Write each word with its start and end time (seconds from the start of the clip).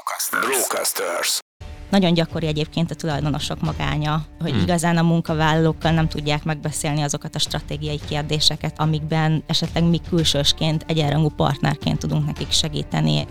Brocasters. 0.00 0.46
Brocasters. 0.46 1.38
Nagyon 1.90 2.14
gyakori 2.14 2.46
egyébként 2.46 2.90
a 2.90 2.94
tulajdonosok 2.94 3.60
magánya, 3.60 4.22
hogy 4.40 4.50
hmm. 4.50 4.60
igazán 4.60 4.96
a 4.96 5.02
munkavállalókkal 5.02 5.92
nem 5.92 6.08
tudják 6.08 6.44
megbeszélni 6.44 7.02
azokat 7.02 7.34
a 7.34 7.38
stratégiai 7.38 8.00
kérdéseket, 8.08 8.74
amikben 8.78 9.42
esetleg 9.46 9.84
mi 9.84 10.00
külsősként, 10.08 10.84
egyenrangú 10.86 11.28
partnerként 11.28 11.98
tudunk 11.98 12.26
nekik 12.26 12.50
segíteni 12.50 13.26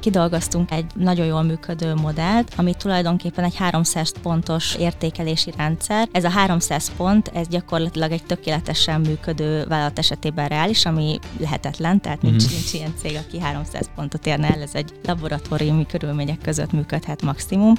kidolgoztunk 0.00 0.70
egy 0.70 0.84
nagyon 0.94 1.26
jól 1.26 1.42
működő 1.42 1.94
modellt, 1.94 2.52
ami 2.56 2.74
tulajdonképpen 2.74 3.44
egy 3.44 3.56
300 3.56 4.12
pontos 4.22 4.74
értékelési 4.74 5.52
rendszer. 5.56 6.08
Ez 6.12 6.24
a 6.24 6.28
300 6.28 6.92
pont, 6.96 7.30
ez 7.34 7.48
gyakorlatilag 7.48 8.12
egy 8.12 8.24
tökéletesen 8.24 9.00
működő 9.00 9.64
vállalat 9.68 9.98
esetében 9.98 10.48
reális, 10.48 10.86
ami 10.86 11.18
lehetetlen, 11.38 12.00
tehát 12.00 12.22
nincs, 12.22 12.44
mm-hmm. 12.44 12.54
nincs 12.54 12.72
ilyen 12.72 12.94
cég, 12.96 13.16
aki 13.26 13.40
300 13.40 13.90
pontot 13.94 14.26
érne 14.26 14.48
el, 14.48 14.62
ez 14.62 14.74
egy 14.74 14.92
laboratóriumi 15.06 15.86
körülmények 15.86 16.38
között 16.42 16.72
működhet 16.72 17.22
maximum 17.22 17.74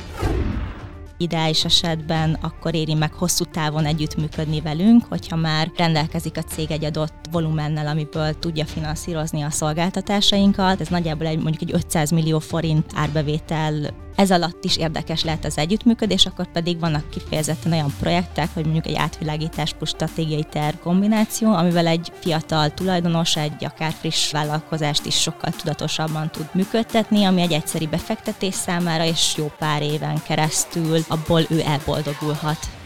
ideális 1.21 1.65
esetben 1.65 2.37
akkor 2.41 2.75
éri 2.75 2.93
meg 2.93 3.13
hosszú 3.13 3.43
távon 3.43 3.85
együttműködni 3.85 4.61
velünk, 4.61 5.05
hogyha 5.09 5.35
már 5.35 5.71
rendelkezik 5.77 6.37
a 6.37 6.41
cég 6.41 6.71
egy 6.71 6.85
adott 6.85 7.25
volumennel, 7.31 7.87
amiből 7.87 8.39
tudja 8.39 8.65
finanszírozni 8.65 9.41
a 9.41 9.49
szolgáltatásainkat. 9.49 10.81
Ez 10.81 10.87
nagyjából 10.87 11.27
egy, 11.27 11.41
mondjuk 11.41 11.61
egy 11.61 11.73
500 11.73 12.11
millió 12.11 12.39
forint 12.39 12.91
árbevétel 12.95 13.93
ez 14.21 14.31
alatt 14.31 14.63
is 14.63 14.77
érdekes 14.77 15.23
lehet 15.23 15.45
az 15.45 15.57
együttműködés, 15.57 16.25
akkor 16.25 16.47
pedig 16.51 16.79
vannak 16.79 17.09
kifejezetten 17.09 17.71
olyan 17.71 17.93
projektek, 17.99 18.49
hogy 18.53 18.63
mondjuk 18.63 18.85
egy 18.87 18.95
átvilágítás 18.95 19.73
plusz 19.73 19.89
stratégiai 19.89 20.43
terv 20.43 20.75
kombináció, 20.77 21.53
amivel 21.53 21.87
egy 21.87 22.11
fiatal 22.19 22.69
tulajdonos 22.69 23.35
egy 23.35 23.65
akár 23.65 23.91
friss 23.91 24.31
vállalkozást 24.31 25.05
is 25.05 25.21
sokkal 25.21 25.51
tudatosabban 25.51 26.29
tud 26.31 26.49
működtetni, 26.53 27.23
ami 27.23 27.41
egy 27.41 27.53
egyszeri 27.53 27.87
befektetés 27.87 28.53
számára, 28.53 29.03
és 29.03 29.33
jó 29.37 29.51
pár 29.57 29.81
éven 29.81 30.21
keresztül 30.23 30.99
abból 31.07 31.41
ő 31.49 31.61
elboldogulhat. 31.65 32.80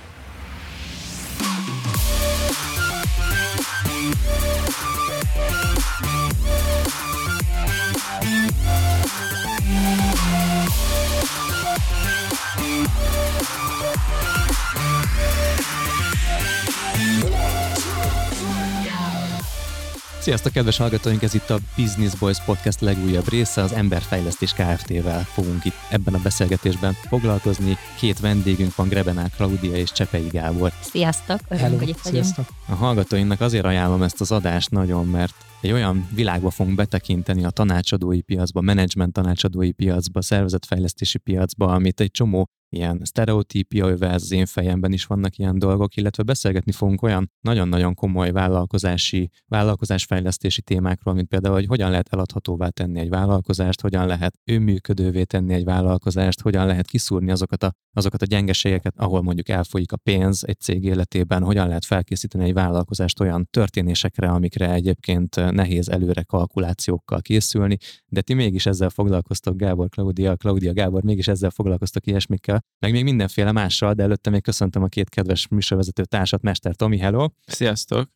Sziasztok, 20.26 20.52
kedves 20.54 20.78
hallgatóink! 20.78 21.22
Ez 21.22 21.34
itt 21.34 21.50
a 21.50 21.60
Business 21.76 22.16
Boys 22.16 22.44
Podcast 22.46 22.82
legújabb 22.82 23.30
része, 23.30 23.62
az 23.62 23.72
Emberfejlesztés 23.72 24.54
Kft-vel 24.54 25.24
fogunk 25.24 25.66
itt 25.66 25.74
ebben 25.90 26.14
a 26.14 26.20
beszélgetésben 26.24 26.94
foglalkozni. 26.94 27.78
Két 28.00 28.20
vendégünk 28.20 28.76
van, 28.76 28.88
Grebenák 28.88 29.32
Klaudia 29.36 29.76
és 29.76 29.92
Csepei 29.92 30.28
Gábor. 30.28 30.72
Sziasztok, 30.82 31.40
örülünk, 31.50 31.80
hogy 31.80 31.90
itt 31.90 32.00
vagyunk. 32.00 32.26
A 32.68 32.74
hallgatóinknak 32.74 33.42
azért 33.42 33.66
ajánlom 33.66 34.02
ezt 34.02 34.22
az 34.22 34.32
adást 34.32 34.72
nagyon, 34.72 35.08
mert 35.08 35.34
egy 35.62 35.72
olyan 35.72 36.08
világba 36.14 36.50
fogunk 36.50 36.76
betekinteni 36.76 37.44
a 37.44 37.50
tanácsadói 37.50 38.22
piacba, 38.22 38.62
menedzsment 38.62 39.14
tanácsadói 39.14 39.72
piacba, 39.72 40.22
szervezetfejlesztési 40.22 41.18
piacba, 41.18 41.66
amit 41.68 42.00
egy 42.00 42.12
csomó 42.12 42.50
ilyen 42.76 43.02
sztereotípia 43.04 43.88
öve, 43.88 44.10
az 44.10 44.32
én 44.32 44.46
fejemben 44.46 44.94
is 44.94 45.06
vannak 45.06 45.38
ilyen 45.38 45.60
dolgok, 45.60 45.96
illetve 45.96 46.24
beszélgetni 46.24 46.72
fogunk 46.72 47.02
olyan 47.02 47.32
nagyon-nagyon 47.42 47.94
komoly 47.94 48.32
vállalkozási, 48.32 49.30
vállalkozásfejlesztési 49.48 50.62
témákról, 50.62 51.14
mint 51.14 51.28
például, 51.28 51.54
hogy 51.56 51.66
hogyan 51.66 51.90
lehet 51.90 52.14
eladhatóvá 52.14 52.70
tenni 52.70 53.00
egy 53.00 53.10
vállalkozást, 53.10 53.82
hogyan 53.82 54.08
lehet 54.08 54.40
önműködővé 54.46 55.24
tenni 55.24 55.54
egy 55.54 55.64
vállalkozást, 55.64 56.42
hogyan 56.42 56.66
lehet 56.66 56.88
kiszúrni 56.88 57.32
azokat 57.32 57.64
a, 57.64 57.74
azokat 57.94 58.22
a 58.22 58.26
gyengeségeket, 58.26 58.94
ahol 58.98 59.22
mondjuk 59.22 59.50
elfolyik 59.50 59.92
a 59.92 59.98
pénz 59.98 60.44
egy 60.48 60.60
cég 60.60 60.84
életében, 60.84 61.44
hogyan 61.44 61.68
lehet 61.68 61.86
felkészíteni 61.86 62.44
egy 62.44 62.54
vállalkozást 62.54 63.20
olyan 63.20 63.48
történésekre, 63.52 64.28
amikre 64.28 64.74
egyébként 64.74 65.52
nehéz 65.52 65.90
előre 65.90 66.24
kalkulációkkal 66.24 67.22
készülni, 67.22 67.78
de 68.08 68.22
ti 68.22 68.34
mégis 68.34 68.66
ezzel 68.66 68.90
foglalkoztok, 68.90 69.58
Gábor, 69.58 69.90
Klaudia, 69.90 70.36
Klaudia, 70.36 70.74
Gábor, 70.74 71.04
mégis 71.04 71.28
ezzel 71.28 71.50
foglalkoztok 71.50 72.08
ilyesmikkel, 72.08 72.65
meg 72.80 72.92
még 72.92 73.04
mindenféle 73.04 73.52
mással, 73.52 73.94
de 73.94 74.04
előtte 74.04 74.30
még 74.30 74.42
köszöntöm 74.42 74.84
a 74.84 74.88
két 74.88 75.10
kedves 75.10 75.48
műsorvezető 75.48 76.06
társat, 76.06 76.42
Mester 76.42 76.76
Tomi, 76.76 76.98
hello! 76.98 77.28
Sziasztok! 77.46 78.10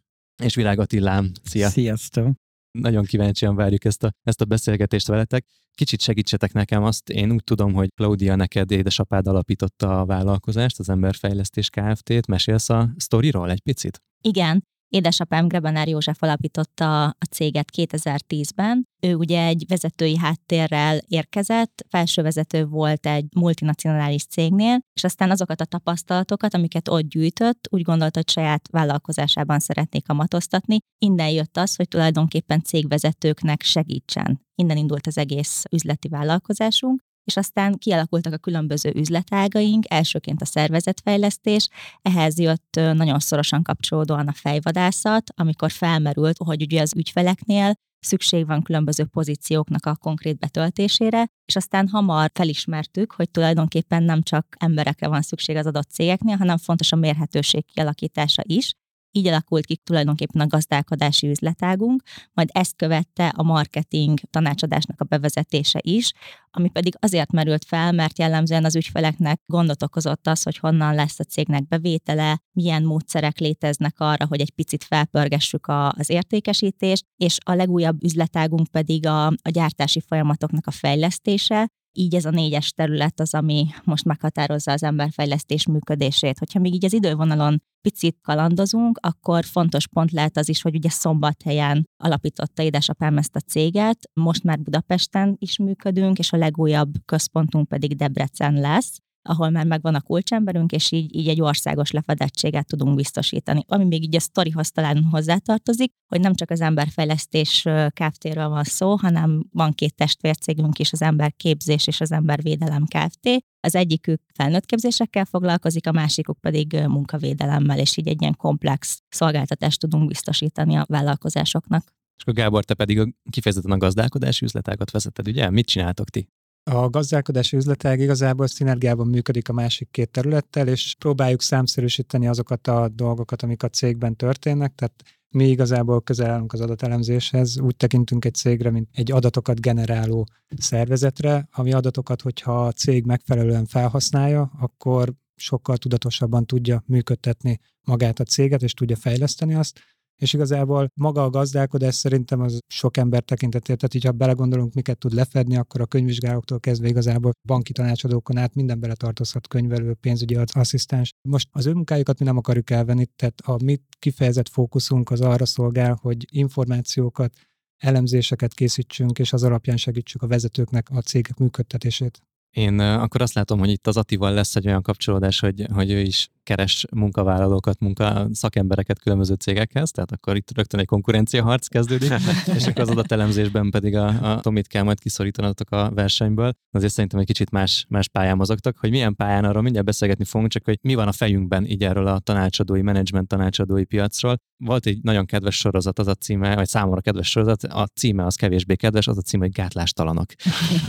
És 0.44 0.56
Világ 0.56 0.80
Attilám, 0.80 1.32
szia! 1.44 1.70
Sziasztok! 1.70 2.36
Nagyon 2.72 3.04
kíváncsian 3.04 3.56
várjuk 3.56 3.86
ezt 3.86 4.04
a, 4.04 4.12
ezt 4.24 4.42
a 4.42 4.46
beszélgetést 4.46 5.08
veletek. 5.08 5.46
Kicsit 5.74 6.02
segítsetek 6.02 6.54
nekem 6.54 6.84
azt, 6.84 7.10
én 7.10 7.32
úgy 7.32 7.44
tudom, 7.44 7.74
hogy 7.74 7.90
Claudia 7.96 8.36
neked 8.36 8.72
édesapád 8.72 9.28
alapította 9.28 10.00
a 10.00 10.06
vállalkozást, 10.06 10.80
az 10.80 10.90
Emberfejlesztés 10.90 11.70
Kft-t. 11.70 12.28
Mesélsz 12.28 12.70
a 12.70 12.90
sztoriról 12.98 13.52
egy 13.52 13.62
picit? 13.62 14.02
Igen, 14.22 14.68
Édesapám 14.90 15.48
Grebenár 15.48 15.88
József 15.88 16.24
alapította 16.24 17.06
a 17.06 17.26
céget 17.32 17.70
2010-ben. 17.78 18.88
Ő 19.02 19.16
ugye 19.16 19.46
egy 19.46 19.66
vezetői 19.68 20.18
háttérrel 20.18 21.00
érkezett, 21.08 21.86
felsővezető 21.90 22.66
volt 22.66 23.06
egy 23.06 23.26
multinacionális 23.36 24.26
cégnél, 24.26 24.80
és 24.94 25.04
aztán 25.04 25.32
azokat 25.32 25.62
a 25.62 25.66
tapasztalatokat, 25.66 26.54
amiket 26.54 26.88
ott 26.88 27.08
gyűjtött, 27.08 27.68
úgy 27.70 27.82
gondolta, 27.82 28.20
hogy 28.20 28.30
saját 28.30 28.68
vállalkozásában 28.72 29.60
szeretnék 29.60 30.08
kamatoztatni. 30.08 30.78
Innen 30.98 31.30
jött 31.30 31.58
az, 31.58 31.76
hogy 31.76 31.88
tulajdonképpen 31.88 32.64
cégvezetőknek 32.64 33.62
segítsen. 33.62 34.42
Innen 34.56 34.78
indult 34.78 35.08
az 35.08 35.18
egész 35.18 35.64
üzleti 35.72 36.08
vállalkozásunk, 36.08 37.02
és 37.30 37.38
aztán 37.38 37.78
kialakultak 37.78 38.34
a 38.34 38.38
különböző 38.38 38.92
üzletágaink, 38.96 39.84
elsőként 39.88 40.42
a 40.42 40.46
szervezetfejlesztés, 40.46 41.68
ehhez 42.02 42.40
jött 42.40 42.80
nagyon 42.94 43.20
szorosan 43.20 43.64
kapcsolódóan 43.64 44.28
a 44.28 44.34
fejvadászat, 44.34 45.32
amikor 45.36 45.72
felmerült, 45.72 46.38
hogy 46.38 46.62
ugye 46.62 46.82
az 46.82 46.94
ügyfeleknél 46.96 47.74
szükség 48.00 48.46
van 48.46 48.62
különböző 48.62 49.06
pozícióknak 49.06 49.86
a 49.86 49.96
konkrét 49.96 50.38
betöltésére, 50.40 51.28
és 51.46 51.56
aztán 51.56 51.88
hamar 51.88 52.32
felismertük, 52.34 53.12
hogy 53.12 53.30
tulajdonképpen 53.30 54.04
nem 54.04 54.22
csak 54.22 54.56
emberekre 54.60 55.08
van 55.08 55.22
szükség 55.22 55.56
az 55.56 55.66
adott 55.66 55.90
cégeknél, 55.90 56.36
hanem 56.38 56.58
fontos 56.58 56.92
a 56.92 56.96
mérhetőség 56.96 57.66
kialakítása 57.66 58.42
is, 58.46 58.74
így 59.12 59.28
alakult 59.28 59.66
ki 59.66 59.76
tulajdonképpen 59.76 60.42
a 60.42 60.48
gazdálkodási 60.48 61.30
üzletágunk, 61.30 62.04
majd 62.34 62.50
ezt 62.52 62.76
követte 62.76 63.28
a 63.28 63.44
marketing 63.44 64.20
tanácsadásnak 64.30 65.02
a 65.02 65.06
bevezetése 65.06 65.80
is, 65.82 66.12
ami 66.52 66.70
pedig 66.70 66.94
azért 67.00 67.32
merült 67.32 67.66
fel, 67.66 67.92
mert 67.92 68.20
jellemzően 68.20 68.66
az 68.66 68.76
ügyfeleknek 68.76 69.42
gondot 69.46 69.84
okozott 69.84 70.28
az, 70.28 70.44
hogy 70.44 70.58
honnan 70.58 70.96
lesz 70.96 71.20
a 71.20 71.24
cégnek 71.24 71.68
bevétele, 71.68 72.42
milyen 72.52 72.84
módszerek 72.84 73.38
léteznek 73.38 73.96
arra, 73.98 74.26
hogy 74.28 74.42
egy 74.42 74.52
picit 74.52 74.84
felpörgessük 74.84 75.68
a, 75.68 75.90
az 75.90 76.10
értékesítést, 76.10 77.06
és 77.18 77.38
a 77.46 77.54
legújabb 77.54 78.04
üzletágunk 78.04 78.68
pedig 78.68 79.06
a, 79.06 79.26
a 79.28 79.50
gyártási 79.52 80.02
folyamatoknak 80.08 80.68
a 80.68 80.72
fejlesztése, 80.72 81.70
így 81.94 82.16
ez 82.16 82.26
a 82.26 82.30
négyes 82.30 82.72
terület 82.72 83.20
az, 83.20 83.34
ami 83.34 83.68
most 83.84 84.06
meghatározza 84.06 84.72
az 84.72 84.84
emberfejlesztés 84.84 85.68
működését. 85.68 86.38
Hogyha 86.38 86.60
még 86.60 86.74
így 86.74 86.86
az 86.86 86.94
idővonalon 86.94 87.62
picit 87.82 88.18
kalandozunk, 88.22 89.00
akkor 89.02 89.46
fontos 89.46 89.88
pont 89.88 90.12
lehet 90.12 90.38
az 90.38 90.50
is, 90.50 90.62
hogy 90.62 90.76
ugye 90.76 90.90
szombathelyen 90.90 91.84
alapította 92.04 92.64
édesapám 92.64 93.18
ezt 93.18 93.36
a 93.36 93.40
céget, 93.40 94.10
most 94.14 94.44
már 94.44 94.60
Budapesten 94.60 95.36
is 95.40 95.58
működünk, 95.58 96.20
és 96.20 96.32
a 96.32 96.38
legújabb 96.38 96.94
központunk 97.06 97.68
pedig 97.68 97.96
Debrecen 97.96 98.54
lesz, 98.54 98.98
ahol 99.30 99.50
már 99.50 99.66
megvan 99.66 99.96
a 99.96 100.02
kulcsemberünk, 100.02 100.72
és 100.72 100.92
így, 100.92 101.16
így 101.16 101.28
egy 101.28 101.42
országos 101.42 101.92
lefedettséget 101.92 102.68
tudunk 102.68 102.96
biztosítani. 102.96 103.64
Ami 103.68 103.86
még 103.86 104.04
így 104.04 104.16
a 104.16 104.20
sztorihoz 104.20 104.72
talán 104.72 105.04
hozzátartozik, 105.04 105.94
hogy 106.08 106.20
nem 106.20 106.34
csak 106.34 106.50
az 106.50 106.62
emberfejlesztés 106.62 107.68
Kft-ről 107.94 108.50
van 108.50 108.64
szó, 108.64 108.96
hanem 108.96 109.46
van 109.52 109.72
két 109.74 109.96
testvércégünk 109.96 110.80
is, 110.80 110.92
az 110.92 111.02
emberképzés 111.02 111.88
és 111.88 112.02
az 112.02 112.12
embervédelem 112.12 112.86
Kft. 112.86 113.44
Az 113.62 113.76
egyikük 113.76 114.22
felnőtt 114.34 114.66
képzésekkel 114.66 115.26
foglalkozik, 115.26 115.88
a 115.88 115.92
másikuk 115.92 116.40
pedig 116.40 116.74
munkavédelemmel, 116.88 117.80
és 117.80 117.98
így 117.98 118.08
egy 118.08 118.22
ilyen 118.22 118.36
komplex 118.36 119.02
szolgáltatást 119.10 119.80
tudunk 119.80 120.08
biztosítani 120.08 120.76
a 120.76 120.86
vállalkozásoknak. 120.88 121.84
És 122.16 122.22
akkor 122.22 122.34
Gábor, 122.34 122.66
te 122.66 122.74
pedig 122.74 123.16
kifejezetten 123.30 123.72
a 123.72 123.78
gazdálkodási 123.78 124.46
üzletágat 124.46 124.92
vezeted, 124.92 125.28
ugye? 125.28 125.50
Mit 125.50 125.66
csináltok 125.66 126.10
ti? 126.10 126.30
A 126.64 126.90
gazdálkodási 126.90 127.56
üzletág 127.56 128.00
igazából 128.00 128.48
szinergiában 128.48 129.08
működik 129.08 129.50
a 129.50 129.54
másik 129.54 129.92
két 129.92 130.12
területtel, 130.12 130.68
és 130.68 130.96
próbáljuk 131.00 131.42
számszerűsíteni 131.42 132.28
azokat 132.28 132.68
a 132.68 132.88
dolgokat, 132.88 133.42
amik 133.44 133.64
a 133.64 133.70
cégben 133.70 134.16
történnek, 134.16 134.76
tehát 134.76 135.04
mi 135.30 135.48
igazából 135.48 136.02
közel 136.02 136.30
állunk 136.30 136.54
az 136.54 136.62
adatelemzéshez, 136.62 137.60
úgy 137.60 137.76
tekintünk 137.76 138.26
egy 138.26 138.34
cégre, 138.34 138.72
mint 138.72 138.90
egy 138.92 139.12
adatokat 139.12 139.62
generáló 139.62 140.28
szervezetre, 140.58 141.48
ami 141.52 141.74
adatokat, 141.74 142.22
hogyha 142.22 142.66
a 142.66 142.72
cég 142.72 143.06
megfelelően 143.06 143.66
felhasználja, 143.66 144.52
akkor 144.60 145.14
sokkal 145.36 145.78
tudatosabban 145.78 146.46
tudja 146.46 146.84
működtetni 146.86 147.60
magát 147.84 148.20
a 148.20 148.24
céget, 148.24 148.62
és 148.62 148.74
tudja 148.74 148.96
fejleszteni 148.96 149.56
azt, 149.56 149.80
és 150.20 150.34
igazából 150.34 150.92
maga 150.94 151.24
a 151.24 151.30
gazdálkodás 151.30 151.96
szerintem 151.96 152.42
az 152.42 152.60
sok 152.68 152.98
ember 152.98 153.24
tekintetében, 153.24 153.78
tehát 153.78 153.94
így 153.94 154.04
ha 154.04 154.12
belegondolunk, 154.12 154.74
miket 154.74 154.98
tud 154.98 155.14
lefedni, 155.14 155.56
akkor 155.56 155.82
a 155.82 155.86
könyvvizsgálóktól 155.86 156.60
kezdve 156.60 156.88
igazából 156.88 157.32
banki 157.48 157.72
tanácsadókon 157.72 158.38
át 158.38 158.56
minden 158.56 158.80
beletartozhat 158.80 159.48
könyvelő, 159.48 159.94
pénzügyi 159.94 160.36
asszisztens. 160.36 161.14
Most 161.22 161.48
az 161.52 161.66
ő 161.66 161.74
munkájukat 161.74 162.20
mi 162.20 162.26
nem 162.26 162.38
akarjuk 162.38 162.70
elvenni, 162.70 163.06
tehát 163.16 163.42
a 163.46 163.64
mi 163.64 163.80
kifejezett 164.00 164.50
fókuszunk 164.50 165.12
az 165.12 165.22
arra 165.22 165.46
szolgál, 165.46 165.98
hogy 166.02 166.26
információkat, 166.32 167.34
elemzéseket 167.78 168.54
készítsünk, 168.54 169.20
és 169.20 169.34
az 169.34 169.44
alapján 169.44 169.78
segítsük 169.78 170.22
a 170.22 170.28
vezetőknek 170.28 170.90
a 170.90 171.02
cégek 171.02 171.38
működtetését. 171.38 172.22
Én 172.50 172.80
akkor 172.80 173.22
azt 173.22 173.34
látom, 173.34 173.60
hogy 173.60 173.70
itt 173.70 173.88
az 173.88 173.98
Atival 173.98 174.34
lesz 174.34 174.56
egy 174.56 174.68
olyan 174.68 174.82
kapcsolódás, 174.82 175.40
hogy, 175.40 175.66
hogy 175.74 175.92
ő 175.92 176.00
is 176.00 176.30
keres 176.50 176.86
munkavállalókat, 176.96 177.80
munka 177.80 178.28
szakembereket 178.32 179.00
különböző 179.00 179.34
cégekhez, 179.34 179.92
tehát 179.92 180.12
akkor 180.12 180.36
itt 180.36 180.52
rögtön 180.56 180.80
egy 180.80 180.86
konkurenciaharc 180.86 181.68
kezdődik, 181.68 182.14
és 182.56 182.68
akkor 182.68 182.82
az 182.82 182.90
adatelemzésben 182.90 183.70
pedig 183.70 183.96
a, 183.96 184.32
a 184.32 184.40
Tomit 184.40 184.68
kell 184.68 184.84
majd 184.84 185.00
kiszorítanatok 185.00 185.72
a 185.72 185.92
versenyből. 185.94 186.54
Azért 186.72 186.94
szerintem 186.94 187.20
egy 187.20 187.26
kicsit 187.26 187.52
más, 187.52 187.86
más 187.90 188.08
pályán 188.08 188.38
mozogtak, 188.38 188.78
hogy 188.78 188.90
milyen 188.90 189.16
pályán 189.16 189.46
arról 189.46 189.62
mindjárt 189.62 189.86
beszélgetni 189.86 190.26
fogunk, 190.26 190.52
csak 190.52 190.66
hogy 190.66 190.78
mi 190.82 190.96
van 190.96 191.08
a 191.08 191.12
fejünkben 191.12 191.66
így 191.66 191.84
erről 191.84 192.08
a 192.08 192.20
tanácsadói, 192.20 192.82
menedzsment 192.82 193.28
tanácsadói 193.28 193.86
piacról. 193.86 194.38
Volt 194.58 194.86
egy 194.86 195.00
nagyon 195.02 195.26
kedves 195.26 195.58
sorozat, 195.58 196.00
az 196.00 196.08
a 196.08 196.14
címe, 196.14 196.56
vagy 196.56 196.68
számomra 196.68 197.02
kedves 197.02 197.30
sorozat, 197.30 197.64
a 197.64 197.86
címe 197.86 198.26
az 198.26 198.36
kevésbé 198.36 198.76
kedves, 198.76 199.08
az 199.08 199.18
a 199.18 199.22
címe, 199.22 199.44
hogy 199.44 199.54
Gátlástalanok. 199.54 200.26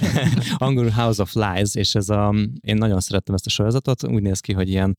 Angolul 0.57 0.91
House 0.91 1.23
of 1.23 1.35
Lies, 1.35 1.75
és 1.75 1.95
ez 1.95 2.09
a, 2.09 2.35
én 2.61 2.77
nagyon 2.77 3.01
szerettem 3.01 3.35
ezt 3.35 3.47
a 3.47 3.51
sorozatot, 3.51 4.09
úgy 4.09 4.23
néz 4.23 4.41
ki, 4.41 4.53
hogy 4.53 4.69
ilyen 4.69 4.95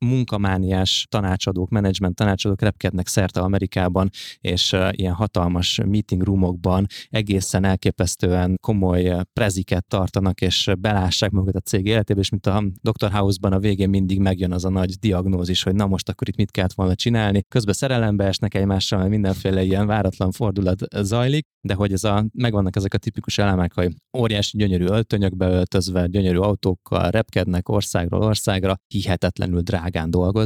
munkamániás 0.51 1.07
tanácsadók, 1.09 1.69
menedzsment 1.69 2.15
tanácsadók 2.15 2.62
repkednek 2.62 3.07
szerte 3.07 3.39
Amerikában, 3.39 4.09
és 4.39 4.75
ilyen 4.92 5.13
hatalmas 5.13 5.80
meeting 5.86 6.24
roomokban 6.24 6.86
egészen 7.09 7.63
elképesztően 7.63 8.57
komoly 8.62 9.15
preziket 9.33 9.86
tartanak, 9.88 10.42
és 10.42 10.71
belássák 10.80 11.31
magukat 11.31 11.56
a 11.56 11.59
cég 11.59 11.86
életébe, 11.86 12.19
és 12.19 12.30
mint 12.30 12.45
a 12.45 12.63
Dr. 12.81 13.12
House-ban 13.12 13.53
a 13.53 13.59
végén 13.59 13.89
mindig 13.89 14.19
megjön 14.19 14.51
az 14.51 14.65
a 14.65 14.69
nagy 14.69 14.94
diagnózis, 15.00 15.63
hogy 15.63 15.75
na 15.75 15.88
most 15.88 16.09
akkor 16.09 16.30
itt 16.30 16.36
mit 16.36 16.51
kellett 16.51 16.74
volna 16.74 16.95
csinálni. 16.95 17.44
Közben 17.48 17.74
szerelembe 17.74 18.25
esnek 18.25 18.53
egymással, 18.53 19.07
mindenféle 19.07 19.63
ilyen 19.63 19.88
váratlan 19.88 20.31
fordulat 20.31 20.80
zajlik, 21.01 21.48
de 21.62 21.74
hogy 21.74 21.94
ez 21.94 22.03
a, 22.03 22.25
megvannak 22.33 22.75
ezek 22.75 22.94
a 22.94 22.98
tipikus 22.98 23.38
elemek, 23.38 23.74
hogy 23.74 23.94
óriási 24.18 24.57
gyönyörű 24.57 24.86
öltönyökbe 24.86 25.48
öltözve, 25.48 26.07
gyönyörű 26.07 26.38
autókkal 26.38 27.09
repkednek 27.09 27.69
országról 27.69 28.21
országra, 28.21 28.75
hihetetlenül 28.88 29.62
drágán 29.62 30.09
dolgoznak, 30.09 30.41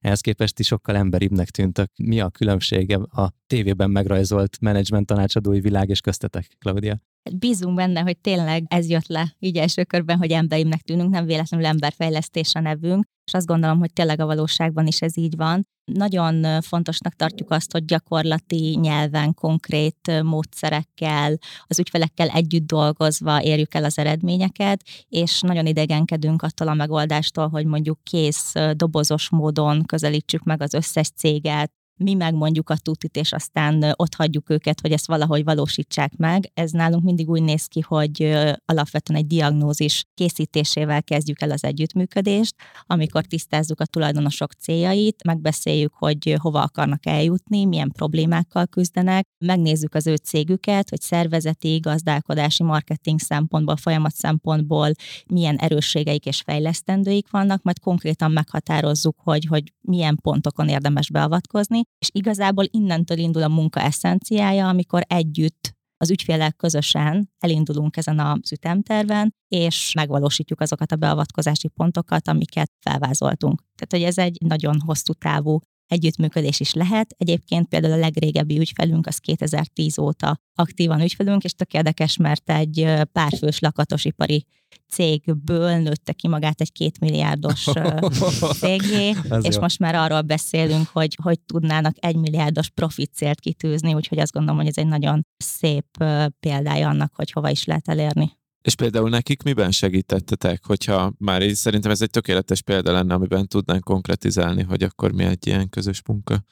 ehhez 0.00 0.20
képest 0.20 0.58
is 0.58 0.66
sokkal 0.66 0.96
emberibbnek 0.96 1.50
tűntek. 1.50 1.90
Mi 1.96 2.20
a 2.20 2.30
különbsége 2.30 2.96
a 2.96 3.32
tévében 3.46 3.90
megrajzolt 3.90 4.60
menedzsment 4.60 5.06
tanácsadói 5.06 5.60
világ 5.60 5.88
és 5.88 6.00
köztetek, 6.00 6.46
Claudia? 6.58 7.00
Bízunk 7.34 7.74
benne, 7.74 8.00
hogy 8.00 8.18
tényleg 8.18 8.64
ez 8.68 8.88
jött 8.88 9.06
le 9.06 9.34
így 9.38 9.56
első 9.56 9.84
körben, 9.84 10.16
hogy 10.16 10.30
emberimnek 10.30 10.80
tűnünk, 10.80 11.10
nem 11.10 11.24
véletlenül 11.26 11.66
emberfejlesztés 11.66 12.54
a 12.54 12.60
nevünk, 12.60 13.04
és 13.26 13.34
azt 13.34 13.46
gondolom, 13.46 13.78
hogy 13.78 13.92
tényleg 13.92 14.20
a 14.20 14.26
valóságban 14.26 14.86
is 14.86 15.00
ez 15.00 15.16
így 15.16 15.36
van. 15.36 15.66
Nagyon 15.84 16.60
fontosnak 16.60 17.14
tartjuk 17.14 17.50
azt, 17.50 17.72
hogy 17.72 17.84
gyakorlati 17.84 18.76
nyelven, 18.80 19.34
konkrét 19.34 20.22
módszerekkel, 20.22 21.38
az 21.66 21.78
ügyfelekkel 21.78 22.28
együtt 22.28 22.66
dolgozva 22.66 23.42
érjük 23.42 23.74
el 23.74 23.84
az 23.84 23.98
eredményeket, 23.98 24.82
és 25.08 25.40
nagyon 25.40 25.66
idegenkedünk 25.66 26.42
attól 26.42 26.68
a 26.68 26.74
megoldástól, 26.74 27.48
hogy 27.48 27.66
mondjuk 27.66 27.98
kész 28.02 28.52
dobozos 28.72 29.30
módon 29.30 29.84
közelítsük 29.84 30.42
meg 30.42 30.62
az 30.62 30.74
összes 30.74 31.08
céget, 31.16 31.72
mi 32.04 32.14
megmondjuk 32.14 32.70
a 32.70 32.76
tutit, 32.76 33.16
és 33.16 33.32
aztán 33.32 33.94
ott 33.96 34.14
hagyjuk 34.14 34.50
őket, 34.50 34.80
hogy 34.80 34.92
ezt 34.92 35.06
valahogy 35.06 35.44
valósítsák 35.44 36.16
meg. 36.16 36.50
Ez 36.54 36.70
nálunk 36.70 37.04
mindig 37.04 37.28
úgy 37.28 37.42
néz 37.42 37.66
ki, 37.66 37.80
hogy 37.80 38.22
alapvetően 38.64 39.18
egy 39.18 39.26
diagnózis 39.26 40.04
készítésével 40.14 41.02
kezdjük 41.02 41.40
el 41.40 41.50
az 41.50 41.64
együttműködést, 41.64 42.54
amikor 42.86 43.24
tisztázzuk 43.24 43.80
a 43.80 43.86
tulajdonosok 43.86 44.52
céljait, 44.52 45.24
megbeszéljük, 45.24 45.92
hogy 45.94 46.36
hova 46.38 46.62
akarnak 46.62 47.06
eljutni, 47.06 47.64
milyen 47.64 47.92
problémákkal 47.92 48.66
küzdenek, 48.66 49.26
megnézzük 49.38 49.94
az 49.94 50.06
ő 50.06 50.14
cégüket, 50.14 50.88
hogy 50.88 51.00
szervezeti, 51.00 51.78
gazdálkodási, 51.78 52.62
marketing 52.62 53.20
szempontból, 53.20 53.76
folyamat 53.76 54.14
szempontból 54.14 54.92
milyen 55.26 55.56
erősségeik 55.56 56.26
és 56.26 56.40
fejlesztendőik 56.40 57.30
vannak, 57.30 57.62
majd 57.62 57.78
konkrétan 57.78 58.30
meghatározzuk, 58.30 59.16
hogy, 59.18 59.46
hogy 59.46 59.72
milyen 59.80 60.18
pontokon 60.22 60.68
érdemes 60.68 61.10
beavatkozni, 61.10 61.82
és 61.98 62.08
igazából 62.12 62.64
innentől 62.70 63.18
indul 63.18 63.42
a 63.42 63.48
munka 63.48 63.80
eszenciája, 63.80 64.68
amikor 64.68 65.02
együtt 65.06 65.78
az 65.96 66.10
ügyfélek 66.10 66.56
közösen 66.56 67.30
elindulunk 67.38 67.96
ezen 67.96 68.18
az 68.18 68.52
ütemterven, 68.52 69.34
és 69.48 69.92
megvalósítjuk 69.94 70.60
azokat 70.60 70.92
a 70.92 70.96
beavatkozási 70.96 71.68
pontokat, 71.68 72.28
amiket 72.28 72.72
felvázoltunk. 72.80 73.62
Tehát, 73.74 73.90
hogy 73.90 74.02
ez 74.02 74.18
egy 74.18 74.38
nagyon 74.44 74.80
hosszú 74.80 75.12
távú 75.12 75.58
együttműködés 75.90 76.60
is 76.60 76.72
lehet. 76.72 77.14
Egyébként 77.18 77.68
például 77.68 77.92
a 77.92 77.96
legrégebbi 77.96 78.58
ügyfelünk 78.58 79.06
az 79.06 79.18
2010 79.18 79.98
óta 79.98 80.40
aktívan 80.54 81.00
ügyfelünk, 81.00 81.44
és 81.44 81.52
tök 81.52 81.72
érdekes, 81.72 82.16
mert 82.16 82.50
egy 82.50 82.88
párfős 83.12 83.58
lakatosipari 83.58 84.46
cégből 84.88 85.76
nőtte 85.76 86.12
ki 86.12 86.28
magát 86.28 86.60
egy 86.60 86.72
kétmilliárdos 86.72 87.66
cégé, 88.60 89.08
és 89.40 89.54
jó. 89.54 89.60
most 89.60 89.78
már 89.78 89.94
arról 89.94 90.20
beszélünk, 90.20 90.88
hogy 90.88 91.18
hogy 91.22 91.40
tudnának 91.40 91.94
egy 92.00 92.16
milliárdos 92.16 92.68
profit 92.68 93.14
célt 93.14 93.40
kitűzni, 93.40 93.94
úgyhogy 93.94 94.18
azt 94.18 94.32
gondolom, 94.32 94.58
hogy 94.58 94.68
ez 94.68 94.76
egy 94.76 94.86
nagyon 94.86 95.26
szép 95.36 96.04
példája 96.40 96.88
annak, 96.88 97.14
hogy 97.14 97.30
hova 97.30 97.50
is 97.50 97.64
lehet 97.64 97.88
elérni. 97.88 98.38
És 98.62 98.74
például 98.74 99.08
nekik 99.08 99.42
miben 99.42 99.70
segítettetek, 99.70 100.64
hogyha 100.64 101.12
már 101.18 101.42
így 101.42 101.54
szerintem 101.54 101.90
ez 101.90 102.02
egy 102.02 102.10
tökéletes 102.10 102.62
példa 102.62 102.92
lenne, 102.92 103.14
amiben 103.14 103.46
tudnánk 103.46 103.84
konkretizálni, 103.84 104.62
hogy 104.62 104.82
akkor 104.82 105.12
mi 105.12 105.24
egy 105.24 105.46
ilyen 105.46 105.68
közös 105.68 106.02
munka? 106.06 106.44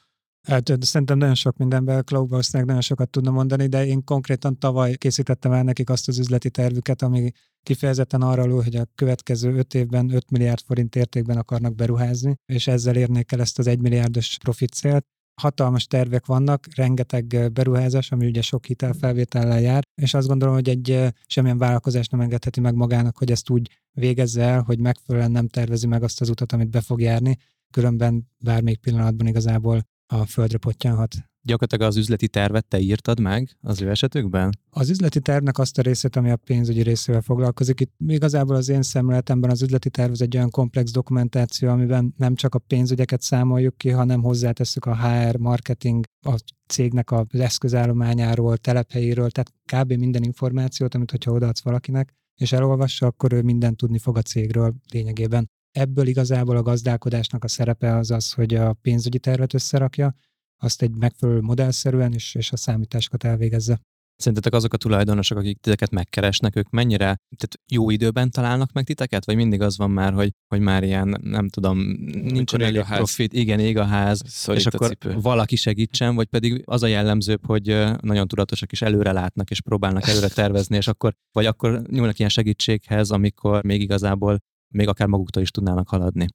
Hát, 0.47 0.71
szerintem 0.79 1.17
nagyon 1.17 1.35
sok 1.35 1.57
mindenben 1.57 2.03
Cloud 2.05 2.29
valószínűleg 2.29 2.67
nagyon 2.67 2.81
sokat 2.81 3.09
tudna 3.09 3.31
mondani, 3.31 3.67
de 3.67 3.85
én 3.85 4.03
konkrétan 4.03 4.59
tavaly 4.59 4.95
készítettem 4.95 5.51
el 5.51 5.63
nekik 5.63 5.89
azt 5.89 6.07
az 6.07 6.19
üzleti 6.19 6.49
tervüket, 6.49 7.01
ami 7.01 7.31
kifejezetten 7.63 8.21
arra 8.21 8.45
lő, 8.45 8.53
hogy 8.53 8.75
a 8.75 8.87
következő 8.95 9.53
öt 9.53 9.73
évben 9.73 10.09
5 10.09 10.31
milliárd 10.31 10.59
forint 10.65 10.95
értékben 10.95 11.37
akarnak 11.37 11.75
beruházni, 11.75 12.35
és 12.45 12.67
ezzel 12.67 12.95
érnék 12.95 13.31
el 13.31 13.41
ezt 13.41 13.59
az 13.59 13.67
1 13.67 13.79
milliárdos 13.79 14.37
profit 14.37 14.73
célt 14.73 15.05
hatalmas 15.39 15.85
tervek 15.85 16.25
vannak, 16.25 16.67
rengeteg 16.75 17.51
beruházás, 17.53 18.11
ami 18.11 18.25
ugye 18.25 18.41
sok 18.41 18.65
hitelfelvétellel 18.65 19.61
jár, 19.61 19.83
és 20.01 20.13
azt 20.13 20.27
gondolom, 20.27 20.53
hogy 20.53 20.69
egy 20.69 21.13
semmilyen 21.25 21.57
vállalkozás 21.57 22.07
nem 22.07 22.21
engedheti 22.21 22.59
meg 22.59 22.75
magának, 22.75 23.17
hogy 23.17 23.31
ezt 23.31 23.49
úgy 23.49 23.69
végezze 23.91 24.43
el, 24.43 24.61
hogy 24.61 24.79
megfelelően 24.79 25.31
nem 25.31 25.47
tervezi 25.47 25.87
meg 25.87 26.03
azt 26.03 26.21
az 26.21 26.29
utat, 26.29 26.51
amit 26.51 26.69
be 26.69 26.81
fog 26.81 27.01
járni, 27.01 27.37
különben 27.71 28.27
bármelyik 28.43 28.79
pillanatban 28.79 29.27
igazából 29.27 29.81
a 30.07 30.25
földre 30.25 30.57
pottyanhat 30.57 31.28
gyakorlatilag 31.41 31.87
az 31.87 31.97
üzleti 31.97 32.27
tervet 32.27 32.65
te 32.65 32.79
írtad 32.79 33.19
meg 33.19 33.57
az 33.61 33.81
ő 33.81 33.89
esetükben? 33.89 34.59
Az 34.69 34.89
üzleti 34.89 35.19
tervnek 35.19 35.57
azt 35.57 35.77
a 35.77 35.81
részét, 35.81 36.15
ami 36.15 36.29
a 36.29 36.35
pénzügyi 36.35 36.81
részével 36.81 37.21
foglalkozik. 37.21 37.79
Itt 37.79 37.93
igazából 38.07 38.55
az 38.55 38.69
én 38.69 38.81
szemléletemben 38.81 39.49
az 39.49 39.61
üzleti 39.61 39.89
terv 39.89 40.11
az 40.11 40.21
egy 40.21 40.35
olyan 40.35 40.49
komplex 40.49 40.91
dokumentáció, 40.91 41.69
amiben 41.69 42.13
nem 42.17 42.35
csak 42.35 42.55
a 42.55 42.59
pénzügyeket 42.59 43.21
számoljuk 43.21 43.77
ki, 43.77 43.89
hanem 43.89 44.21
hozzátesszük 44.21 44.85
a 44.85 44.95
HR, 44.95 45.37
marketing, 45.37 46.05
a 46.25 46.39
cégnek 46.67 47.11
az 47.11 47.25
eszközállományáról, 47.31 48.57
telephelyéről, 48.57 49.29
tehát 49.29 49.53
kb. 49.65 49.93
minden 49.93 50.23
információt, 50.23 50.95
amit 50.95 51.11
hogyha 51.11 51.31
odaadsz 51.31 51.61
valakinek, 51.61 52.13
és 52.35 52.51
elolvassa, 52.51 53.05
akkor 53.05 53.33
ő 53.33 53.41
mindent 53.41 53.77
tudni 53.77 53.97
fog 53.97 54.17
a 54.17 54.21
cégről 54.21 54.73
lényegében. 54.91 55.49
Ebből 55.71 56.07
igazából 56.07 56.57
a 56.57 56.61
gazdálkodásnak 56.61 57.43
a 57.43 57.47
szerepe 57.47 57.95
az 57.95 58.11
az, 58.11 58.33
hogy 58.33 58.53
a 58.53 58.73
pénzügyi 58.73 59.19
tervet 59.19 59.53
összerakja, 59.53 60.15
azt 60.59 60.81
egy 60.81 60.91
megfelelő 60.91 61.41
modellszerűen 61.41 62.13
és, 62.13 62.35
és 62.35 62.51
a 62.51 62.57
számításokat 62.57 63.23
elvégezze. 63.23 63.79
Szerintetek 64.15 64.53
azok 64.53 64.73
a 64.73 64.77
tulajdonosok, 64.77 65.37
akik 65.37 65.59
titeket 65.59 65.91
megkeresnek, 65.91 66.55
ők 66.55 66.69
mennyire 66.69 67.03
tehát 67.05 67.59
jó 67.71 67.89
időben 67.89 68.31
találnak 68.31 68.71
meg 68.71 68.83
titeket, 68.83 69.25
vagy 69.25 69.35
mindig 69.35 69.61
az 69.61 69.77
van 69.77 69.91
már, 69.91 70.13
hogy, 70.13 70.31
hogy 70.47 70.59
már 70.59 70.83
ilyen, 70.83 71.19
nem 71.21 71.49
tudom, 71.49 71.77
nincsen 72.11 72.61
elég 72.61 72.81
profit, 72.81 73.33
igen, 73.33 73.59
ég 73.59 73.77
a 73.77 73.83
ház, 73.83 74.21
Szorít 74.25 74.59
és 74.59 74.65
akkor 74.65 74.87
cipő. 74.87 75.15
valaki 75.21 75.55
segítsen, 75.55 76.15
vagy 76.15 76.27
pedig 76.27 76.61
az 76.65 76.83
a 76.83 76.87
jellemzőbb, 76.87 77.45
hogy 77.45 77.65
nagyon 78.01 78.27
tudatosak 78.27 78.71
és 78.71 78.81
előre 78.81 79.11
látnak, 79.11 79.49
és 79.49 79.61
próbálnak 79.61 80.07
előre 80.07 80.27
tervezni, 80.27 80.75
és 80.75 80.87
akkor, 80.87 81.13
vagy 81.31 81.45
akkor 81.45 81.81
nyúlnak 81.89 82.17
ilyen 82.19 82.31
segítséghez, 82.31 83.09
amikor 83.09 83.63
még 83.63 83.81
igazából 83.81 84.37
még 84.73 84.87
akár 84.87 85.07
maguktól 85.07 85.41
is 85.41 85.51
tudnának 85.51 85.87
haladni 85.87 86.27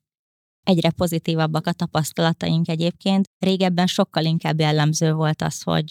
egyre 0.64 0.90
pozitívabbak 0.90 1.66
a 1.66 1.72
tapasztalataink 1.72 2.68
egyébként. 2.68 3.24
Régebben 3.38 3.86
sokkal 3.86 4.24
inkább 4.24 4.60
jellemző 4.60 5.12
volt 5.12 5.42
az, 5.42 5.62
hogy 5.62 5.90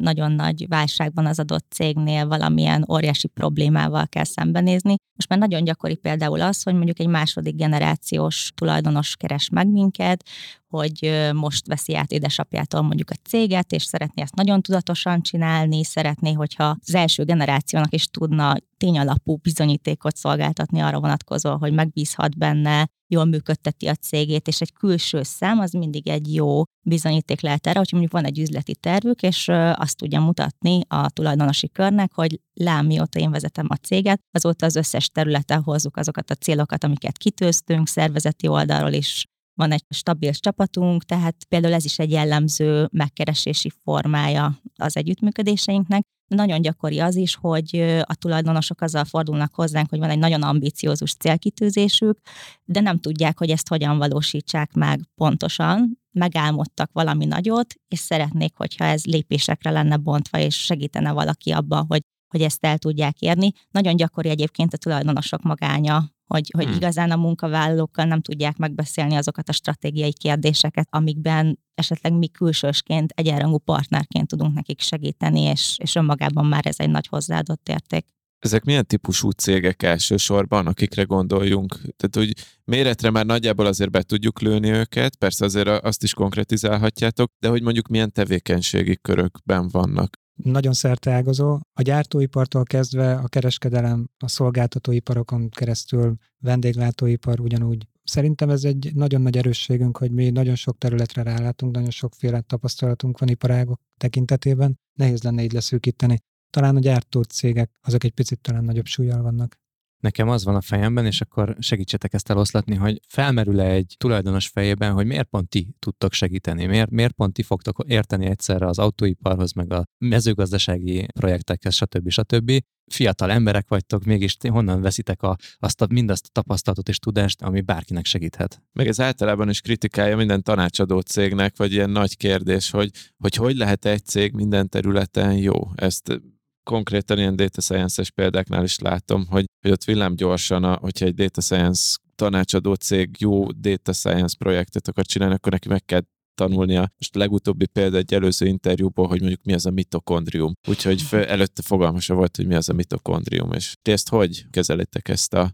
nagyon 0.00 0.32
nagy 0.32 0.68
válságban 0.68 1.26
az 1.26 1.38
adott 1.38 1.66
cégnél 1.70 2.26
valamilyen 2.26 2.86
óriási 2.90 3.28
problémával 3.28 4.06
kell 4.06 4.24
szembenézni. 4.24 4.94
Most 5.14 5.28
már 5.28 5.38
nagyon 5.38 5.64
gyakori 5.64 5.94
például 5.94 6.40
az, 6.40 6.62
hogy 6.62 6.74
mondjuk 6.74 6.98
egy 6.98 7.08
második 7.08 7.56
generációs 7.56 8.52
tulajdonos 8.54 9.16
keres 9.16 9.48
meg 9.48 9.68
minket, 9.68 10.24
hogy 10.70 11.28
most 11.32 11.66
veszi 11.66 11.96
át 11.96 12.10
édesapjától 12.10 12.82
mondjuk 12.82 13.10
a 13.10 13.28
céget, 13.28 13.72
és 13.72 13.84
szeretné 13.84 14.22
ezt 14.22 14.34
nagyon 14.34 14.62
tudatosan 14.62 15.22
csinálni, 15.22 15.84
szeretné, 15.84 16.32
hogyha 16.32 16.76
az 16.86 16.94
első 16.94 17.24
generációnak 17.24 17.94
is 17.94 18.06
tudna 18.06 18.56
tényalapú 18.76 19.36
bizonyítékot 19.36 20.16
szolgáltatni 20.16 20.80
arra 20.80 21.00
vonatkozó, 21.00 21.56
hogy 21.56 21.72
megbízhat 21.72 22.38
benne, 22.38 22.88
jól 23.12 23.24
működteti 23.24 23.86
a 23.86 23.94
cégét, 23.94 24.48
és 24.48 24.60
egy 24.60 24.72
külső 24.72 25.22
szem 25.22 25.58
az 25.58 25.72
mindig 25.72 26.08
egy 26.08 26.34
jó 26.34 26.62
bizonyíték 26.86 27.40
lehet 27.40 27.66
erre, 27.66 27.78
hogy 27.78 27.88
mondjuk 27.90 28.12
van 28.12 28.24
egy 28.24 28.38
üzleti 28.38 28.74
tervük, 28.74 29.22
és 29.22 29.48
azt 29.74 29.96
tudja 29.96 30.20
mutatni 30.20 30.80
a 30.88 31.10
tulajdonosi 31.10 31.68
körnek, 31.68 32.12
hogy 32.14 32.40
lám, 32.54 32.86
mióta 32.86 33.18
én 33.18 33.30
vezetem 33.30 33.66
a 33.68 33.74
céget, 33.74 34.20
azóta 34.32 34.66
az 34.66 34.76
összes 34.76 35.08
területen 35.08 35.62
hozzuk 35.62 35.96
azokat 35.96 36.30
a 36.30 36.34
célokat, 36.34 36.84
amiket 36.84 37.18
kitőztünk, 37.18 37.88
szervezeti 37.88 38.46
oldalról 38.46 38.92
is 38.92 39.26
van 39.60 39.72
egy 39.72 39.84
stabil 39.88 40.32
csapatunk, 40.32 41.04
tehát 41.04 41.36
például 41.48 41.74
ez 41.74 41.84
is 41.84 41.98
egy 41.98 42.10
jellemző 42.10 42.88
megkeresési 42.92 43.70
formája 43.82 44.60
az 44.76 44.96
együttműködéseinknek. 44.96 46.02
Nagyon 46.26 46.60
gyakori 46.60 46.98
az 47.00 47.16
is, 47.16 47.34
hogy 47.34 47.76
a 48.02 48.14
tulajdonosok 48.14 48.80
azzal 48.80 49.04
fordulnak 49.04 49.54
hozzánk, 49.54 49.90
hogy 49.90 49.98
van 49.98 50.10
egy 50.10 50.18
nagyon 50.18 50.42
ambiciózus 50.42 51.14
célkitűzésük, 51.14 52.18
de 52.64 52.80
nem 52.80 52.98
tudják, 52.98 53.38
hogy 53.38 53.50
ezt 53.50 53.68
hogyan 53.68 53.98
valósítsák 53.98 54.72
meg 54.72 55.00
pontosan, 55.14 55.98
megálmodtak 56.12 56.90
valami 56.92 57.24
nagyot, 57.24 57.74
és 57.88 57.98
szeretnék, 57.98 58.52
hogyha 58.56 58.84
ez 58.84 59.04
lépésekre 59.04 59.70
lenne 59.70 59.96
bontva, 59.96 60.38
és 60.38 60.64
segítene 60.64 61.12
valaki 61.12 61.50
abban, 61.50 61.84
hogy 61.88 62.00
hogy 62.30 62.42
ezt 62.42 62.64
el 62.64 62.78
tudják 62.78 63.20
érni. 63.20 63.52
Nagyon 63.70 63.96
gyakori 63.96 64.28
egyébként 64.28 64.74
a 64.74 64.76
tulajdonosok 64.76 65.42
magánya 65.42 66.10
hogy, 66.34 66.50
hogy 66.56 66.64
hmm. 66.64 66.74
igazán 66.74 67.10
a 67.10 67.16
munkavállalókkal 67.16 68.04
nem 68.04 68.20
tudják 68.20 68.56
megbeszélni 68.56 69.14
azokat 69.14 69.48
a 69.48 69.52
stratégiai 69.52 70.12
kérdéseket, 70.12 70.88
amikben 70.90 71.58
esetleg 71.74 72.12
mi 72.12 72.28
külsősként, 72.28 73.12
egyenrangú 73.14 73.58
partnerként 73.58 74.28
tudunk 74.28 74.54
nekik 74.54 74.80
segíteni, 74.80 75.40
és, 75.40 75.76
és 75.82 75.94
önmagában 75.94 76.46
már 76.46 76.66
ez 76.66 76.78
egy 76.78 76.90
nagy 76.90 77.06
hozzáadott 77.06 77.68
érték. 77.68 78.06
Ezek 78.38 78.64
milyen 78.64 78.86
típusú 78.86 79.30
cégek 79.30 79.82
elsősorban, 79.82 80.66
akikre 80.66 81.02
gondoljunk? 81.02 81.72
Tehát, 81.72 82.14
hogy 82.14 82.32
méretre 82.64 83.10
már 83.10 83.26
nagyjából 83.26 83.66
azért 83.66 83.90
be 83.90 84.02
tudjuk 84.02 84.40
lőni 84.40 84.70
őket, 84.70 85.16
persze 85.16 85.44
azért 85.44 85.68
azt 85.68 86.02
is 86.02 86.14
konkretizálhatjátok, 86.14 87.32
de 87.38 87.48
hogy 87.48 87.62
mondjuk 87.62 87.88
milyen 87.88 88.12
tevékenységi 88.12 88.98
körökben 89.02 89.68
vannak 89.68 90.16
nagyon 90.34 90.72
szerteágazó. 90.72 91.58
A 91.72 91.82
gyártóipartól 91.82 92.62
kezdve 92.62 93.14
a 93.14 93.28
kereskedelem, 93.28 94.08
a 94.18 94.28
szolgáltatóiparokon 94.28 95.48
keresztül 95.48 96.16
vendéglátóipar 96.38 97.40
ugyanúgy. 97.40 97.86
Szerintem 98.02 98.50
ez 98.50 98.64
egy 98.64 98.90
nagyon 98.94 99.20
nagy 99.20 99.36
erősségünk, 99.36 99.96
hogy 99.96 100.12
mi 100.12 100.30
nagyon 100.30 100.54
sok 100.54 100.78
területre 100.78 101.22
rálátunk, 101.22 101.74
nagyon 101.74 101.90
sokféle 101.90 102.40
tapasztalatunk 102.40 103.18
van 103.18 103.28
iparágok 103.28 103.80
tekintetében. 103.96 104.78
Nehéz 104.98 105.22
lenne 105.22 105.42
így 105.42 105.52
leszűkíteni. 105.52 106.18
Talán 106.50 106.76
a 106.76 106.80
gyártó 106.80 107.22
cégek 107.22 107.78
azok 107.82 108.04
egy 108.04 108.12
picit 108.12 108.40
talán 108.40 108.64
nagyobb 108.64 108.86
súlyjal 108.86 109.22
vannak. 109.22 109.58
Nekem 110.00 110.28
az 110.28 110.44
van 110.44 110.54
a 110.54 110.60
fejemben, 110.60 111.06
és 111.06 111.20
akkor 111.20 111.56
segítsetek 111.58 112.14
ezt 112.14 112.30
eloszlatni, 112.30 112.74
hogy 112.74 113.00
felmerül-e 113.08 113.70
egy 113.70 113.94
tulajdonos 113.98 114.48
fejében, 114.48 114.92
hogy 114.92 115.06
miért 115.06 115.28
pont 115.28 115.48
ti 115.48 115.74
tudtok 115.78 116.12
segíteni, 116.12 116.66
miért, 116.66 116.90
miért 116.90 117.12
pont 117.12 117.32
ti 117.32 117.42
fogtok 117.42 117.84
érteni 117.86 118.26
egyszerre 118.26 118.66
az 118.66 118.78
autóiparhoz, 118.78 119.52
meg 119.52 119.72
a 119.72 119.84
mezőgazdasági 119.98 121.06
projektekhez, 121.12 121.74
stb. 121.74 122.10
stb. 122.10 122.52
Fiatal 122.92 123.30
emberek 123.30 123.68
vagytok, 123.68 124.04
mégis 124.04 124.36
honnan 124.48 124.80
veszitek 124.80 125.22
a, 125.22 125.36
azt 125.58 125.82
a, 125.82 125.86
mindazt 125.90 126.26
a 126.26 126.30
tapasztalatot 126.32 126.88
és 126.88 126.98
tudást, 126.98 127.42
ami 127.42 127.60
bárkinek 127.60 128.04
segíthet. 128.04 128.62
Meg 128.72 128.86
ez 128.86 129.00
általában 129.00 129.48
is 129.48 129.60
kritikája 129.60 130.16
minden 130.16 130.42
tanácsadó 130.42 131.00
cégnek, 131.00 131.56
vagy 131.56 131.72
ilyen 131.72 131.90
nagy 131.90 132.16
kérdés, 132.16 132.70
hogy 132.70 132.90
hogy, 133.16 133.34
hogy 133.34 133.56
lehet 133.56 133.84
egy 133.84 134.04
cég 134.04 134.32
minden 134.32 134.68
területen 134.68 135.36
jó. 135.36 135.54
Ezt 135.74 136.20
konkrétan 136.70 137.18
ilyen 137.18 137.36
data 137.36 137.60
science-es 137.60 138.10
példáknál 138.10 138.64
is 138.64 138.78
látom, 138.78 139.26
hogy, 139.26 139.44
hogy 139.60 139.70
ott 139.70 139.84
villám 139.84 140.14
gyorsan, 140.14 140.64
a, 140.64 140.76
hogyha 140.76 141.06
egy 141.06 141.14
data 141.14 141.40
science 141.40 141.96
tanácsadó 142.14 142.74
cég 142.74 143.16
jó 143.18 143.50
data 143.50 143.92
science 143.92 144.36
projektet 144.38 144.88
akar 144.88 145.06
csinálni, 145.06 145.34
akkor 145.34 145.52
neki 145.52 145.68
meg 145.68 145.84
kell 145.84 146.00
tanulnia. 146.34 146.92
Most 146.98 147.16
a 147.16 147.18
legutóbbi 147.18 147.66
példa 147.66 147.96
egy 147.96 148.14
előző 148.14 148.46
interjúból, 148.46 149.06
hogy 149.08 149.20
mondjuk 149.20 149.44
mi 149.44 149.52
az 149.52 149.66
a 149.66 149.70
mitokondrium. 149.70 150.52
Úgyhogy 150.68 151.06
előtte 151.10 151.62
fogalmasa 151.62 152.14
volt, 152.14 152.36
hogy 152.36 152.46
mi 152.46 152.54
az 152.54 152.68
a 152.68 152.72
mitokondrium, 152.72 153.52
és 153.52 153.74
ti 153.82 153.92
ezt 153.92 154.08
hogy 154.08 154.44
kezelitek 154.50 155.08
ezt 155.08 155.34
a 155.34 155.52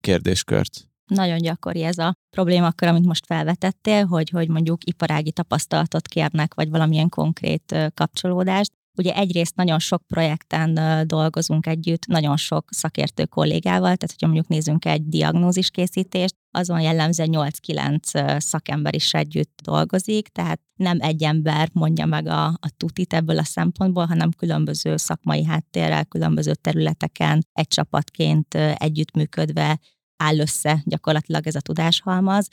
kérdéskört? 0.00 0.90
Nagyon 1.06 1.38
gyakori 1.38 1.82
ez 1.82 1.98
a 1.98 2.14
problémakör, 2.36 2.88
amit 2.88 3.06
most 3.06 3.26
felvetettél, 3.26 4.04
hogy, 4.04 4.30
hogy 4.30 4.48
mondjuk 4.48 4.84
iparági 4.84 5.32
tapasztalatot 5.32 6.08
kérnek, 6.08 6.54
vagy 6.54 6.70
valamilyen 6.70 7.08
konkrét 7.08 7.76
kapcsolódást. 7.94 8.72
Ugye 8.96 9.14
egyrészt 9.14 9.56
nagyon 9.56 9.78
sok 9.78 10.02
projekten 10.06 10.78
dolgozunk 11.06 11.66
együtt, 11.66 12.06
nagyon 12.06 12.36
sok 12.36 12.68
szakértő 12.70 13.24
kollégával, 13.24 13.80
tehát 13.80 14.10
hogyha 14.10 14.26
mondjuk 14.26 14.48
nézzünk 14.48 14.84
egy 14.84 15.08
diagnóziskészítést, 15.08 16.34
azon 16.50 16.80
jellemzően 16.80 17.28
8-9 17.32 18.40
szakember 18.40 18.94
is 18.94 19.14
együtt 19.14 19.60
dolgozik, 19.62 20.28
tehát 20.28 20.60
nem 20.76 20.98
egy 21.00 21.22
ember 21.22 21.68
mondja 21.72 22.06
meg 22.06 22.26
a, 22.26 22.46
a 22.46 22.70
tutit 22.76 23.14
ebből 23.14 23.38
a 23.38 23.44
szempontból, 23.44 24.06
hanem 24.06 24.30
különböző 24.30 24.96
szakmai 24.96 25.44
háttérrel, 25.44 26.04
különböző 26.04 26.54
területeken 26.54 27.46
egy 27.52 27.68
csapatként 27.68 28.54
együttműködve 28.74 29.78
áll 30.16 30.38
össze 30.38 30.82
gyakorlatilag 30.84 31.46
ez 31.46 31.54
a 31.54 31.60
tudáshalmaz. 31.60 32.48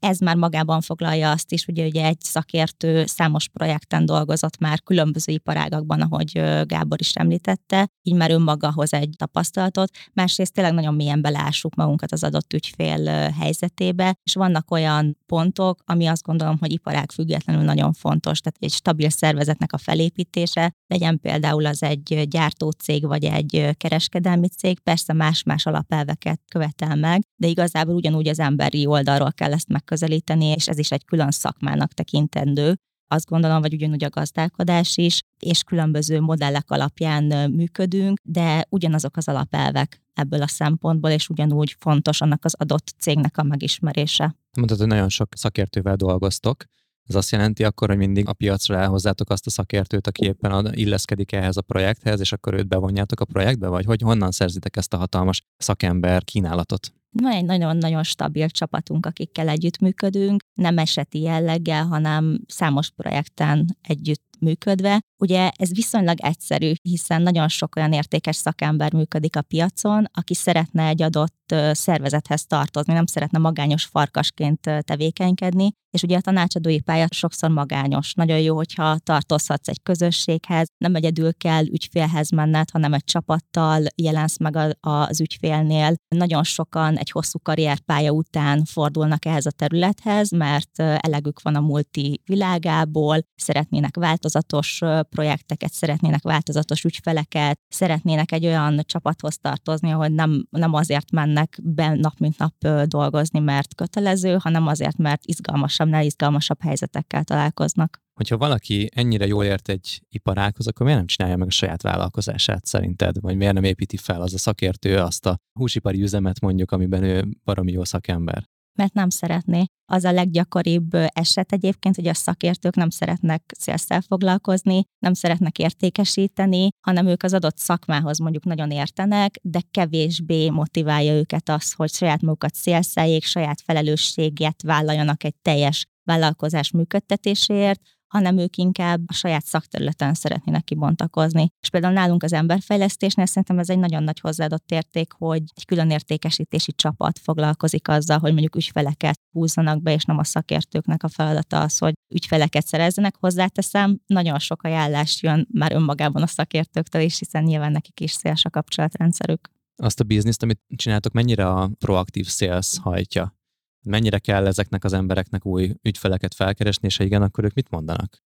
Ez 0.00 0.18
már 0.18 0.36
magában 0.36 0.80
foglalja 0.80 1.30
azt 1.30 1.52
is, 1.52 1.64
hogy 1.64 1.80
ugye 1.80 2.04
egy 2.04 2.20
szakértő 2.20 3.06
számos 3.06 3.48
projekten 3.48 4.06
dolgozott 4.06 4.58
már 4.58 4.82
különböző 4.82 5.32
iparágakban, 5.32 6.00
ahogy 6.00 6.32
Gábor 6.66 7.00
is 7.00 7.12
említette, 7.12 7.88
így 8.02 8.14
már 8.14 8.30
önmaga 8.30 8.72
hoz 8.72 8.92
egy 8.92 9.14
tapasztalatot. 9.16 9.90
Másrészt 10.12 10.52
tényleg 10.52 10.74
nagyon 10.74 10.94
mélyen 10.94 11.20
belássuk 11.20 11.74
magunkat 11.74 12.12
az 12.12 12.24
adott 12.24 12.52
ügyfél 12.52 13.30
helyzetébe, 13.30 14.14
és 14.22 14.34
vannak 14.34 14.70
olyan 14.70 15.18
pontok, 15.26 15.82
ami 15.84 16.06
azt 16.06 16.22
gondolom, 16.22 16.56
hogy 16.60 16.72
iparág 16.72 17.10
függetlenül 17.10 17.62
nagyon 17.62 17.92
fontos, 17.92 18.40
tehát 18.40 18.58
egy 18.60 18.72
stabil 18.72 19.10
szervezetnek 19.10 19.72
a 19.72 19.78
felépítése, 19.78 20.72
legyen 20.86 21.20
például 21.20 21.66
az 21.66 21.82
egy 21.82 22.24
gyártócég 22.28 23.06
vagy 23.06 23.24
egy 23.24 23.70
kereskedelmi 23.76 24.48
cég, 24.48 24.80
persze 24.80 25.12
más-más 25.12 25.66
alapelveket 25.66 26.40
követel 26.48 26.96
meg, 26.96 27.22
de 27.36 27.46
igazából 27.46 27.94
ugyanúgy 27.94 28.28
az 28.28 28.38
emberi 28.38 28.86
oldalról 28.86 29.32
kell 29.32 29.52
ezt 29.52 29.68
meg 29.68 29.84
megközelíteni, 29.88 30.44
és 30.44 30.68
ez 30.68 30.78
is 30.78 30.90
egy 30.90 31.04
külön 31.04 31.30
szakmának 31.30 31.92
tekintendő. 31.92 32.76
Azt 33.10 33.26
gondolom, 33.26 33.60
vagy 33.60 33.74
ugyanúgy 33.74 34.04
a 34.04 34.08
gazdálkodás 34.08 34.96
is, 34.96 35.20
és 35.38 35.62
különböző 35.62 36.20
modellek 36.20 36.70
alapján 36.70 37.50
működünk, 37.50 38.18
de 38.22 38.66
ugyanazok 38.68 39.16
az 39.16 39.28
alapelvek 39.28 40.02
ebből 40.14 40.42
a 40.42 40.48
szempontból, 40.48 41.10
és 41.10 41.28
ugyanúgy 41.28 41.76
fontos 41.78 42.20
annak 42.20 42.44
az 42.44 42.54
adott 42.58 42.94
cégnek 42.98 43.38
a 43.38 43.42
megismerése. 43.42 44.36
Mondtad, 44.56 44.78
hogy 44.78 44.86
nagyon 44.86 45.08
sok 45.08 45.28
szakértővel 45.36 45.96
dolgoztok. 45.96 46.64
Ez 47.06 47.14
azt 47.14 47.30
jelenti 47.30 47.64
akkor, 47.64 47.88
hogy 47.88 47.96
mindig 47.96 48.28
a 48.28 48.32
piacra 48.32 48.76
elhozzátok 48.76 49.30
azt 49.30 49.46
a 49.46 49.50
szakértőt, 49.50 50.06
aki 50.06 50.24
éppen 50.24 50.74
illeszkedik 50.74 51.32
ehhez 51.32 51.56
a 51.56 51.62
projekthez, 51.62 52.20
és 52.20 52.32
akkor 52.32 52.54
őt 52.54 52.68
bevonjátok 52.68 53.20
a 53.20 53.24
projektbe, 53.24 53.68
vagy 53.68 53.84
hogy 53.84 54.00
honnan 54.00 54.30
szerzitek 54.30 54.76
ezt 54.76 54.94
a 54.94 54.96
hatalmas 54.96 55.42
szakember 55.56 56.24
kínálatot? 56.24 56.92
Van 57.10 57.32
egy 57.32 57.44
nagyon-nagyon 57.44 58.02
stabil 58.02 58.48
csapatunk, 58.48 59.06
akikkel 59.06 59.48
együttműködünk, 59.48 60.42
nem 60.54 60.78
eseti 60.78 61.20
jelleggel, 61.20 61.86
hanem 61.86 62.40
számos 62.46 62.90
projekten 62.90 63.76
együtt 63.82 64.24
működve. 64.40 65.00
Ugye 65.20 65.50
ez 65.56 65.74
viszonylag 65.74 66.20
egyszerű, 66.20 66.72
hiszen 66.82 67.22
nagyon 67.22 67.48
sok 67.48 67.76
olyan 67.76 67.92
értékes 67.92 68.36
szakember 68.36 68.92
működik 68.92 69.36
a 69.36 69.42
piacon, 69.42 70.04
aki 70.12 70.34
szeretne 70.34 70.86
egy 70.86 71.02
adott 71.02 71.54
szervezethez 71.72 72.46
tartozni, 72.46 72.92
nem 72.92 73.06
szeretne 73.06 73.38
magányos 73.38 73.84
farkasként 73.84 74.60
tevékenykedni, 74.80 75.70
és 75.90 76.02
ugye 76.02 76.16
a 76.16 76.20
tanácsadói 76.20 76.80
pálya 76.80 77.06
sokszor 77.10 77.50
magányos. 77.50 78.14
Nagyon 78.14 78.38
jó, 78.38 78.56
hogyha 78.56 78.98
tartozhatsz 78.98 79.68
egy 79.68 79.82
közösséghez, 79.82 80.68
nem 80.78 80.94
egyedül 80.94 81.34
kell 81.34 81.66
ügyfélhez 81.66 82.30
menned, 82.30 82.70
hanem 82.70 82.92
egy 82.92 83.04
csapattal 83.04 83.82
jelensz 83.94 84.38
meg 84.38 84.76
az 84.80 85.20
ügyfélnél. 85.20 85.94
Nagyon 86.08 86.44
sokan 86.44 86.96
egy 86.96 87.10
hosszú 87.10 87.38
karrierpálya 87.38 88.10
után 88.10 88.64
fordulnak 88.64 89.24
ehhez 89.24 89.46
a 89.46 89.50
területhez, 89.50 90.30
mert 90.30 90.78
elegük 90.78 91.42
van 91.42 91.54
a 91.54 91.60
multi 91.60 92.20
világából, 92.24 93.18
szeretnének 93.34 93.96
változatos 93.96 94.80
projekteket, 95.08 95.72
szeretnének 95.72 96.22
változatos 96.22 96.84
ügyfeleket, 96.84 97.60
szeretnének 97.68 98.32
egy 98.32 98.46
olyan 98.46 98.80
csapathoz 98.86 99.38
tartozni, 99.38 99.90
ahol 99.90 100.06
nem, 100.06 100.46
nem 100.50 100.74
azért 100.74 101.10
mennek 101.10 101.58
be 101.62 101.94
nap 101.94 102.18
mint 102.18 102.38
nap 102.38 102.86
dolgozni, 102.86 103.38
mert 103.38 103.74
kötelező, 103.74 104.36
hanem 104.40 104.66
azért, 104.66 104.96
mert 104.96 105.24
izgalmasabb, 105.24 105.88
ne 105.88 106.04
izgalmasabb 106.04 106.62
helyzetekkel 106.62 107.24
találkoznak. 107.24 108.00
Hogyha 108.14 108.36
valaki 108.36 108.88
ennyire 108.94 109.26
jól 109.26 109.44
ért 109.44 109.68
egy 109.68 110.02
iparághoz, 110.08 110.66
akkor 110.66 110.82
miért 110.82 110.98
nem 110.98 111.08
csinálja 111.08 111.36
meg 111.36 111.48
a 111.48 111.50
saját 111.50 111.82
vállalkozását 111.82 112.66
szerinted? 112.66 113.20
Vagy 113.20 113.36
miért 113.36 113.54
nem 113.54 113.64
építi 113.64 113.96
fel 113.96 114.20
az 114.20 114.34
a 114.34 114.38
szakértő 114.38 114.96
azt 114.96 115.26
a 115.26 115.38
húsipari 115.52 116.02
üzemet 116.02 116.40
mondjuk, 116.40 116.70
amiben 116.70 117.02
ő 117.02 117.24
baromi 117.44 117.72
jó 117.72 117.84
szakember? 117.84 118.48
Mert 118.78 118.92
nem 118.92 119.08
szeretné. 119.08 119.64
Az 119.92 120.04
a 120.04 120.12
leggyakoribb 120.12 120.94
eset 121.12 121.52
egyébként, 121.52 121.96
hogy 121.96 122.06
a 122.06 122.14
szakértők 122.14 122.74
nem 122.74 122.90
szeretnek 122.90 123.42
szélszel 123.58 124.00
foglalkozni, 124.00 124.82
nem 124.98 125.14
szeretnek 125.14 125.58
értékesíteni, 125.58 126.68
hanem 126.86 127.06
ők 127.06 127.22
az 127.22 127.34
adott 127.34 127.56
szakmához 127.56 128.18
mondjuk 128.18 128.44
nagyon 128.44 128.70
értenek, 128.70 129.38
de 129.42 129.60
kevésbé 129.70 130.50
motiválja 130.50 131.14
őket 131.14 131.48
az, 131.48 131.72
hogy 131.72 131.92
saját 131.92 132.22
magukat 132.22 132.54
szélszeljék, 132.54 133.24
saját 133.24 133.60
felelősséget 133.60 134.62
vállaljanak 134.62 135.24
egy 135.24 135.34
teljes 135.42 135.86
vállalkozás 136.04 136.70
működtetéséért, 136.70 137.80
hanem 138.08 138.38
ők 138.38 138.56
inkább 138.56 139.00
a 139.06 139.12
saját 139.12 139.44
szakterületen 139.44 140.14
szeretnének 140.14 140.64
kibontakozni. 140.64 141.48
És 141.60 141.70
például 141.70 141.92
nálunk 141.92 142.22
az 142.22 142.32
emberfejlesztésnél 142.32 143.26
szerintem 143.26 143.58
ez 143.58 143.70
egy 143.70 143.78
nagyon 143.78 144.02
nagy 144.02 144.20
hozzáadott 144.20 144.70
érték, 144.70 145.12
hogy 145.12 145.42
egy 145.54 145.64
külön 145.64 145.90
értékesítési 145.90 146.72
csapat 146.72 147.18
foglalkozik 147.18 147.88
azzal, 147.88 148.18
hogy 148.18 148.30
mondjuk 148.30 148.56
ügyfeleket 148.56 149.20
húzzanak 149.32 149.82
be, 149.82 149.92
és 149.92 150.04
nem 150.04 150.18
a 150.18 150.24
szakértőknek 150.24 151.02
a 151.02 151.08
feladata 151.08 151.60
az, 151.60 151.78
hogy 151.78 151.92
ügyfeleket 152.14 152.66
szerezzenek. 152.66 153.16
Hozzáteszem, 153.20 154.00
nagyon 154.06 154.38
sok 154.38 154.62
ajánlás 154.62 155.22
jön 155.22 155.48
már 155.52 155.72
önmagában 155.72 156.22
a 156.22 156.26
szakértőktől 156.26 157.02
is, 157.02 157.18
hiszen 157.18 157.42
nyilván 157.42 157.72
nekik 157.72 158.00
is 158.00 158.12
széles 158.12 158.44
a 158.44 158.50
kapcsolatrendszerük. 158.50 159.50
Azt 159.82 160.00
a 160.00 160.04
bizniszt, 160.04 160.42
amit 160.42 160.60
csináltok, 160.76 161.12
mennyire 161.12 161.48
a 161.48 161.70
proaktív 161.78 162.26
sales 162.26 162.78
hajtja? 162.80 163.37
Mennyire 163.86 164.18
kell 164.18 164.46
ezeknek 164.46 164.84
az 164.84 164.92
embereknek 164.92 165.46
új 165.46 165.74
ügyfeleket 165.82 166.34
felkeresni, 166.34 166.86
és 166.86 166.96
ha 166.96 167.04
igen, 167.04 167.22
akkor 167.22 167.44
ők 167.44 167.54
mit 167.54 167.70
mondanak? 167.70 168.22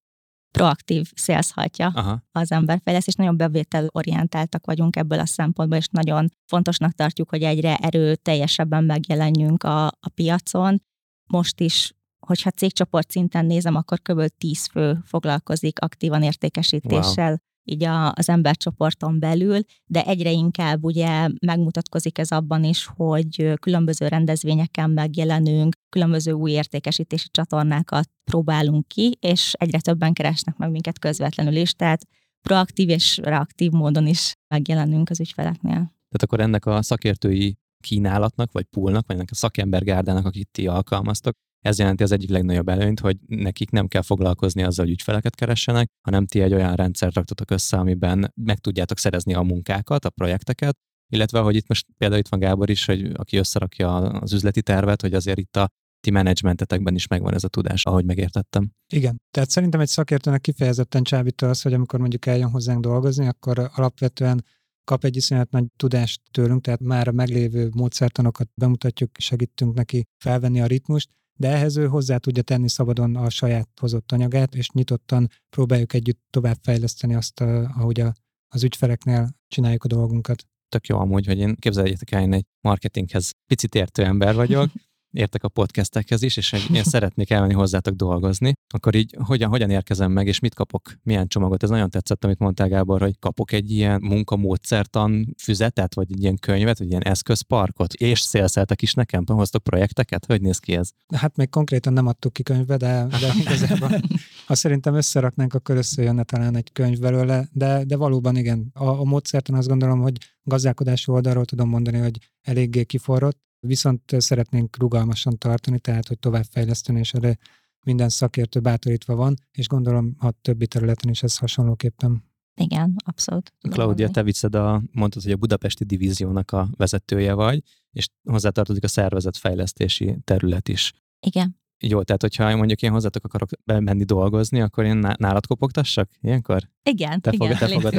proaktív 0.53 1.11
szélszhatja 1.15 1.93
Aha. 1.95 2.23
az 2.33 2.53
emberfejlesztés. 2.53 3.15
Nagyon 3.15 3.37
bevételorientáltak 3.37 4.67
vagyunk 4.67 4.97
ebből 4.97 5.19
a 5.19 5.27
szempontból, 5.27 5.79
és 5.79 5.87
nagyon 5.91 6.29
fontosnak 6.47 6.93
tartjuk, 6.93 7.29
hogy 7.31 7.43
egyre 7.43 7.77
erőteljesebben 7.77 8.85
megjelenjünk 8.85 9.63
a, 9.63 9.87
a 9.87 10.09
piacon. 10.15 10.83
Most 11.31 11.61
is, 11.61 11.93
hogyha 12.27 12.51
cégcsoport 12.51 13.11
szinten 13.11 13.47
nézem, 13.47 13.75
akkor 13.75 14.01
kb. 14.01 14.27
10 14.39 14.67
fő 14.67 14.99
foglalkozik 15.05 15.81
aktívan 15.81 16.23
értékesítéssel. 16.23 17.29
Wow 17.29 17.37
így 17.65 17.85
a, 17.85 18.13
az 18.13 18.29
embercsoporton 18.29 19.19
belül, 19.19 19.61
de 19.87 20.05
egyre 20.05 20.31
inkább 20.31 20.85
ugye 20.85 21.29
megmutatkozik 21.47 22.19
ez 22.19 22.31
abban 22.31 22.65
is, 22.65 22.87
hogy 22.97 23.53
különböző 23.61 24.09
rendezvényeken 24.09 24.91
megjelenünk, 24.91 25.75
különböző 25.89 26.33
új 26.33 26.51
értékesítési 26.51 27.29
csatornákat 27.31 28.11
próbálunk 28.25 28.89
ki, 28.89 29.17
és 29.21 29.53
egyre 29.59 29.81
többen 29.81 30.13
keresnek 30.13 30.57
meg 30.57 30.71
minket 30.71 30.99
közvetlenül 30.99 31.57
is, 31.57 31.73
tehát 31.73 32.07
proaktív 32.41 32.89
és 32.89 33.17
reaktív 33.17 33.71
módon 33.71 34.07
is 34.07 34.33
megjelenünk 34.55 35.11
az 35.11 35.21
ügyfeleknél. 35.21 35.73
Tehát 35.73 36.23
akkor 36.23 36.41
ennek 36.41 36.67
a 36.67 36.83
szakértői 36.83 37.57
kínálatnak, 37.81 38.53
vagy 38.53 38.65
poolnak, 38.65 39.07
vagy 39.07 39.17
ennek 39.17 39.31
a 39.31 39.35
szakembergárdának, 39.35 40.27
akit 40.27 40.49
ti 40.51 40.67
alkalmaztok, 40.67 41.37
ez 41.63 41.79
jelenti 41.79 42.03
az 42.03 42.13
egyik 42.13 42.31
legnagyobb 42.31 42.69
előnyt, 42.69 43.01
hogy 43.01 43.17
nekik 43.27 43.71
nem 43.71 43.87
kell 43.87 44.03
foglalkozni 44.03 44.63
azzal, 44.63 44.85
hogy 44.85 44.95
ügyfeleket 44.95 45.35
keressenek, 45.35 45.89
hanem 46.07 46.27
ti 46.27 46.41
egy 46.41 46.55
olyan 46.55 46.75
rendszert 46.75 47.15
raktatok 47.15 47.51
össze, 47.51 47.77
amiben 47.77 48.33
meg 48.35 48.59
tudjátok 48.59 48.99
szerezni 48.99 49.35
a 49.35 49.43
munkákat, 49.43 50.05
a 50.05 50.11
projekteket, 50.11 50.77
illetve, 51.13 51.41
hogy 51.41 51.57
itt 51.57 51.69
most 51.69 51.87
például 51.97 52.21
itt 52.21 52.29
van 52.29 52.41
Gábor 52.41 52.71
is, 52.71 52.85
hogy 52.85 53.11
aki 53.15 53.37
összerakja 53.37 53.97
az 53.97 54.33
üzleti 54.33 54.63
tervet, 54.63 55.01
hogy 55.01 55.15
azért 55.15 55.39
itt 55.39 55.57
a 55.57 55.69
ti 56.01 56.11
menedzsmentetekben 56.11 56.95
is 56.95 57.07
megvan 57.07 57.35
ez 57.35 57.45
a 57.45 57.49
tudás, 57.49 57.85
ahogy 57.85 58.05
megértettem. 58.05 58.71
Igen, 58.93 59.21
tehát 59.31 59.51
szerintem 59.51 59.81
egy 59.81 59.89
szakértőnek 59.89 60.41
kifejezetten 60.41 61.03
csábító 61.03 61.47
az, 61.47 61.63
hogy 61.63 61.73
amikor 61.73 61.99
mondjuk 62.01 62.27
eljön 62.27 62.51
hozzánk 62.51 62.81
dolgozni, 62.81 63.27
akkor 63.27 63.71
alapvetően 63.75 64.45
kap 64.85 65.05
egy 65.05 65.17
iszonyat 65.17 65.51
nagy 65.51 65.65
tudást 65.77 66.21
tőlünk, 66.31 66.63
tehát 66.63 66.81
már 66.81 67.09
a 67.09 67.13
meglévő 67.13 67.71
módszertanokat 67.75 68.49
bemutatjuk, 68.55 69.11
segítünk 69.19 69.75
neki 69.75 70.05
felvenni 70.19 70.61
a 70.61 70.67
ritmust, 70.67 71.11
de 71.43 71.49
ehhez 71.49 71.77
ő 71.77 71.87
hozzá 71.87 72.17
tudja 72.17 72.43
tenni 72.43 72.69
szabadon 72.69 73.17
a 73.17 73.31
saját 73.31 73.69
hozott 73.81 74.13
anyagát, 74.13 74.55
és 74.55 74.71
nyitottan 74.71 75.29
próbáljuk 75.51 75.93
együtt 75.93 76.21
továbbfejleszteni 76.31 77.15
azt, 77.15 77.41
ahogy 77.41 78.01
a, 78.01 78.13
az 78.55 78.65
ügyfeleknél 78.65 79.29
csináljuk 79.49 79.85
a 79.85 79.89
dolgunkat. 79.89 80.47
Tök 80.69 80.87
jó 80.87 80.99
amúgy, 80.99 81.27
hogy 81.27 81.39
én 81.39 81.57
képzeljétek 81.57 82.11
el, 82.11 82.23
én 82.23 82.33
egy 82.33 82.45
marketinghez 82.61 83.31
picit 83.47 83.75
értő 83.75 84.05
ember 84.05 84.35
vagyok, 84.35 84.71
értek 85.13 85.45
a 85.45 85.49
podcastekhez 85.49 86.23
is, 86.23 86.37
és 86.37 86.53
én 86.75 86.83
szeretnék 86.83 87.31
elmenni 87.31 87.53
hozzátok 87.53 87.95
dolgozni, 87.95 88.53
akkor 88.75 88.95
így 88.95 89.17
hogyan, 89.25 89.49
hogyan 89.49 89.71
érkezem 89.71 90.13
meg, 90.13 90.27
és 90.27 90.39
mit 90.39 90.55
kapok, 90.55 90.93
milyen 91.03 91.29
csomagot. 91.29 91.63
Ez 91.63 91.69
nagyon 91.69 91.91
tetszett, 91.91 92.25
amit 92.25 92.39
mondtál 92.39 92.69
Gábor, 92.69 93.01
hogy 93.01 93.19
kapok 93.19 93.53
egy 93.53 93.71
ilyen 93.71 94.01
munkamódszertan 94.03 95.35
füzetet, 95.43 95.95
vagy 95.95 96.13
egy 96.13 96.23
ilyen 96.23 96.37
könyvet, 96.37 96.79
vagy 96.79 96.89
ilyen 96.91 97.03
eszközparkot, 97.03 97.93
és 97.93 98.21
szélszeltek 98.21 98.83
is 98.83 98.95
nekem, 98.95 99.25
hoztok 99.27 99.63
projekteket? 99.63 100.27
Hogy 100.27 100.41
néz 100.41 100.59
ki 100.59 100.75
ez? 100.75 100.91
Hát 101.17 101.37
még 101.37 101.49
konkrétan 101.49 101.93
nem 101.93 102.07
adtuk 102.07 102.33
ki 102.33 102.43
könyvbe, 102.43 102.77
de, 102.77 103.07
de 103.21 103.33
igazából 103.45 104.01
ha 104.47 104.55
szerintem 104.55 104.95
összeraknánk, 104.95 105.55
akkor 105.55 105.77
összejönne 105.77 106.23
talán 106.23 106.57
egy 106.57 106.73
könyv 106.73 106.99
belőle, 106.99 107.49
de, 107.53 107.85
de 107.85 107.97
valóban 107.97 108.37
igen. 108.37 108.71
A, 108.75 108.85
a 108.85 109.05
módszertan 109.05 109.55
azt 109.55 109.69
gondolom, 109.69 110.01
hogy 110.01 110.19
gazdálkodási 110.43 111.11
oldalról 111.11 111.45
tudom 111.45 111.69
mondani, 111.69 111.99
hogy 111.99 112.19
eléggé 112.43 112.85
kiforrott, 112.85 113.41
viszont 113.67 114.03
szeretnénk 114.19 114.77
rugalmasan 114.79 115.39
tartani, 115.39 115.79
tehát 115.79 116.09
hogy 116.09 116.19
továbbfejleszteni, 116.19 116.99
és 116.99 117.13
erre 117.13 117.39
minden 117.85 118.09
szakértő 118.09 118.61
bátorítva 118.61 119.15
van, 119.15 119.35
és 119.53 119.69
gondolom 119.69 120.15
a 120.19 120.31
többi 120.31 120.67
területen 120.67 121.11
is 121.11 121.23
ez 121.23 121.37
hasonlóképpen. 121.37 122.25
Igen, 122.55 122.95
abszolút. 123.05 123.53
Claudia, 123.61 124.09
te 124.09 124.23
viszed 124.23 124.55
a, 124.55 124.83
mondtad, 124.93 125.23
hogy 125.23 125.33
a 125.33 125.37
budapesti 125.37 125.85
divíziónak 125.85 126.51
a 126.51 126.69
vezetője 126.77 127.35
vagy, 127.35 127.63
és 127.91 128.09
hozzátartozik 128.25 128.85
a 128.85 128.89
szervezetfejlesztési 128.89 130.17
terület 130.25 130.69
is. 130.69 130.93
Igen. 131.21 131.61
Jó, 131.85 132.03
tehát 132.03 132.21
hogyha 132.21 132.57
mondjuk 132.57 132.83
én 132.83 132.91
hozzátok 132.91 133.25
akarok 133.25 133.49
bemenni 133.65 134.05
dolgozni, 134.05 134.61
akkor 134.61 134.85
én 134.85 134.97
nálad 134.97 135.47
kopogtassak 135.47 136.11
ilyenkor? 136.21 136.69
Igen, 136.83 137.21
te 137.21 137.31
igen, 137.33 137.57
fog, 137.57 137.59
te 137.59 137.75
fogod 137.75 137.95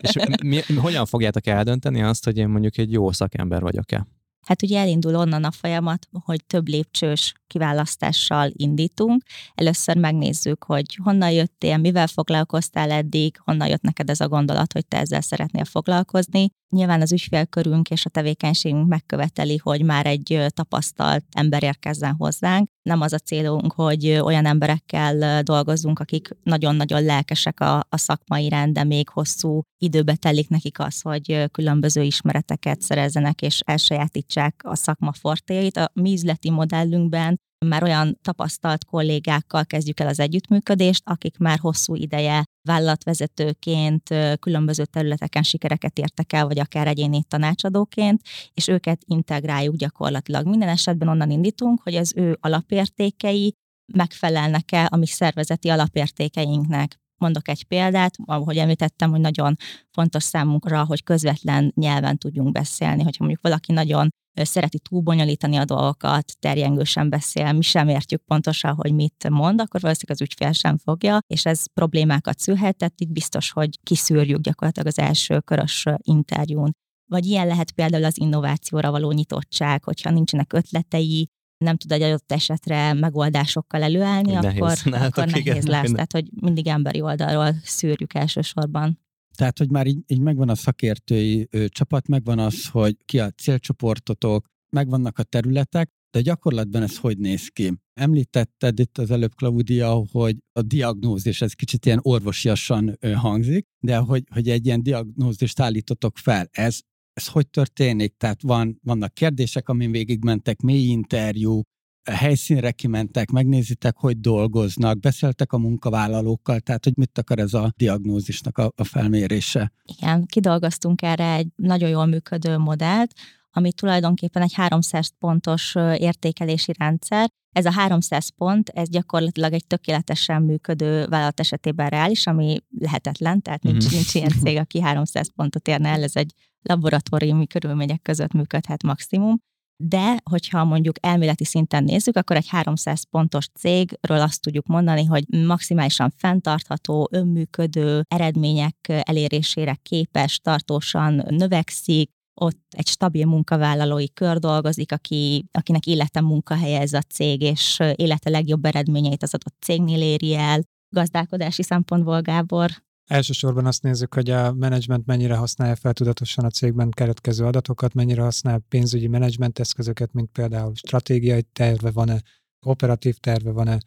És 0.00 0.16
mi, 0.42 0.60
hogyan 0.74 1.06
fogjátok 1.06 1.46
eldönteni 1.46 2.02
azt, 2.02 2.24
hogy 2.24 2.36
én 2.36 2.48
mondjuk 2.48 2.78
egy 2.78 2.92
jó 2.92 3.12
szakember 3.12 3.62
vagyok-e? 3.62 4.06
Hát 4.46 4.62
ugye 4.62 4.78
elindul 4.78 5.14
onnan 5.14 5.44
a 5.44 5.50
folyamat, 5.50 6.08
hogy 6.24 6.44
több 6.44 6.68
lépcsős 6.68 7.34
kiválasztással 7.46 8.50
indítunk. 8.52 9.22
Először 9.54 9.96
megnézzük, 9.96 10.64
hogy 10.64 10.98
honnan 11.02 11.30
jöttél, 11.30 11.76
mivel 11.76 12.06
foglalkoztál 12.06 12.90
eddig, 12.90 13.36
honnan 13.44 13.68
jött 13.68 13.82
neked 13.82 14.10
ez 14.10 14.20
a 14.20 14.28
gondolat, 14.28 14.72
hogy 14.72 14.86
te 14.86 14.98
ezzel 14.98 15.20
szeretnél 15.20 15.64
foglalkozni. 15.64 16.50
Nyilván 16.68 17.00
az 17.00 17.12
ügyfélkörünk 17.12 17.90
és 17.90 18.04
a 18.04 18.10
tevékenységünk 18.10 18.88
megköveteli, 18.88 19.56
hogy 19.56 19.82
már 19.82 20.06
egy 20.06 20.44
tapasztalt 20.48 21.24
ember 21.32 21.62
érkezzen 21.62 22.14
hozzánk. 22.14 22.68
Nem 22.82 23.00
az 23.00 23.12
a 23.12 23.18
célunk, 23.18 23.72
hogy 23.72 24.08
olyan 24.08 24.46
emberekkel 24.46 25.42
dolgozzunk, 25.42 25.98
akik 25.98 26.28
nagyon-nagyon 26.42 27.04
lelkesek 27.04 27.60
a, 27.60 27.78
a 27.88 27.96
szakmai 27.96 28.48
rend, 28.48 28.72
de 28.72 28.84
még 28.84 29.08
hosszú 29.08 29.60
időbe 29.78 30.16
telik 30.16 30.48
nekik 30.48 30.78
az, 30.78 31.00
hogy 31.00 31.44
különböző 31.50 32.02
ismereteket 32.02 32.80
szerezzenek 32.80 33.42
és 33.42 33.60
elsajátítsák 33.64 34.60
a 34.64 34.76
szakma 34.76 35.12
fortéjait. 35.12 35.76
A 35.76 35.90
mi 35.94 36.12
üzleti 36.12 36.50
modellünkben 36.50 37.40
már 37.66 37.82
olyan 37.82 38.18
tapasztalt 38.22 38.84
kollégákkal 38.84 39.64
kezdjük 39.64 40.00
el 40.00 40.08
az 40.08 40.20
együttműködést, 40.20 41.02
akik 41.04 41.38
már 41.38 41.58
hosszú 41.58 41.94
ideje 41.94 42.44
vállalatvezetőként 42.62 44.14
különböző 44.40 44.84
területeken 44.84 45.42
sikereket 45.42 45.98
értek 45.98 46.32
el, 46.32 46.46
vagy 46.46 46.58
akár 46.58 46.86
egyéni 46.86 47.24
tanácsadóként, 47.28 48.20
és 48.54 48.68
őket 48.68 49.02
integráljuk 49.06 49.76
gyakorlatilag. 49.76 50.46
Minden 50.46 50.68
esetben 50.68 51.08
onnan 51.08 51.30
indítunk, 51.30 51.80
hogy 51.82 51.94
az 51.94 52.12
ő 52.16 52.38
alapértékei 52.40 53.54
megfelelnek-e 53.92 54.88
a 54.90 54.96
mi 54.96 55.06
szervezeti 55.06 55.68
alapértékeinknek. 55.68 57.01
Mondok 57.22 57.48
egy 57.48 57.64
példát, 57.64 58.14
ahogy 58.24 58.56
említettem, 58.56 59.10
hogy 59.10 59.20
nagyon 59.20 59.56
fontos 59.90 60.22
számunkra, 60.22 60.84
hogy 60.84 61.02
közvetlen 61.02 61.72
nyelven 61.76 62.18
tudjunk 62.18 62.52
beszélni. 62.52 63.02
Hogyha 63.02 63.24
mondjuk 63.24 63.42
valaki 63.42 63.72
nagyon 63.72 64.08
szereti 64.34 64.78
túlbonyolítani 64.78 65.56
a 65.56 65.64
dolgokat, 65.64 66.38
terjengősen 66.38 67.08
beszél, 67.08 67.52
mi 67.52 67.62
sem 67.62 67.88
értjük 67.88 68.22
pontosan, 68.24 68.74
hogy 68.74 68.92
mit 68.92 69.28
mond, 69.28 69.60
akkor 69.60 69.80
valószínűleg 69.80 70.20
az 70.20 70.20
ügyfél 70.20 70.52
sem 70.52 70.78
fogja, 70.78 71.18
és 71.26 71.44
ez 71.46 71.64
problémákat 71.72 72.38
szülhet, 72.38 72.76
tehát 72.76 73.00
itt 73.00 73.12
biztos, 73.12 73.50
hogy 73.50 73.78
kiszűrjük 73.82 74.40
gyakorlatilag 74.40 74.88
az 74.88 74.98
első 74.98 75.40
körös 75.40 75.84
interjún. 75.96 76.70
Vagy 77.10 77.26
ilyen 77.26 77.46
lehet 77.46 77.70
például 77.70 78.04
az 78.04 78.18
innovációra 78.20 78.90
való 78.90 79.12
nyitottság, 79.12 79.84
hogyha 79.84 80.10
nincsenek 80.10 80.52
ötletei, 80.52 81.28
nem 81.62 81.76
tud 81.76 81.92
egy 81.92 82.02
adott 82.02 82.32
esetre 82.32 82.92
megoldásokkal 82.92 83.82
előállni, 83.82 84.32
nehéz. 84.32 84.60
akkor, 84.60 85.02
akkor 85.02 85.26
nehéz 85.26 85.36
igen, 85.36 85.54
lesz. 85.54 85.82
Minden. 85.82 85.92
Tehát, 85.92 86.12
hogy 86.12 86.28
mindig 86.40 86.66
emberi 86.66 87.00
oldalról 87.00 87.54
szűrjük 87.62 88.14
elsősorban. 88.14 89.00
Tehát, 89.36 89.58
hogy 89.58 89.70
már 89.70 89.86
így, 89.86 89.98
így 90.06 90.20
megvan 90.20 90.48
a 90.48 90.54
szakértői 90.54 91.48
ö, 91.50 91.68
csapat, 91.68 92.08
megvan 92.08 92.38
az, 92.38 92.68
hogy 92.68 92.96
ki 93.04 93.18
a 93.18 93.30
célcsoportotok, 93.30 94.46
megvannak 94.76 95.18
a 95.18 95.22
területek, 95.22 95.90
de 96.10 96.20
gyakorlatban 96.20 96.82
ez 96.82 96.98
hogy 96.98 97.18
néz 97.18 97.48
ki? 97.48 97.72
Említetted 97.94 98.78
itt 98.78 98.98
az 98.98 99.10
előbb, 99.10 99.34
Claudia, 99.34 100.04
hogy 100.12 100.36
a 100.52 100.62
diagnózis, 100.62 101.42
ez 101.42 101.52
kicsit 101.52 101.86
ilyen 101.86 101.98
orvosiasan 102.02 102.98
hangzik, 103.14 103.66
de 103.80 103.96
hogy, 103.96 104.24
hogy 104.30 104.48
egy 104.48 104.66
ilyen 104.66 104.82
diagnózist 104.82 105.60
állítotok 105.60 106.18
fel, 106.18 106.48
ez 106.50 106.78
ez 107.12 107.26
hogy 107.26 107.48
történik? 107.48 108.16
Tehát 108.16 108.42
van, 108.42 108.78
vannak 108.82 109.14
kérdések, 109.14 109.68
amin 109.68 109.90
végigmentek, 109.90 110.60
mély 110.60 110.88
interjú, 110.88 111.62
helyszínre 112.10 112.70
kimentek, 112.70 113.30
megnézitek, 113.30 113.96
hogy 113.96 114.20
dolgoznak, 114.20 115.00
beszéltek 115.00 115.52
a 115.52 115.58
munkavállalókkal, 115.58 116.60
tehát 116.60 116.84
hogy 116.84 116.96
mit 116.96 117.18
akar 117.18 117.38
ez 117.38 117.54
a 117.54 117.72
diagnózisnak 117.76 118.58
a, 118.58 118.72
a 118.76 118.84
felmérése. 118.84 119.72
Igen, 119.98 120.26
kidolgoztunk 120.26 121.02
erre 121.02 121.34
egy 121.34 121.48
nagyon 121.56 121.88
jól 121.88 122.06
működő 122.06 122.56
modellt, 122.56 123.12
ami 123.52 123.72
tulajdonképpen 123.72 124.42
egy 124.42 124.54
300 124.54 125.12
pontos 125.18 125.74
értékelési 125.96 126.72
rendszer. 126.78 127.28
Ez 127.52 127.64
a 127.64 127.70
300 127.70 128.28
pont, 128.28 128.68
ez 128.68 128.88
gyakorlatilag 128.88 129.52
egy 129.52 129.66
tökéletesen 129.66 130.42
működő 130.42 131.06
vállalat 131.06 131.40
esetében 131.40 131.88
reális, 131.88 132.26
ami 132.26 132.58
lehetetlen, 132.78 133.42
tehát 133.42 133.62
nincs, 133.62 133.84
mm. 133.84 133.94
nincs 133.94 134.14
ilyen 134.14 134.30
cég, 134.42 134.56
aki 134.56 134.80
300 134.80 135.28
pontot 135.34 135.68
érne 135.68 135.88
el, 135.88 136.02
ez 136.02 136.16
egy 136.16 136.32
laboratóriumi 136.62 137.46
körülmények 137.46 138.02
között 138.02 138.32
működhet 138.32 138.82
maximum 138.82 139.36
de 139.84 140.16
hogyha 140.30 140.64
mondjuk 140.64 140.96
elméleti 141.00 141.44
szinten 141.44 141.84
nézzük, 141.84 142.16
akkor 142.16 142.36
egy 142.36 142.48
300 142.48 143.02
pontos 143.10 143.48
cégről 143.58 144.20
azt 144.20 144.40
tudjuk 144.40 144.66
mondani, 144.66 145.04
hogy 145.04 145.24
maximálisan 145.28 146.12
fenntartható, 146.16 147.08
önműködő 147.12 148.04
eredmények 148.08 148.76
elérésére 148.88 149.78
képes, 149.82 150.38
tartósan 150.38 151.24
növekszik, 151.28 152.10
ott 152.42 152.60
egy 152.70 152.86
stabil 152.86 153.26
munkavállalói 153.26 154.12
kör 154.12 154.38
dolgozik, 154.38 154.92
aki, 154.92 155.44
akinek 155.52 155.86
élete 155.86 156.20
munkahelye 156.20 156.80
ez 156.80 156.92
a 156.92 157.00
cég, 157.00 157.42
és 157.42 157.78
élete 157.94 158.30
legjobb 158.30 158.64
eredményeit 158.64 159.22
az 159.22 159.34
adott 159.34 159.56
cégnél 159.60 160.02
éri 160.02 160.34
el. 160.34 160.62
Gazdálkodási 160.88 161.62
szempontból, 161.62 162.20
Gábor, 162.20 162.70
Elsősorban 163.10 163.66
azt 163.66 163.82
nézzük, 163.82 164.14
hogy 164.14 164.30
a 164.30 164.52
menedzsment 164.52 165.06
mennyire 165.06 165.36
használja 165.36 165.76
fel 165.76 165.92
tudatosan 165.92 166.44
a 166.44 166.50
cégben 166.50 166.90
keretkező 166.90 167.44
adatokat, 167.44 167.94
mennyire 167.94 168.22
használ 168.22 168.58
pénzügyi 168.68 169.06
menedzsment 169.06 169.58
eszközöket, 169.58 170.12
mint 170.12 170.30
például 170.32 170.74
stratégiai 170.74 171.42
terve 171.42 171.90
van-e, 171.90 172.22
operatív 172.66 173.16
terve 173.16 173.50
van-e, 173.50 173.78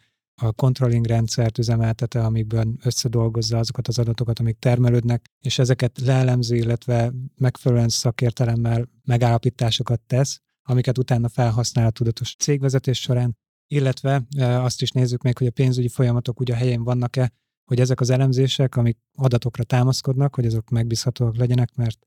a 0.41 0.51
controlling 0.51 1.05
rendszert 1.05 1.57
üzemeltete, 1.57 2.23
amikből 2.23 2.73
összedolgozza 2.83 3.57
azokat 3.57 3.87
az 3.87 3.99
adatokat, 3.99 4.39
amik 4.39 4.59
termelődnek, 4.59 5.25
és 5.39 5.59
ezeket 5.59 5.99
leelemzi, 5.99 6.57
illetve 6.57 7.13
megfelelően 7.35 7.89
szakértelemmel 7.89 8.89
megállapításokat 9.03 10.01
tesz, 10.01 10.41
amiket 10.67 10.97
utána 10.97 11.29
felhasznál 11.29 11.85
a 11.85 11.89
tudatos 11.89 12.35
cégvezetés 12.35 13.01
során, 13.01 13.37
illetve 13.67 14.27
e, 14.37 14.61
azt 14.61 14.81
is 14.81 14.91
nézzük 14.91 15.21
még, 15.21 15.37
hogy 15.37 15.47
a 15.47 15.51
pénzügyi 15.51 15.89
folyamatok 15.89 16.39
ugye 16.39 16.53
a 16.53 16.57
helyén 16.57 16.83
vannak-e, 16.83 17.31
hogy 17.65 17.79
ezek 17.79 17.99
az 17.99 18.09
elemzések, 18.09 18.75
amik 18.75 18.97
adatokra 19.15 19.63
támaszkodnak, 19.63 20.35
hogy 20.35 20.45
azok 20.45 20.69
megbízhatóak 20.69 21.37
legyenek, 21.37 21.75
mert 21.75 21.97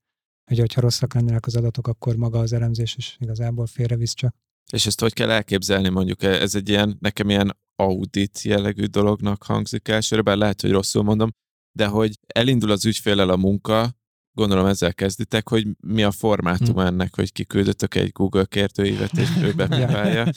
hogy, 0.45 0.59
hogyha 0.59 0.81
rosszak 0.81 1.13
lennének 1.13 1.45
az 1.45 1.55
adatok, 1.55 1.87
akkor 1.87 2.15
maga 2.15 2.39
az 2.39 2.53
elemzés 2.53 2.95
is 2.95 3.17
igazából 3.19 3.65
félrevisz 3.65 4.13
csak. 4.13 4.35
És 4.71 4.85
ezt 4.85 4.99
hogy 4.99 5.13
kell 5.13 5.29
elképzelni, 5.29 5.89
mondjuk 5.89 6.23
ez 6.23 6.55
egy 6.55 6.69
ilyen, 6.69 6.97
nekem 6.99 7.29
ilyen 7.29 7.57
audit 7.79 8.41
jellegű 8.41 8.85
dolognak 8.85 9.43
hangzik 9.43 9.87
elsőre, 9.87 10.21
bár 10.21 10.37
lehet, 10.37 10.61
hogy 10.61 10.71
rosszul 10.71 11.03
mondom, 11.03 11.29
de 11.71 11.87
hogy 11.87 12.19
elindul 12.27 12.71
az 12.71 12.85
ügyfélel 12.85 13.29
a 13.29 13.37
munka, 13.37 13.97
gondolom 14.31 14.65
ezzel 14.65 14.93
kezditek, 14.93 15.49
hogy 15.49 15.67
mi 15.79 16.03
a 16.03 16.11
formátum 16.11 16.75
hmm. 16.75 16.85
ennek, 16.85 17.15
hogy 17.15 17.31
kiküldöttök 17.31 17.95
egy 17.95 18.11
Google 18.11 18.45
kértőívet, 18.45 19.17
és 19.17 19.29
ő 19.41 19.53
bepipálja. 19.61 20.31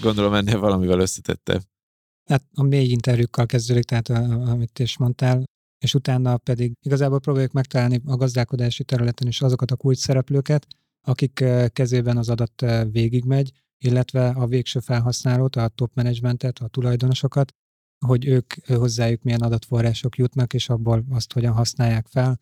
Gondolom 0.00 0.34
ennél 0.34 0.58
valamivel 0.58 1.00
összetettebb. 1.00 1.62
Hát 2.24 2.44
a 2.54 2.62
mély 2.62 2.88
interjúkkal 2.88 3.46
kezdődik, 3.46 3.84
tehát 3.84 4.08
amit 4.48 4.78
is 4.78 4.96
mondtál, 4.98 5.44
és 5.78 5.94
utána 5.94 6.36
pedig 6.36 6.72
igazából 6.80 7.20
próbáljuk 7.20 7.52
megtalálni 7.52 8.00
a 8.04 8.16
gazdálkodási 8.16 8.84
területen 8.84 9.28
is 9.28 9.42
azokat 9.42 9.70
a 9.70 9.76
kulcs 9.76 9.98
szereplőket, 9.98 10.66
akik 11.06 11.44
kezében 11.72 12.16
az 12.16 12.28
adat 12.28 12.64
végigmegy, 12.90 13.52
illetve 13.84 14.28
a 14.28 14.46
végső 14.46 14.80
felhasználót, 14.80 15.56
a 15.56 15.68
top 15.68 15.90
managementet, 15.94 16.58
a 16.58 16.68
tulajdonosokat, 16.68 17.52
hogy 18.06 18.26
ők 18.26 18.54
hozzájuk 18.66 19.22
milyen 19.22 19.40
adatforrások 19.40 20.16
jutnak, 20.16 20.54
és 20.54 20.68
abból 20.68 21.04
azt 21.10 21.32
hogyan 21.32 21.52
használják 21.52 22.06
fel. 22.06 22.40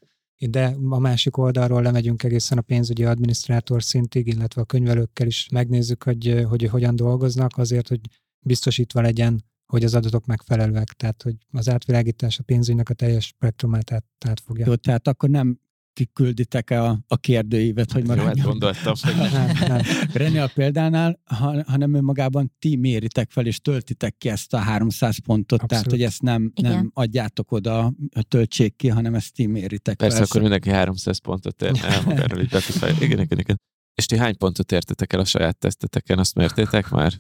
De 0.49 0.77
a 0.89 0.99
másik 0.99 1.37
oldalról 1.37 1.83
lemegyünk 1.83 2.23
egészen 2.23 2.59
a 2.59 2.61
pénzügyi 2.61 3.05
adminisztrátor 3.05 3.83
szintig, 3.83 4.27
illetve 4.27 4.61
a 4.61 4.65
könyvelőkkel 4.65 5.27
is 5.27 5.49
megnézzük, 5.53 6.03
hogy, 6.03 6.45
hogy 6.49 6.65
hogyan 6.65 6.97
dolgoznak, 6.97 7.57
azért, 7.57 7.89
hogy 7.89 8.01
biztosítva 8.41 9.01
legyen 9.01 9.49
hogy 9.71 9.85
az 9.85 9.95
adatok 9.95 10.27
megfelelőek, 10.27 10.93
tehát 10.93 11.23
hogy 11.23 11.35
az 11.51 11.69
átvilágítás 11.69 12.39
a 12.39 12.43
pénzügynek 12.43 12.89
a 12.89 12.95
teljes 12.95 13.27
spektrumát 13.27 13.93
át, 13.93 14.05
átfogja. 14.27 14.67
Jó, 14.67 14.75
tehát 14.75 15.09
akkor 15.09 15.29
nem 15.29 15.59
kikülditek-e 15.93 16.83
a, 16.83 16.99
a 17.09 17.17
kérdőívet, 17.17 17.93
hogy 17.93 18.07
maradjon. 18.07 18.37
Jó, 18.37 18.43
hát 18.43 18.47
gondoltam, 18.47 18.95
hogy 19.01 19.31
nem, 19.33 19.51
nem. 19.69 19.81
René 20.13 20.39
a 20.39 20.51
példánál, 20.55 21.21
ha, 21.25 21.63
hanem 21.67 21.95
önmagában 21.95 22.53
ti 22.59 22.77
méritek 22.77 23.31
fel, 23.31 23.47
és 23.47 23.61
töltitek 23.61 24.17
ki 24.19 24.29
ezt 24.29 24.55
a 24.55 24.59
300 24.59 25.19
pontot, 25.19 25.63
Abszolút. 25.63 25.69
tehát 25.69 25.91
hogy 25.91 26.03
ezt 26.03 26.23
nem, 26.23 26.53
nem 26.55 26.91
adjátok 26.95 27.53
oda, 27.53 27.93
töltsék 28.29 28.77
ki, 28.77 28.89
hanem 28.89 29.15
ezt 29.15 29.35
ti 29.35 29.47
méritek 29.47 29.97
Persze, 29.97 30.17
fel. 30.17 30.25
akkor 30.25 30.41
mindenki 30.41 30.71
300 30.71 31.19
pontot 31.19 31.63
ér 31.63 31.73
el 31.83 32.03
magáról, 32.07 32.41
így 32.41 32.55
igen, 33.01 33.21
igen, 33.21 33.39
igen. 33.39 33.61
És 33.95 34.07
ti 34.07 34.17
hány 34.17 34.37
pontot 34.37 34.73
értetek 34.73 35.13
el 35.13 35.21
a 35.21 35.25
saját 35.25 35.59
teszteteken, 35.59 36.19
azt 36.19 36.35
mértétek 36.35 36.91
már? 36.91 37.13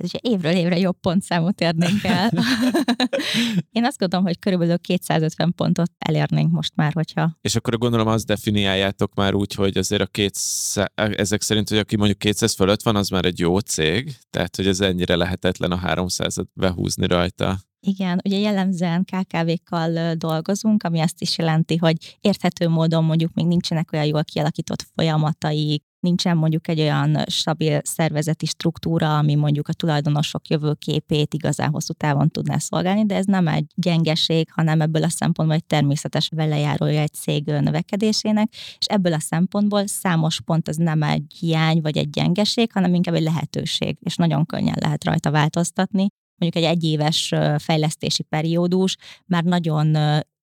Ez 0.00 0.10
ugye 0.14 0.34
évről 0.34 0.52
évre 0.52 0.78
jobb 0.78 1.00
pontszámot 1.00 1.60
érnénk 1.60 2.04
el. 2.04 2.30
Én 3.72 3.84
azt 3.84 3.98
gondolom, 3.98 4.26
hogy 4.26 4.38
körülbelül 4.38 4.78
250 4.78 5.52
pontot 5.54 5.90
elérnénk 5.98 6.52
most 6.52 6.72
már, 6.76 6.92
hogyha... 6.92 7.38
És 7.40 7.56
akkor 7.56 7.78
gondolom 7.78 8.06
azt 8.06 8.26
definiáljátok 8.26 9.14
már 9.14 9.34
úgy, 9.34 9.54
hogy 9.54 9.78
azért 9.78 10.02
a 10.02 10.06
200, 10.06 10.86
ezek 10.94 11.42
szerint, 11.42 11.68
hogy 11.68 11.78
aki 11.78 11.96
mondjuk 11.96 12.18
200 12.18 12.54
fölött 12.54 12.82
van, 12.82 12.96
az 12.96 13.08
már 13.08 13.24
egy 13.24 13.38
jó 13.38 13.58
cég, 13.58 14.16
tehát 14.30 14.56
hogy 14.56 14.66
ez 14.66 14.80
ennyire 14.80 15.16
lehetetlen 15.16 15.72
a 15.72 15.80
300-at 15.80 16.46
behúzni 16.54 17.06
rajta. 17.06 17.58
Igen, 17.86 18.20
ugye 18.24 18.38
jellemzően 18.38 19.04
KKV-kkal 19.04 20.14
dolgozunk, 20.14 20.82
ami 20.82 21.00
azt 21.00 21.20
is 21.20 21.38
jelenti, 21.38 21.76
hogy 21.76 22.18
érthető 22.20 22.68
módon 22.68 23.04
mondjuk 23.04 23.32
még 23.34 23.46
nincsenek 23.46 23.92
olyan 23.92 24.04
jól 24.04 24.24
kialakított 24.24 24.86
folyamataik, 24.94 25.84
nincsen 26.00 26.36
mondjuk 26.36 26.68
egy 26.68 26.80
olyan 26.80 27.24
stabil 27.26 27.80
szervezeti 27.84 28.46
struktúra, 28.46 29.18
ami 29.18 29.34
mondjuk 29.34 29.68
a 29.68 29.72
tulajdonosok 29.72 30.48
jövőképét 30.48 31.34
igazán 31.34 31.70
hosszú 31.70 31.92
távon 31.92 32.30
tudná 32.30 32.58
szolgálni, 32.58 33.06
de 33.06 33.14
ez 33.14 33.24
nem 33.24 33.48
egy 33.48 33.64
gyengeség, 33.74 34.48
hanem 34.50 34.80
ebből 34.80 35.02
a 35.02 35.08
szempontból 35.08 35.56
egy 35.56 35.64
természetes 35.64 36.28
velejárója 36.34 37.00
egy 37.00 37.12
cég 37.12 37.44
növekedésének, 37.44 38.52
és 38.52 38.86
ebből 38.86 39.12
a 39.12 39.20
szempontból 39.20 39.86
számos 39.86 40.40
pont 40.40 40.68
az 40.68 40.76
nem 40.76 41.02
egy 41.02 41.32
hiány 41.38 41.80
vagy 41.80 41.96
egy 41.96 42.10
gyengeség, 42.10 42.72
hanem 42.72 42.94
inkább 42.94 43.14
egy 43.14 43.22
lehetőség, 43.22 43.96
és 44.00 44.16
nagyon 44.16 44.46
könnyen 44.46 44.76
lehet 44.80 45.04
rajta 45.04 45.30
változtatni. 45.30 46.06
Mondjuk 46.36 46.64
egy 46.64 46.70
egyéves 46.70 47.34
fejlesztési 47.58 48.22
periódus 48.22 48.96
már 49.26 49.44
nagyon 49.44 49.96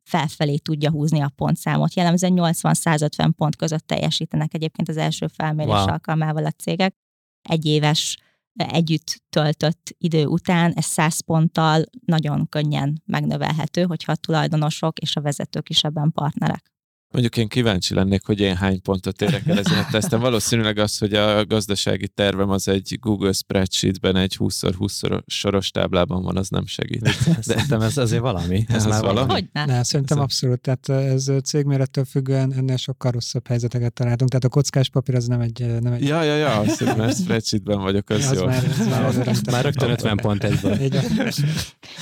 felfelé 0.07 0.57
tudja 0.57 0.91
húzni 0.91 1.19
a 1.19 1.31
pontszámot. 1.35 1.93
Jellemzően 1.93 2.33
80-150 2.35 3.29
pont 3.37 3.55
között 3.55 3.87
teljesítenek 3.87 4.53
egyébként 4.53 4.89
az 4.89 4.97
első 4.97 5.27
felmérés 5.27 5.73
wow. 5.73 5.87
alkalmával 5.87 6.45
a 6.45 6.51
cégek. 6.51 6.95
Egy 7.41 7.65
éves 7.65 8.17
együtt 8.53 9.23
töltött 9.29 9.95
idő 9.97 10.25
után 10.25 10.73
ez 10.73 10.85
100 10.85 11.19
ponttal 11.19 11.83
nagyon 12.05 12.49
könnyen 12.49 13.01
megnövelhető, 13.05 13.83
hogyha 13.83 14.11
a 14.11 14.15
tulajdonosok 14.15 14.99
és 14.99 15.15
a 15.15 15.21
vezetők 15.21 15.69
is 15.69 15.83
ebben 15.83 16.11
partnerek. 16.11 16.71
Mondjuk 17.17 17.37
én 17.37 17.47
kíváncsi 17.47 17.93
lennék, 17.93 18.25
hogy 18.25 18.39
én 18.39 18.55
hány 18.55 18.81
pontot 18.81 19.21
érek 19.21 19.47
el 19.47 19.57
ezen 19.57 19.77
a 19.77 19.87
teszten. 19.91 20.19
Valószínűleg 20.19 20.77
az, 20.77 20.97
hogy 20.97 21.13
a 21.13 21.45
gazdasági 21.45 22.07
tervem 22.07 22.49
az 22.49 22.67
egy 22.67 22.97
Google 23.01 23.31
Spreadsheetben 23.31 24.15
egy 24.15 24.35
20x20 24.39 25.21
soros 25.27 25.69
táblában 25.69 26.23
van, 26.23 26.37
az 26.37 26.49
nem 26.49 26.65
segít. 26.65 27.01
De... 27.01 27.11
Szerintem 27.41 27.81
ez 27.81 27.97
azért 27.97 28.21
valami. 28.21 28.65
Ez, 28.67 28.75
ez 28.75 28.85
már 28.85 29.01
valami. 29.01 29.31
Hogy 29.31 29.45
ne? 29.51 29.65
ne 29.65 29.83
szerintem 29.83 30.19
abszolút. 30.19 30.61
Tehát 30.61 30.89
ez 30.89 31.31
cégmérettől 31.43 32.05
függően 32.05 32.53
ennél 32.53 32.77
sokkal 32.77 33.11
rosszabb 33.11 33.47
helyzeteket 33.47 33.93
találtunk. 33.93 34.29
Tehát 34.29 34.45
a 34.45 34.49
kockás 34.49 34.89
papír 34.89 35.15
az 35.15 35.27
nem 35.27 35.41
egy... 35.41 35.65
Nem 35.81 35.93
egy... 35.93 36.07
Ja, 36.07 36.23
ja, 36.23 36.35
ja, 36.35 36.59
azt 36.59 36.95
mert 36.97 37.17
spreadsheetben 37.17 37.81
vagyok, 37.81 38.09
az, 38.09 38.25
az 38.25 38.37
jó. 38.37 38.45
Már, 38.45 38.63
az 39.05 39.15
már, 39.15 39.35
már 39.51 39.63
rögtön 39.63 39.89
50 39.89 40.17
pont 40.17 40.43
egyből. 40.43 40.77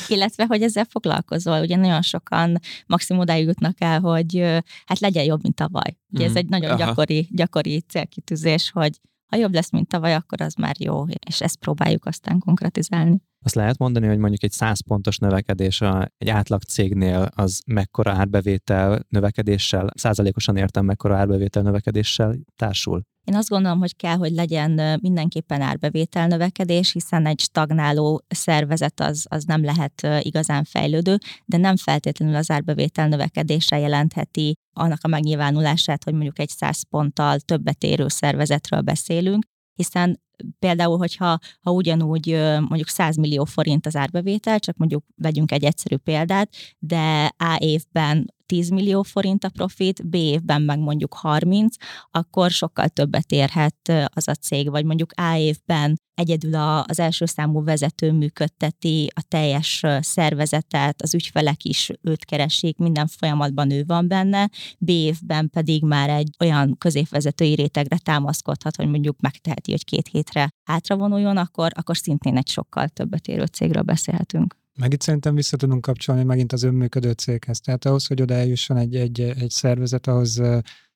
Illetve, 0.08 0.45
hogy 0.47 0.62
ezzel 0.62 0.86
foglalkozol. 0.89 1.62
Ugye 1.62 1.75
nagyon 1.75 2.01
sokan 2.01 2.60
maximum 2.86 3.21
odáig 3.21 3.45
jutnak 3.45 3.82
el, 3.82 3.99
hogy 3.99 4.39
hát 4.86 4.99
legyen 5.06 5.24
jobb, 5.24 5.41
mint 5.41 5.56
tavaly. 5.56 5.98
Ugye 6.12 6.24
mm. 6.24 6.26
ez 6.26 6.32
mhm. 6.32 6.39
egy 6.39 6.50
nagyon 6.50 6.78
gyakori, 6.78 7.28
gyakori 7.32 7.82
célkitűzés, 7.82 8.72
hogy 8.72 9.00
ha 9.26 9.38
jobb 9.38 9.54
lesz, 9.54 9.72
mint 9.72 9.88
tavaly, 9.88 10.13
akkor 10.13 10.41
az 10.41 10.54
már 10.54 10.76
jó, 10.80 11.06
és 11.28 11.41
ezt 11.41 11.60
próbáljuk 11.60 12.06
aztán 12.06 12.39
konkretizálni. 12.39 13.22
Azt 13.46 13.56
lehet 13.56 13.78
mondani, 13.78 14.08
hogy 14.08 14.18
mondjuk 14.18 14.44
egy 14.44 14.52
100 14.52 14.80
pontos 14.88 15.18
növekedés 15.18 15.82
a, 15.82 16.12
egy 16.18 16.30
átlag 16.30 16.62
cégnél 16.62 17.30
az 17.36 17.62
mekkora 17.65 18.12
árbevétel 18.12 19.06
növekedéssel, 19.10 19.89
százalékosan 19.96 20.58
értem 20.58 20.86
mekkora 20.86 21.18
árbevétel 21.18 21.63
növekedéssel 21.63 22.36
társul? 22.56 23.02
Én 23.24 23.36
azt 23.36 23.50
gondolom, 23.50 23.80
hogy 23.80 23.96
kell, 23.96 24.15
hogy 24.15 24.32
legyen 24.32 25.00
mindenképpen 25.02 25.62
árbevétel 25.62 26.28
növekedés, 26.28 26.91
hiszen 26.91 27.26
egy 27.26 27.39
stagnáló 27.39 28.24
szervezet 28.28 29.00
az, 29.00 29.26
az 29.30 29.44
nem 29.44 29.63
lehet 29.63 30.08
igazán 30.20 30.63
fejlődő, 30.63 31.18
de 31.46 31.58
nem 31.58 31.76
feltétlenül 31.76 32.36
az 32.36 32.52
árbevétel 32.52 33.08
növekedése 33.08 33.80
jelentheti 33.80 34.54
annak 34.77 34.99
a 35.01 35.07
megnyilvánulását, 35.07 36.03
hogy 36.03 36.13
mondjuk 36.13 36.39
egy 36.39 36.49
száz 36.49 36.83
ponttal 36.89 37.39
többet 37.39 37.83
érő 37.83 38.07
szervezetről 38.07 38.81
beszélünk, 38.81 39.45
hiszen 39.73 40.23
például, 40.59 40.97
hogyha 40.97 41.38
ha 41.61 41.71
ugyanúgy 41.71 42.27
mondjuk 42.59 42.88
100 42.88 43.15
millió 43.15 43.43
forint 43.43 43.85
az 43.85 43.95
árbevétel, 43.95 44.59
csak 44.59 44.77
mondjuk 44.77 45.03
vegyünk 45.15 45.51
egy 45.51 45.63
egyszerű 45.63 45.95
példát, 45.95 46.55
de 46.79 47.31
A 47.38 47.57
évben 47.59 48.33
10 48.45 48.69
millió 48.69 49.01
forint 49.01 49.43
a 49.43 49.49
profit, 49.49 50.08
B 50.08 50.15
évben 50.15 50.62
meg 50.62 50.79
mondjuk 50.79 51.13
30, 51.13 51.75
akkor 52.12 52.51
sokkal 52.51 52.88
többet 52.88 53.31
érhet 53.31 53.91
az 54.13 54.27
a 54.27 54.34
cég, 54.34 54.69
vagy 54.69 54.86
mondjuk 54.86 55.12
A 55.15 55.36
évben 55.36 55.99
egyedül 56.15 56.55
az 56.88 56.99
első 56.99 57.25
számú 57.25 57.63
vezető 57.63 58.12
működteti 58.12 59.12
a 59.15 59.23
teljes 59.27 59.84
szervezetet, 59.99 61.01
az 61.01 61.13
ügyfelek 61.13 61.63
is 61.63 61.91
őt 62.01 62.25
keresik, 62.25 62.77
minden 62.77 63.08
folyamatban 63.08 63.71
ő 63.71 63.84
van 63.88 64.08
benne, 64.08 64.49
B 64.77 64.89
évben 64.89 65.49
pedig 65.49 65.84
már 65.84 66.10
egy 66.10 66.29
olyan 66.39 66.77
középvezetői 66.77 67.53
rétegre 67.53 67.97
támaszkodhat, 67.97 68.75
hogy 68.75 68.88
mondjuk 68.88 69.19
megteheti, 69.19 69.71
hogy 69.71 69.86
két 69.86 70.08
hétre 70.08 70.49
hátravonuljon, 70.63 71.38
akkor, 71.38 71.71
akkor 71.73 71.97
szintén 71.97 72.38
egy 72.38 72.47
sokkal 72.47 72.88
többet 72.88 73.27
érő 73.27 73.45
cégről 73.45 73.84
beszélhetünk. 73.84 74.55
Meg 74.79 74.93
itt 74.93 75.01
szerintem 75.01 75.35
vissza 75.35 75.57
tudunk 75.57 75.81
kapcsolni 75.81 76.23
megint 76.23 76.53
az 76.53 76.63
önműködő 76.63 77.11
céghez. 77.11 77.59
Tehát 77.59 77.85
ahhoz, 77.85 78.07
hogy 78.07 78.21
oda 78.21 78.33
eljusson 78.33 78.77
egy, 78.77 78.95
egy, 78.95 79.19
egy 79.19 79.49
szervezet, 79.49 80.07
ahhoz 80.07 80.41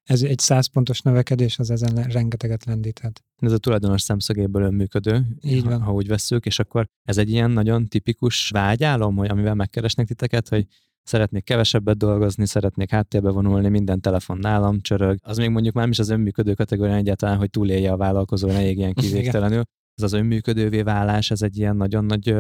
ez 0.04 0.22
egy 0.22 0.40
százpontos 0.40 1.02
növekedés, 1.02 1.60
az 1.60 1.72
ezen 1.72 1.96
rengeteget 1.96 2.66
lendíthet. 2.66 3.24
Ez 3.38 3.52
a 3.52 3.58
tulajdonos 3.58 4.02
szemszögéből 4.02 4.64
önműködő, 4.64 5.26
Így 5.42 5.64
van. 5.64 5.80
Ha, 5.80 5.86
ha 5.86 5.94
úgy 5.94 6.08
veszük, 6.08 6.46
és 6.46 6.60
akkor 6.60 6.86
ez 7.04 7.18
egy 7.18 7.30
ilyen 7.30 7.52
nagyon 7.52 7.88
tipikus 7.88 8.50
vágyálom, 8.50 9.16
hogy 9.16 9.30
amivel 9.30 9.56
megkeresnek 9.56 10.08
titeket, 10.08 10.50
hogy 10.50 10.66
szeretnék 11.04 11.44
kevesebbet 11.44 11.98
dolgozni, 11.98 12.48
szeretnék 12.48 12.90
háttérbe 12.90 13.30
vonulni, 13.30 13.70
minden 13.70 14.02
telefon 14.02 14.38
nálam 14.38 14.82
csörög. 14.82 15.18
Az 15.22 15.38
még 15.38 15.50
mondjuk 15.50 15.76
már 15.76 15.88
is 15.88 16.00
az 16.00 16.10
önműködő 16.10 16.54
kategória 16.54 16.96
egyáltalán, 16.96 17.38
hogy 17.38 17.50
túlélje 17.50 17.92
a 17.92 17.98
vállalkozó, 17.98 18.48
ne 18.48 18.66
égjen 18.66 18.94
kivételenül 18.94 19.64
ez 20.00 20.04
az 20.04 20.20
önműködővé 20.20 20.82
válás, 20.82 21.32
ez 21.32 21.42
egy 21.42 21.58
ilyen 21.58 21.76
nagyon 21.76 22.06
nagy 22.06 22.36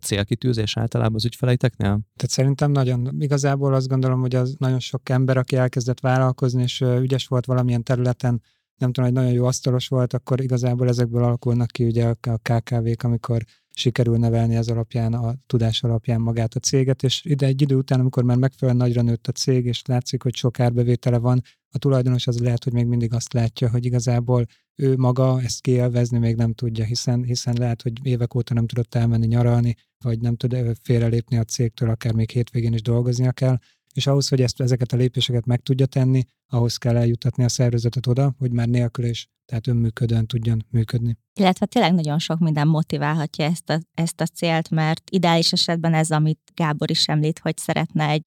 célkitűzés 0.00 0.76
általában 0.76 1.14
az 1.14 1.24
ügyfeleiteknél? 1.24 1.88
Tehát 1.88 2.30
szerintem 2.30 2.70
nagyon, 2.70 3.16
igazából 3.18 3.74
azt 3.74 3.88
gondolom, 3.88 4.20
hogy 4.20 4.34
az 4.34 4.54
nagyon 4.58 4.80
sok 4.80 5.08
ember, 5.08 5.36
aki 5.36 5.56
elkezdett 5.56 6.00
vállalkozni, 6.00 6.62
és 6.62 6.80
ügyes 6.80 7.26
volt 7.26 7.46
valamilyen 7.46 7.82
területen, 7.82 8.42
nem 8.78 8.92
tudom, 8.92 9.10
hogy 9.10 9.18
nagyon 9.18 9.32
jó 9.32 9.44
asztalos 9.44 9.88
volt, 9.88 10.14
akkor 10.14 10.40
igazából 10.40 10.88
ezekből 10.88 11.22
alakulnak 11.22 11.68
ki 11.68 11.84
ugye 11.84 12.06
a 12.06 12.38
KKV-k, 12.42 13.02
amikor 13.02 13.42
sikerül 13.78 14.16
nevelni 14.16 14.54
ez 14.54 14.68
alapján, 14.68 15.14
a 15.14 15.34
tudás 15.46 15.82
alapján 15.82 16.20
magát 16.20 16.54
a 16.54 16.60
céget, 16.60 17.02
és 17.02 17.24
ide 17.24 17.46
egy 17.46 17.62
idő 17.62 17.74
után, 17.74 18.00
amikor 18.00 18.22
már 18.22 18.36
megfelelően 18.36 18.86
nagyra 18.86 19.02
nőtt 19.02 19.26
a 19.26 19.32
cég, 19.32 19.64
és 19.66 19.82
látszik, 19.86 20.22
hogy 20.22 20.34
sok 20.34 20.60
árbevétele 20.60 21.18
van, 21.18 21.42
a 21.70 21.78
tulajdonos 21.78 22.26
az 22.26 22.38
lehet, 22.38 22.64
hogy 22.64 22.72
még 22.72 22.86
mindig 22.86 23.14
azt 23.14 23.32
látja, 23.32 23.70
hogy 23.70 23.84
igazából 23.84 24.46
ő 24.74 24.96
maga 24.96 25.40
ezt 25.42 25.60
kielvezni 25.60 26.18
még 26.18 26.36
nem 26.36 26.52
tudja, 26.52 26.84
hiszen, 26.84 27.24
hiszen 27.24 27.54
lehet, 27.58 27.82
hogy 27.82 27.92
évek 28.02 28.34
óta 28.34 28.54
nem 28.54 28.66
tudott 28.66 28.94
elmenni 28.94 29.26
nyaralni, 29.26 29.74
vagy 30.04 30.20
nem 30.20 30.36
tud 30.36 30.76
félrelépni 30.82 31.36
a 31.36 31.44
cégtől, 31.44 31.90
akár 31.90 32.12
még 32.14 32.30
hétvégén 32.30 32.72
is 32.72 32.82
dolgoznia 32.82 33.32
kell, 33.32 33.58
és 33.96 34.06
ahhoz, 34.06 34.28
hogy 34.28 34.40
ezt, 34.40 34.60
ezeket 34.60 34.92
a 34.92 34.96
lépéseket 34.96 35.46
meg 35.46 35.60
tudja 35.60 35.86
tenni, 35.86 36.24
ahhoz 36.52 36.76
kell 36.76 36.96
eljutatni 36.96 37.44
a 37.44 37.48
szervezetet 37.48 38.06
oda, 38.06 38.34
hogy 38.38 38.50
már 38.50 38.68
nélkül 38.68 39.04
is, 39.04 39.28
tehát 39.46 39.66
önműködően 39.66 40.26
tudjon 40.26 40.66
működni. 40.70 41.16
Illetve 41.34 41.66
tényleg 41.66 41.94
nagyon 41.94 42.18
sok 42.18 42.38
minden 42.38 42.68
motiválhatja 42.68 43.44
ezt 43.44 43.70
a, 43.70 43.80
ezt 43.94 44.20
a 44.20 44.26
célt, 44.26 44.70
mert 44.70 45.10
ideális 45.10 45.52
esetben 45.52 45.94
ez, 45.94 46.10
amit 46.10 46.40
Gábor 46.54 46.90
is 46.90 47.06
említ, 47.06 47.38
hogy 47.38 47.56
szeretne 47.56 48.08
egy 48.08 48.22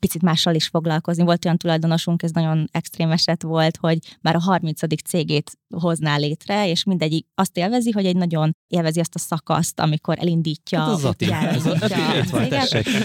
picit 0.00 0.22
mással 0.22 0.54
is 0.54 0.66
foglalkozni. 0.66 1.24
Volt 1.24 1.44
olyan 1.44 1.56
tulajdonosunk, 1.56 2.22
ez 2.22 2.30
nagyon 2.30 2.68
extrém 2.72 3.10
eset 3.10 3.42
volt, 3.42 3.76
hogy 3.76 3.98
már 4.20 4.34
a 4.34 4.40
30. 4.40 5.02
cégét 5.04 5.58
hozná 5.74 6.16
létre, 6.16 6.68
és 6.68 6.84
mindegyik 6.84 7.26
azt 7.34 7.56
élvezi, 7.56 7.90
hogy 7.90 8.06
egy 8.06 8.16
nagyon 8.16 8.56
élvezi 8.66 9.00
azt 9.00 9.14
a 9.14 9.18
szakaszt, 9.18 9.80
amikor 9.80 10.18
elindítja 10.18 10.80
hát 10.80 10.88
az 10.88 11.04
a 11.04 11.14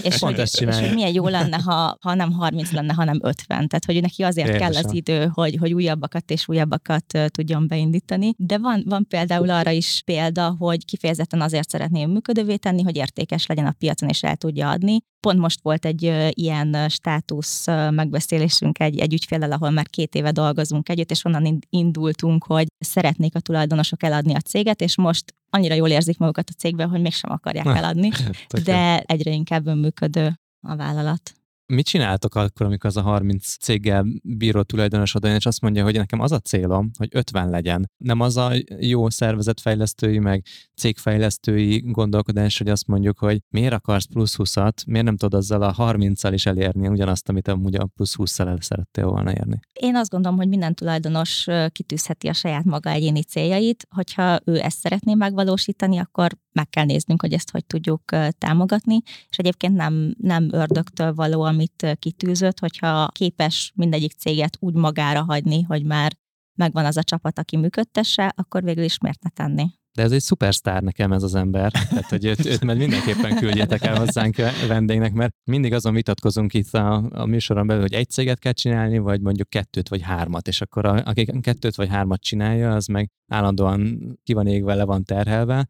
és, 0.02 0.18
hogy, 0.18 0.38
és 0.38 0.78
hogy 0.78 0.94
milyen 0.94 1.12
jó 1.12 1.28
lenne, 1.28 1.56
ha, 1.56 1.96
ha 2.00 2.14
nem 2.14 2.32
30 2.32 2.70
lenne, 2.70 2.92
hanem 2.92 3.18
50. 3.22 3.68
Tehát, 3.68 3.84
hogy 3.84 4.00
neki 4.00 4.22
azért 4.22 4.48
Érvesen. 4.48 4.72
kell 4.72 4.84
az 4.84 4.94
idő, 4.94 5.30
hogy, 5.34 5.56
hogy 5.60 5.72
újabbakat 5.72 6.30
és 6.30 6.48
újabbakat 6.48 7.18
tudjon 7.28 7.66
beindítani. 7.66 8.34
De 8.36 8.58
van, 8.58 8.82
van 8.86 9.06
például 9.08 9.50
arra 9.50 9.70
is 9.70 10.02
példa, 10.04 10.56
hogy 10.58 10.84
kifejezetten 10.84 11.40
azért 11.40 11.68
szeretném 11.68 12.10
működővé 12.10 12.56
tenni, 12.56 12.82
hogy 12.82 12.96
értékes 12.96 13.46
legyen 13.46 13.66
a 13.66 13.74
piacon 13.78 14.08
és 14.08 14.22
el 14.22 14.36
tudja 14.36 14.70
adni. 14.70 14.98
Pont 15.20 15.38
most 15.38 15.60
volt 15.62 15.84
egy 15.84 16.02
ilyen 16.30 16.85
státusz 16.88 17.66
megbeszélésünk 17.66 18.80
egy, 18.80 18.98
egy 18.98 19.12
ügyfélel, 19.12 19.52
ahol 19.52 19.70
már 19.70 19.88
két 19.88 20.14
éve 20.14 20.30
dolgozunk 20.30 20.88
együtt, 20.88 21.10
és 21.10 21.24
onnan 21.24 21.58
indultunk, 21.70 22.44
hogy 22.44 22.66
szeretnék 22.78 23.34
a 23.34 23.40
tulajdonosok 23.40 24.02
eladni 24.02 24.34
a 24.34 24.40
céget, 24.40 24.80
és 24.80 24.96
most 24.96 25.34
annyira 25.50 25.74
jól 25.74 25.88
érzik 25.88 26.18
magukat 26.18 26.50
a 26.50 26.58
cégben, 26.58 26.88
hogy 26.88 27.00
mégsem 27.00 27.30
akarják 27.30 27.66
eladni, 27.66 28.10
de 28.64 29.00
egyre 29.00 29.30
inkább 29.30 29.66
önműködő 29.66 30.40
a 30.68 30.76
vállalat. 30.76 31.34
Mit 31.66 31.86
csináltok 31.86 32.34
akkor, 32.34 32.66
amikor 32.66 32.90
az 32.90 32.96
a 32.96 33.02
30 33.02 33.56
céggel 33.56 34.06
bíró 34.22 34.62
tulajdonos 34.62 35.14
oda 35.14 35.34
és 35.34 35.46
azt 35.46 35.60
mondja, 35.60 35.84
hogy 35.84 35.94
nekem 35.94 36.20
az 36.20 36.32
a 36.32 36.38
célom, 36.38 36.90
hogy 36.98 37.08
50 37.12 37.50
legyen. 37.50 37.90
Nem 37.96 38.20
az 38.20 38.36
a 38.36 38.52
jó 38.80 39.10
szervezetfejlesztői, 39.10 40.18
meg 40.18 40.44
cégfejlesztői 40.76 41.82
gondolkodás, 41.84 42.58
hogy 42.58 42.68
azt 42.68 42.86
mondjuk, 42.86 43.18
hogy 43.18 43.40
miért 43.48 43.72
akarsz 43.72 44.04
plusz 44.04 44.34
20-at, 44.38 44.86
miért 44.86 45.04
nem 45.04 45.16
tudod 45.16 45.40
azzal 45.40 45.62
a 45.62 45.74
30-al 45.74 46.30
is 46.32 46.46
elérni 46.46 46.88
ugyanazt, 46.88 47.28
amit 47.28 47.48
amúgy 47.48 47.74
a 47.74 47.88
plusz 47.94 48.14
20-szal 48.18 48.46
el 48.46 48.58
szerettél 48.60 49.06
volna 49.06 49.30
érni? 49.30 49.60
Én 49.72 49.96
azt 49.96 50.10
gondolom, 50.10 50.36
hogy 50.36 50.48
minden 50.48 50.74
tulajdonos 50.74 51.46
kitűzheti 51.72 52.28
a 52.28 52.32
saját 52.32 52.64
maga 52.64 52.90
egyéni 52.90 53.22
céljait. 53.22 53.86
Hogyha 53.94 54.38
ő 54.44 54.60
ezt 54.60 54.78
szeretné 54.78 55.14
megvalósítani, 55.14 55.98
akkor 55.98 56.32
meg 56.56 56.68
kell 56.68 56.84
néznünk, 56.84 57.20
hogy 57.20 57.32
ezt 57.32 57.50
hogy 57.50 57.64
tudjuk 57.64 58.02
támogatni, 58.38 59.02
és 59.28 59.36
egyébként 59.36 59.74
nem, 59.74 60.14
nem 60.18 60.48
ördögtől 60.52 61.14
való, 61.14 61.42
amit 61.42 61.96
kitűzött, 61.98 62.58
hogyha 62.58 63.08
képes 63.08 63.72
mindegyik 63.74 64.12
céget 64.12 64.56
úgy 64.60 64.74
magára 64.74 65.24
hagyni, 65.24 65.62
hogy 65.62 65.84
már 65.84 66.16
megvan 66.54 66.84
az 66.84 66.96
a 66.96 67.02
csapat, 67.02 67.38
aki 67.38 67.56
működtesse, 67.56 68.32
akkor 68.36 68.62
végül 68.62 68.84
is 68.84 68.98
miért 68.98 69.22
ne 69.22 69.30
tenni? 69.30 69.66
De 69.96 70.02
ez 70.02 70.12
egy 70.12 70.20
szupersztár 70.20 70.82
nekem 70.82 71.12
ez 71.12 71.22
az 71.22 71.34
ember. 71.34 71.72
Tehát, 71.72 72.08
hogy 72.08 72.24
őt, 72.24 72.46
őt 72.46 72.64
mert 72.64 72.78
mindenképpen 72.78 73.36
küldjétek 73.36 73.84
el 73.84 73.98
hozzánk 73.98 74.36
vendégnek, 74.68 75.12
mert 75.12 75.34
mindig 75.44 75.72
azon 75.72 75.94
vitatkozunk 75.94 76.54
itt 76.54 76.74
a, 76.74 77.08
a 77.12 77.26
műsoron 77.26 77.66
belül, 77.66 77.82
hogy 77.82 77.94
egy 77.94 78.10
céget 78.10 78.38
kell 78.38 78.52
csinálni, 78.52 78.98
vagy 78.98 79.20
mondjuk 79.20 79.48
kettőt 79.48 79.88
vagy 79.88 80.02
hármat, 80.02 80.48
és 80.48 80.60
akkor 80.60 80.86
a, 80.86 81.02
aki 81.04 81.24
kettőt 81.40 81.74
vagy 81.74 81.88
hármat 81.88 82.20
csinálja, 82.20 82.74
az 82.74 82.86
meg 82.86 83.10
állandóan 83.32 83.98
ki 84.22 84.32
van 84.32 84.46
égve, 84.46 84.74
le 84.74 84.84
van 84.84 85.04
terhelve, 85.04 85.68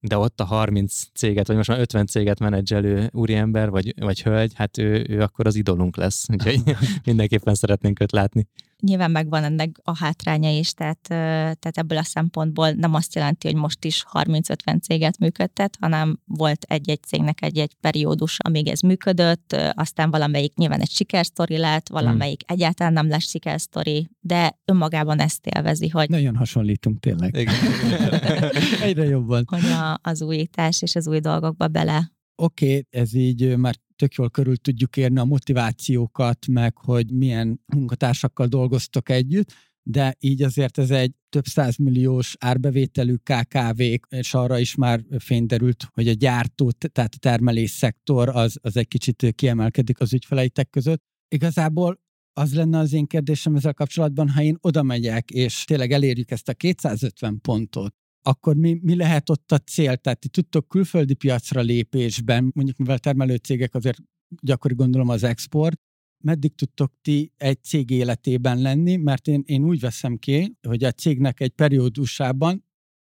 de 0.00 0.16
ott 0.16 0.40
a 0.40 0.44
30 0.44 1.02
céget, 1.14 1.46
vagy 1.46 1.56
most 1.56 1.68
már 1.68 1.80
50 1.80 2.06
céget 2.06 2.38
menedzselő 2.40 3.08
úriember, 3.12 3.70
vagy, 3.70 3.94
vagy 4.00 4.22
hölgy, 4.22 4.52
hát 4.54 4.78
ő, 4.78 5.06
ő 5.08 5.20
akkor 5.20 5.46
az 5.46 5.54
idolunk 5.54 5.96
lesz, 5.96 6.26
úgyhogy 6.32 6.62
mindenképpen 7.04 7.54
szeretnénk 7.54 8.00
őt 8.00 8.12
látni 8.12 8.48
nyilván 8.82 9.10
megvan 9.10 9.44
ennek 9.44 9.70
a 9.82 9.96
hátránya 9.96 10.50
is, 10.50 10.72
tehát, 10.72 10.98
tehát 11.02 11.78
ebből 11.78 11.98
a 11.98 12.02
szempontból 12.02 12.70
nem 12.70 12.94
azt 12.94 13.14
jelenti, 13.14 13.46
hogy 13.46 13.56
most 13.56 13.84
is 13.84 14.04
30-50 14.12 14.80
céget 14.80 15.18
működtet, 15.18 15.76
hanem 15.80 16.18
volt 16.24 16.62
egy-egy 16.62 17.02
cégnek 17.02 17.42
egy-egy 17.42 17.74
periódus, 17.80 18.36
amíg 18.38 18.68
ez 18.68 18.80
működött, 18.80 19.56
aztán 19.72 20.10
valamelyik 20.10 20.54
nyilván 20.54 20.80
egy 20.80 20.90
sikersztori 20.90 21.56
lett, 21.56 21.88
valamelyik 21.88 22.42
hmm. 22.46 22.56
egyáltalán 22.56 22.92
nem 22.92 23.08
lesz 23.08 23.28
sikersztori, 23.28 24.10
de 24.20 24.58
önmagában 24.64 25.20
ezt 25.20 25.46
élvezi, 25.46 25.88
hogy... 25.88 26.08
Nagyon 26.08 26.36
hasonlítunk 26.36 27.00
tényleg. 27.00 27.36
Egyre 28.82 29.04
jobban. 29.04 29.44
Hogy 29.46 29.64
a, 29.64 29.98
az 30.02 30.22
újítás 30.22 30.82
és 30.82 30.94
az 30.94 31.08
új 31.08 31.20
dolgokba 31.20 31.68
bele 31.68 32.16
oké, 32.42 32.66
okay, 32.66 32.86
ez 32.90 33.14
így 33.14 33.56
már 33.56 33.74
tök 33.96 34.14
jól 34.14 34.30
körül 34.30 34.56
tudjuk 34.56 34.96
érni 34.96 35.18
a 35.18 35.24
motivációkat, 35.24 36.46
meg 36.46 36.76
hogy 36.76 37.12
milyen 37.12 37.60
munkatársakkal 37.66 38.46
dolgoztok 38.46 39.08
együtt, 39.08 39.52
de 39.82 40.16
így 40.20 40.42
azért 40.42 40.78
ez 40.78 40.90
egy 40.90 41.12
több 41.28 41.46
százmilliós 41.46 42.36
árbevételű 42.38 43.14
KKV, 43.14 43.80
és 44.08 44.34
arra 44.34 44.58
is 44.58 44.74
már 44.74 45.04
fényderült, 45.18 45.84
hogy 45.92 46.08
a 46.08 46.12
gyártó, 46.12 46.70
tehát 46.70 47.14
a 47.14 47.18
termelés 47.18 47.70
szektor 47.70 48.28
az, 48.28 48.58
az 48.62 48.76
egy 48.76 48.88
kicsit 48.88 49.32
kiemelkedik 49.34 50.00
az 50.00 50.12
ügyfeleitek 50.12 50.70
között. 50.70 51.02
Igazából 51.28 52.00
az 52.32 52.54
lenne 52.54 52.78
az 52.78 52.92
én 52.92 53.06
kérdésem 53.06 53.54
ezzel 53.54 53.74
kapcsolatban, 53.74 54.28
ha 54.28 54.42
én 54.42 54.56
oda 54.60 54.82
megyek, 54.82 55.30
és 55.30 55.64
tényleg 55.64 55.92
elérjük 55.92 56.30
ezt 56.30 56.48
a 56.48 56.54
250 56.54 57.40
pontot, 57.40 57.94
akkor 58.22 58.56
mi, 58.56 58.78
mi 58.82 58.96
lehet 58.96 59.30
ott 59.30 59.52
a 59.52 59.58
cél? 59.58 59.96
Tehát 59.96 60.18
ti 60.18 60.28
tudtok 60.28 60.68
külföldi 60.68 61.14
piacra 61.14 61.60
lépésben, 61.60 62.50
mondjuk 62.54 62.76
mivel 62.76 62.98
termelőcégek 62.98 63.74
azért 63.74 63.98
gyakori 64.42 64.74
gondolom 64.74 65.08
az 65.08 65.22
export, 65.22 65.80
meddig 66.24 66.54
tudtok 66.54 66.92
ti 67.02 67.32
egy 67.36 67.64
cég 67.64 67.90
életében 67.90 68.60
lenni, 68.60 68.96
mert 68.96 69.26
én, 69.26 69.42
én 69.46 69.64
úgy 69.64 69.80
veszem 69.80 70.16
ki, 70.16 70.56
hogy 70.68 70.84
a 70.84 70.92
cégnek 70.92 71.40
egy 71.40 71.52
periódusában, 71.52 72.64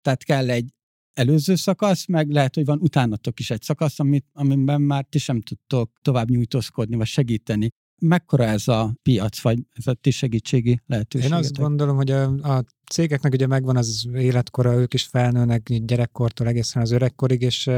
tehát 0.01 0.25
kell 0.25 0.51
egy 0.51 0.75
előző 1.13 1.55
szakasz, 1.55 2.07
meg 2.07 2.31
lehet, 2.31 2.55
hogy 2.55 2.65
van 2.65 2.79
utánatok 2.81 3.41
is 3.41 3.51
egy 3.51 3.63
szakasz, 3.63 4.01
amit, 4.01 4.27
amiben 4.33 4.81
már 4.81 5.05
ti 5.05 5.19
sem 5.19 5.41
tudtok 5.41 5.99
tovább 6.03 6.31
nyújtózkodni, 6.31 6.97
vagy 6.97 7.07
segíteni. 7.07 7.69
Mekkora 8.01 8.45
ez 8.45 8.69
a 8.69 8.95
piac, 9.03 9.41
vagy 9.41 9.59
ez 9.73 9.87
a 9.87 9.95
ti 9.95 10.11
segítségi 10.11 10.81
lehetőség? 10.87 11.31
Én 11.31 11.37
azt 11.37 11.59
gondolom, 11.59 11.97
hogy 11.97 12.11
a, 12.11 12.23
a 12.25 12.65
cégeknek 12.91 13.33
ugye 13.33 13.47
megvan 13.47 13.77
az 13.77 14.09
életkora, 14.15 14.75
ők 14.75 14.95
is 14.95 15.05
felnőnek 15.05 15.63
gyerekkortól 15.85 16.47
egészen 16.47 16.83
az 16.83 16.91
öregkorig, 16.91 17.43
és 17.43 17.71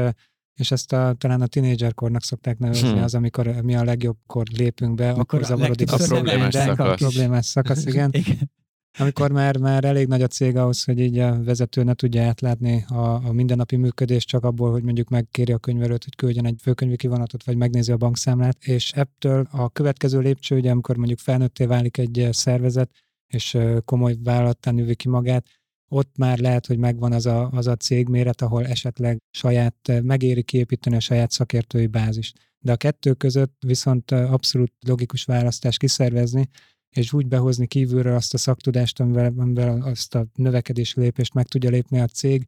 és 0.55 0.71
ezt 0.71 0.93
a, 0.93 1.15
talán 1.17 1.41
a 1.41 1.47
tinédzserkornak 1.47 2.23
szokták 2.23 2.57
nevezni, 2.57 2.89
hmm. 2.89 3.03
az, 3.03 3.15
amikor 3.15 3.47
mi 3.47 3.75
a 3.75 3.83
legjobb 3.83 4.17
kor 4.27 4.45
lépünk 4.57 4.95
be, 4.95 5.09
amikor, 5.09 5.39
akkor 5.39 5.43
zavarodik 5.45 5.91
a, 5.91 5.95
a 5.95 6.07
problémás 6.07 6.53
szakasz. 6.53 6.91
A 6.91 6.95
problémás 6.95 7.45
szakasz, 7.45 7.85
igen. 7.85 8.09
igen. 8.25 8.51
Amikor 8.97 9.31
már, 9.31 9.57
már 9.57 9.83
elég 9.83 10.07
nagy 10.07 10.21
a 10.21 10.27
cég 10.27 10.55
ahhoz, 10.55 10.83
hogy 10.83 10.99
így 10.99 11.17
a 11.17 11.43
vezető 11.43 11.83
ne 11.83 11.93
tudja 11.93 12.23
átlátni 12.23 12.85
a, 12.87 13.25
a 13.25 13.31
mindennapi 13.31 13.75
működést 13.75 14.27
csak 14.27 14.43
abból, 14.43 14.71
hogy 14.71 14.83
mondjuk 14.83 15.09
megkéri 15.09 15.51
a 15.51 15.57
könyvelőt, 15.57 16.03
hogy 16.03 16.15
küldjen 16.15 16.45
egy 16.45 16.59
főkönyvi 16.61 16.95
kivonatot, 16.95 17.43
vagy 17.43 17.57
megnézi 17.57 17.91
a 17.91 17.97
bankszámlát, 17.97 18.65
és 18.65 18.91
ebből 18.91 19.47
a 19.51 19.69
következő 19.69 20.19
lépcső, 20.19 20.55
ugye, 20.55 20.71
amikor 20.71 20.97
mondjuk 20.97 21.19
felnőtté 21.19 21.65
válik 21.65 21.97
egy 21.97 22.27
szervezet, 22.31 22.91
és 23.27 23.57
komoly 23.85 24.15
vállalattán 24.23 24.75
növi 24.75 24.95
ki 24.95 25.09
magát, 25.09 25.47
ott 25.91 26.17
már 26.17 26.39
lehet, 26.39 26.65
hogy 26.65 26.77
megvan 26.77 27.13
az 27.13 27.25
a, 27.25 27.49
az 27.49 27.67
a 27.67 27.75
cégméret, 27.75 28.41
ahol 28.41 28.65
esetleg 28.65 29.17
saját, 29.31 30.01
megéri 30.03 30.43
kiépíteni 30.43 30.95
a 30.95 30.99
saját 30.99 31.31
szakértői 31.31 31.87
bázist. 31.87 32.51
De 32.59 32.71
a 32.71 32.75
kettő 32.75 33.13
között 33.13 33.55
viszont 33.65 34.11
abszolút 34.11 34.73
logikus 34.87 35.23
választás 35.23 35.77
kiszervezni, 35.77 36.49
és 36.93 37.13
úgy 37.13 37.27
behozni 37.27 37.67
kívülről 37.67 38.15
azt 38.15 38.33
a 38.33 38.37
szaktudást, 38.37 38.99
amivel, 38.99 39.33
amivel 39.37 39.81
azt 39.81 40.15
a 40.15 40.25
növekedési 40.33 40.99
lépést 40.99 41.33
meg 41.33 41.47
tudja 41.47 41.69
lépni 41.69 41.99
a 41.99 42.07
cég, 42.07 42.45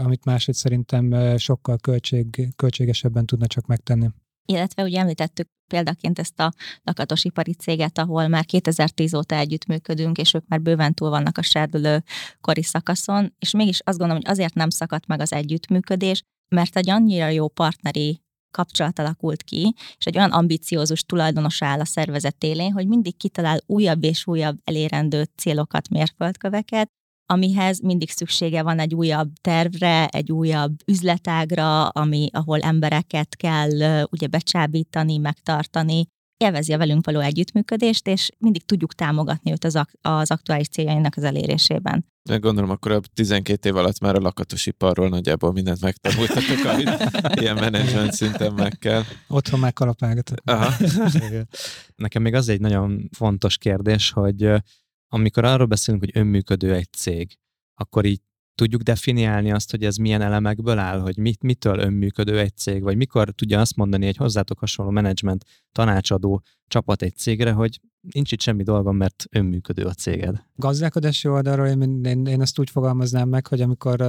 amit 0.00 0.24
máshogy 0.24 0.54
szerintem 0.54 1.36
sokkal 1.38 1.78
költség, 1.78 2.48
költségesebben 2.56 3.26
tudna 3.26 3.46
csak 3.46 3.66
megtenni. 3.66 4.08
Illetve 4.48 4.82
ugye 4.82 5.00
említettük 5.00 5.48
példaként 5.70 6.18
ezt 6.18 6.40
a 6.40 6.52
lakatosipari 6.84 7.52
céget, 7.52 7.98
ahol 7.98 8.28
már 8.28 8.44
2010 8.44 9.14
óta 9.14 9.36
együttműködünk, 9.36 10.18
és 10.18 10.34
ők 10.34 10.46
már 10.48 10.60
bőven 10.60 10.94
túl 10.94 11.10
vannak 11.10 11.38
a 11.38 11.42
serdülő 11.42 12.04
kori 12.40 12.62
szakaszon, 12.62 13.34
és 13.38 13.50
mégis 13.50 13.80
azt 13.84 13.98
gondolom, 13.98 14.22
hogy 14.22 14.32
azért 14.32 14.54
nem 14.54 14.70
szakadt 14.70 15.06
meg 15.06 15.20
az 15.20 15.32
együttműködés, 15.32 16.22
mert 16.48 16.76
egy 16.76 16.90
annyira 16.90 17.28
jó 17.28 17.48
partneri 17.48 18.20
kapcsolat 18.56 18.98
alakult 18.98 19.42
ki, 19.42 19.74
és 19.98 20.06
egy 20.06 20.16
olyan 20.16 20.30
ambiciózus 20.30 21.02
tulajdonos 21.02 21.62
áll 21.62 21.80
a 21.80 21.84
szervezet 21.84 22.44
élén, 22.44 22.72
hogy 22.72 22.86
mindig 22.86 23.16
kitalál 23.16 23.58
újabb 23.66 24.04
és 24.04 24.26
újabb 24.26 24.58
elérendő 24.64 25.26
célokat, 25.36 25.88
mérföldköveket, 25.88 26.88
amihez 27.26 27.80
mindig 27.80 28.10
szüksége 28.10 28.62
van 28.62 28.78
egy 28.78 28.94
újabb 28.94 29.32
tervre, 29.40 30.06
egy 30.06 30.32
újabb 30.32 30.72
üzletágra, 30.86 31.88
ami, 31.88 32.28
ahol 32.32 32.60
embereket 32.60 33.36
kell 33.36 34.04
ugye 34.10 34.26
becsábítani, 34.26 35.18
megtartani, 35.18 36.06
élvezi 36.36 36.72
a 36.72 36.78
velünk 36.78 37.06
való 37.06 37.20
együttműködést, 37.20 38.06
és 38.06 38.30
mindig 38.38 38.64
tudjuk 38.64 38.94
támogatni 38.94 39.50
őt 39.50 39.64
az, 39.64 39.76
ak- 39.76 39.98
az 40.00 40.30
aktuális 40.30 40.68
céljainak 40.68 41.16
az 41.16 41.24
elérésében. 41.24 42.06
Meg 42.28 42.40
gondolom, 42.40 42.70
akkor 42.70 42.92
a 42.92 43.00
12 43.14 43.68
év 43.68 43.76
alatt 43.76 44.00
már 44.00 44.14
a 44.14 44.20
lakatosiparról 44.20 45.08
nagyjából 45.08 45.52
mindent 45.52 45.80
megtanultatok, 45.80 46.64
amit 46.64 47.10
ilyen 47.40 47.54
menedzsment 47.54 48.12
szinten 48.12 48.52
meg 48.52 48.78
kell. 48.78 49.02
Otthon 49.28 49.60
már 49.60 49.72
kalapálgatok. 49.72 50.38
Nekem 51.96 52.22
még 52.22 52.34
az 52.34 52.48
egy 52.48 52.60
nagyon 52.60 53.08
fontos 53.12 53.58
kérdés, 53.58 54.10
hogy 54.10 54.50
amikor 55.08 55.44
arról 55.44 55.66
beszélünk, 55.66 56.04
hogy 56.04 56.22
önműködő 56.22 56.74
egy 56.74 56.92
cég, 56.92 57.38
akkor 57.74 58.04
így 58.04 58.20
tudjuk 58.56 58.82
definiálni 58.82 59.52
azt, 59.52 59.70
hogy 59.70 59.84
ez 59.84 59.96
milyen 59.96 60.22
elemekből 60.22 60.78
áll, 60.78 61.00
hogy 61.00 61.16
mit, 61.16 61.42
mitől 61.42 61.78
önműködő 61.78 62.38
egy 62.38 62.56
cég, 62.56 62.82
vagy 62.82 62.96
mikor 62.96 63.30
tudja 63.30 63.60
azt 63.60 63.76
mondani 63.76 64.06
egy 64.06 64.16
hozzátok 64.16 64.58
hasonló 64.58 64.90
menedzsment 64.90 65.44
tanácsadó 65.72 66.42
csapat 66.68 67.02
egy 67.02 67.16
cégre, 67.16 67.52
hogy 67.52 67.80
nincs 68.12 68.32
itt 68.32 68.40
semmi 68.40 68.62
dolgom, 68.62 68.96
mert 68.96 69.24
önműködő 69.30 69.84
a 69.84 69.92
céged. 69.92 70.42
Gazdálkodási 70.54 71.28
oldalról 71.28 71.66
én, 71.66 72.04
én, 72.04 72.26
én 72.26 72.40
ezt 72.40 72.58
úgy 72.58 72.70
fogalmaznám 72.70 73.28
meg, 73.28 73.46
hogy 73.46 73.60
amikor 73.60 74.00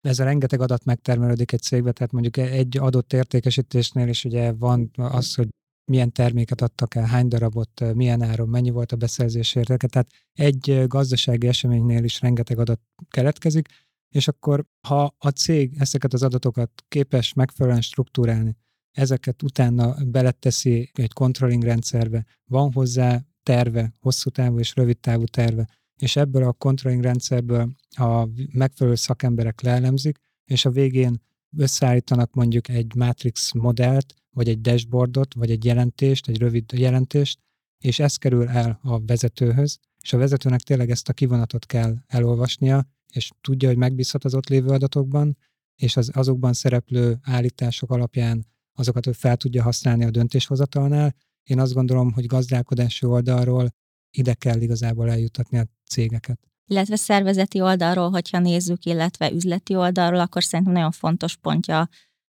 ez 0.00 0.18
a 0.18 0.24
rengeteg 0.24 0.60
adat 0.60 0.84
megtermelődik 0.84 1.52
egy 1.52 1.62
cégbe, 1.62 1.92
tehát 1.92 2.12
mondjuk 2.12 2.36
egy 2.36 2.78
adott 2.78 3.12
értékesítésnél 3.12 4.08
is 4.08 4.24
ugye 4.24 4.52
van 4.52 4.90
az, 4.94 5.34
hogy 5.34 5.48
milyen 5.90 6.12
terméket 6.12 6.60
adtak 6.60 6.94
el, 6.94 7.04
hány 7.04 7.28
darabot, 7.28 7.94
milyen 7.94 8.22
áron, 8.22 8.48
mennyi 8.48 8.70
volt 8.70 8.92
a 8.92 8.96
beszerzés 8.96 9.54
értéke. 9.54 9.86
Tehát 9.86 10.08
egy 10.32 10.84
gazdasági 10.86 11.46
eseménynél 11.46 12.04
is 12.04 12.20
rengeteg 12.20 12.58
adat 12.58 12.80
keletkezik, 13.10 13.68
és 14.10 14.28
akkor 14.28 14.66
ha 14.86 15.14
a 15.18 15.28
cég 15.28 15.76
ezeket 15.78 16.12
az 16.12 16.22
adatokat 16.22 16.84
képes 16.88 17.32
megfelelően 17.32 17.82
struktúrálni, 17.82 18.56
ezeket 18.90 19.42
utána 19.42 19.94
beleteszi 20.04 20.90
egy 20.94 21.12
controlling 21.12 21.62
rendszerbe, 21.62 22.26
van 22.44 22.72
hozzá 22.72 23.24
terve, 23.42 23.94
hosszú 24.00 24.30
távú 24.30 24.58
és 24.58 24.74
rövid 24.74 24.98
távú 24.98 25.24
terve, 25.24 25.68
és 25.96 26.16
ebből 26.16 26.44
a 26.44 26.52
controlling 26.52 27.02
rendszerből 27.02 27.74
a 27.90 28.28
megfelelő 28.52 28.96
szakemberek 28.96 29.60
leelemzik, 29.60 30.18
és 30.44 30.64
a 30.64 30.70
végén 30.70 31.22
összeállítanak 31.56 32.34
mondjuk 32.34 32.68
egy 32.68 32.94
matrix 32.94 33.52
modellt, 33.52 34.14
vagy 34.30 34.48
egy 34.48 34.60
dashboardot, 34.60 35.34
vagy 35.34 35.50
egy 35.50 35.64
jelentést, 35.64 36.28
egy 36.28 36.38
rövid 36.38 36.72
jelentést, 36.72 37.38
és 37.78 37.98
ez 37.98 38.16
kerül 38.16 38.48
el 38.48 38.78
a 38.82 39.04
vezetőhöz, 39.04 39.78
és 40.02 40.12
a 40.12 40.18
vezetőnek 40.18 40.60
tényleg 40.60 40.90
ezt 40.90 41.08
a 41.08 41.12
kivonatot 41.12 41.66
kell 41.66 41.96
elolvasnia, 42.06 42.86
és 43.12 43.30
tudja, 43.40 43.68
hogy 43.68 43.76
megbízhat 43.76 44.24
az 44.24 44.34
ott 44.34 44.48
lévő 44.48 44.68
adatokban, 44.68 45.36
és 45.74 45.96
az, 45.96 46.10
azokban 46.14 46.52
szereplő 46.52 47.18
állítások 47.22 47.90
alapján 47.90 48.46
azokat 48.74 49.06
ő 49.06 49.12
fel 49.12 49.36
tudja 49.36 49.62
használni 49.62 50.04
a 50.04 50.10
döntéshozatalnál. 50.10 51.14
Én 51.42 51.58
azt 51.60 51.72
gondolom, 51.72 52.12
hogy 52.12 52.26
gazdálkodási 52.26 53.06
oldalról 53.06 53.68
ide 54.10 54.34
kell 54.34 54.60
igazából 54.60 55.10
eljutatni 55.10 55.58
a 55.58 55.66
cégeket. 55.90 56.40
Illetve 56.66 56.96
szervezeti 56.96 57.60
oldalról, 57.60 58.10
hogyha 58.10 58.38
nézzük, 58.38 58.84
illetve 58.84 59.30
üzleti 59.30 59.74
oldalról, 59.74 60.20
akkor 60.20 60.44
szerintem 60.44 60.74
nagyon 60.74 60.90
fontos 60.90 61.36
pontja 61.36 61.88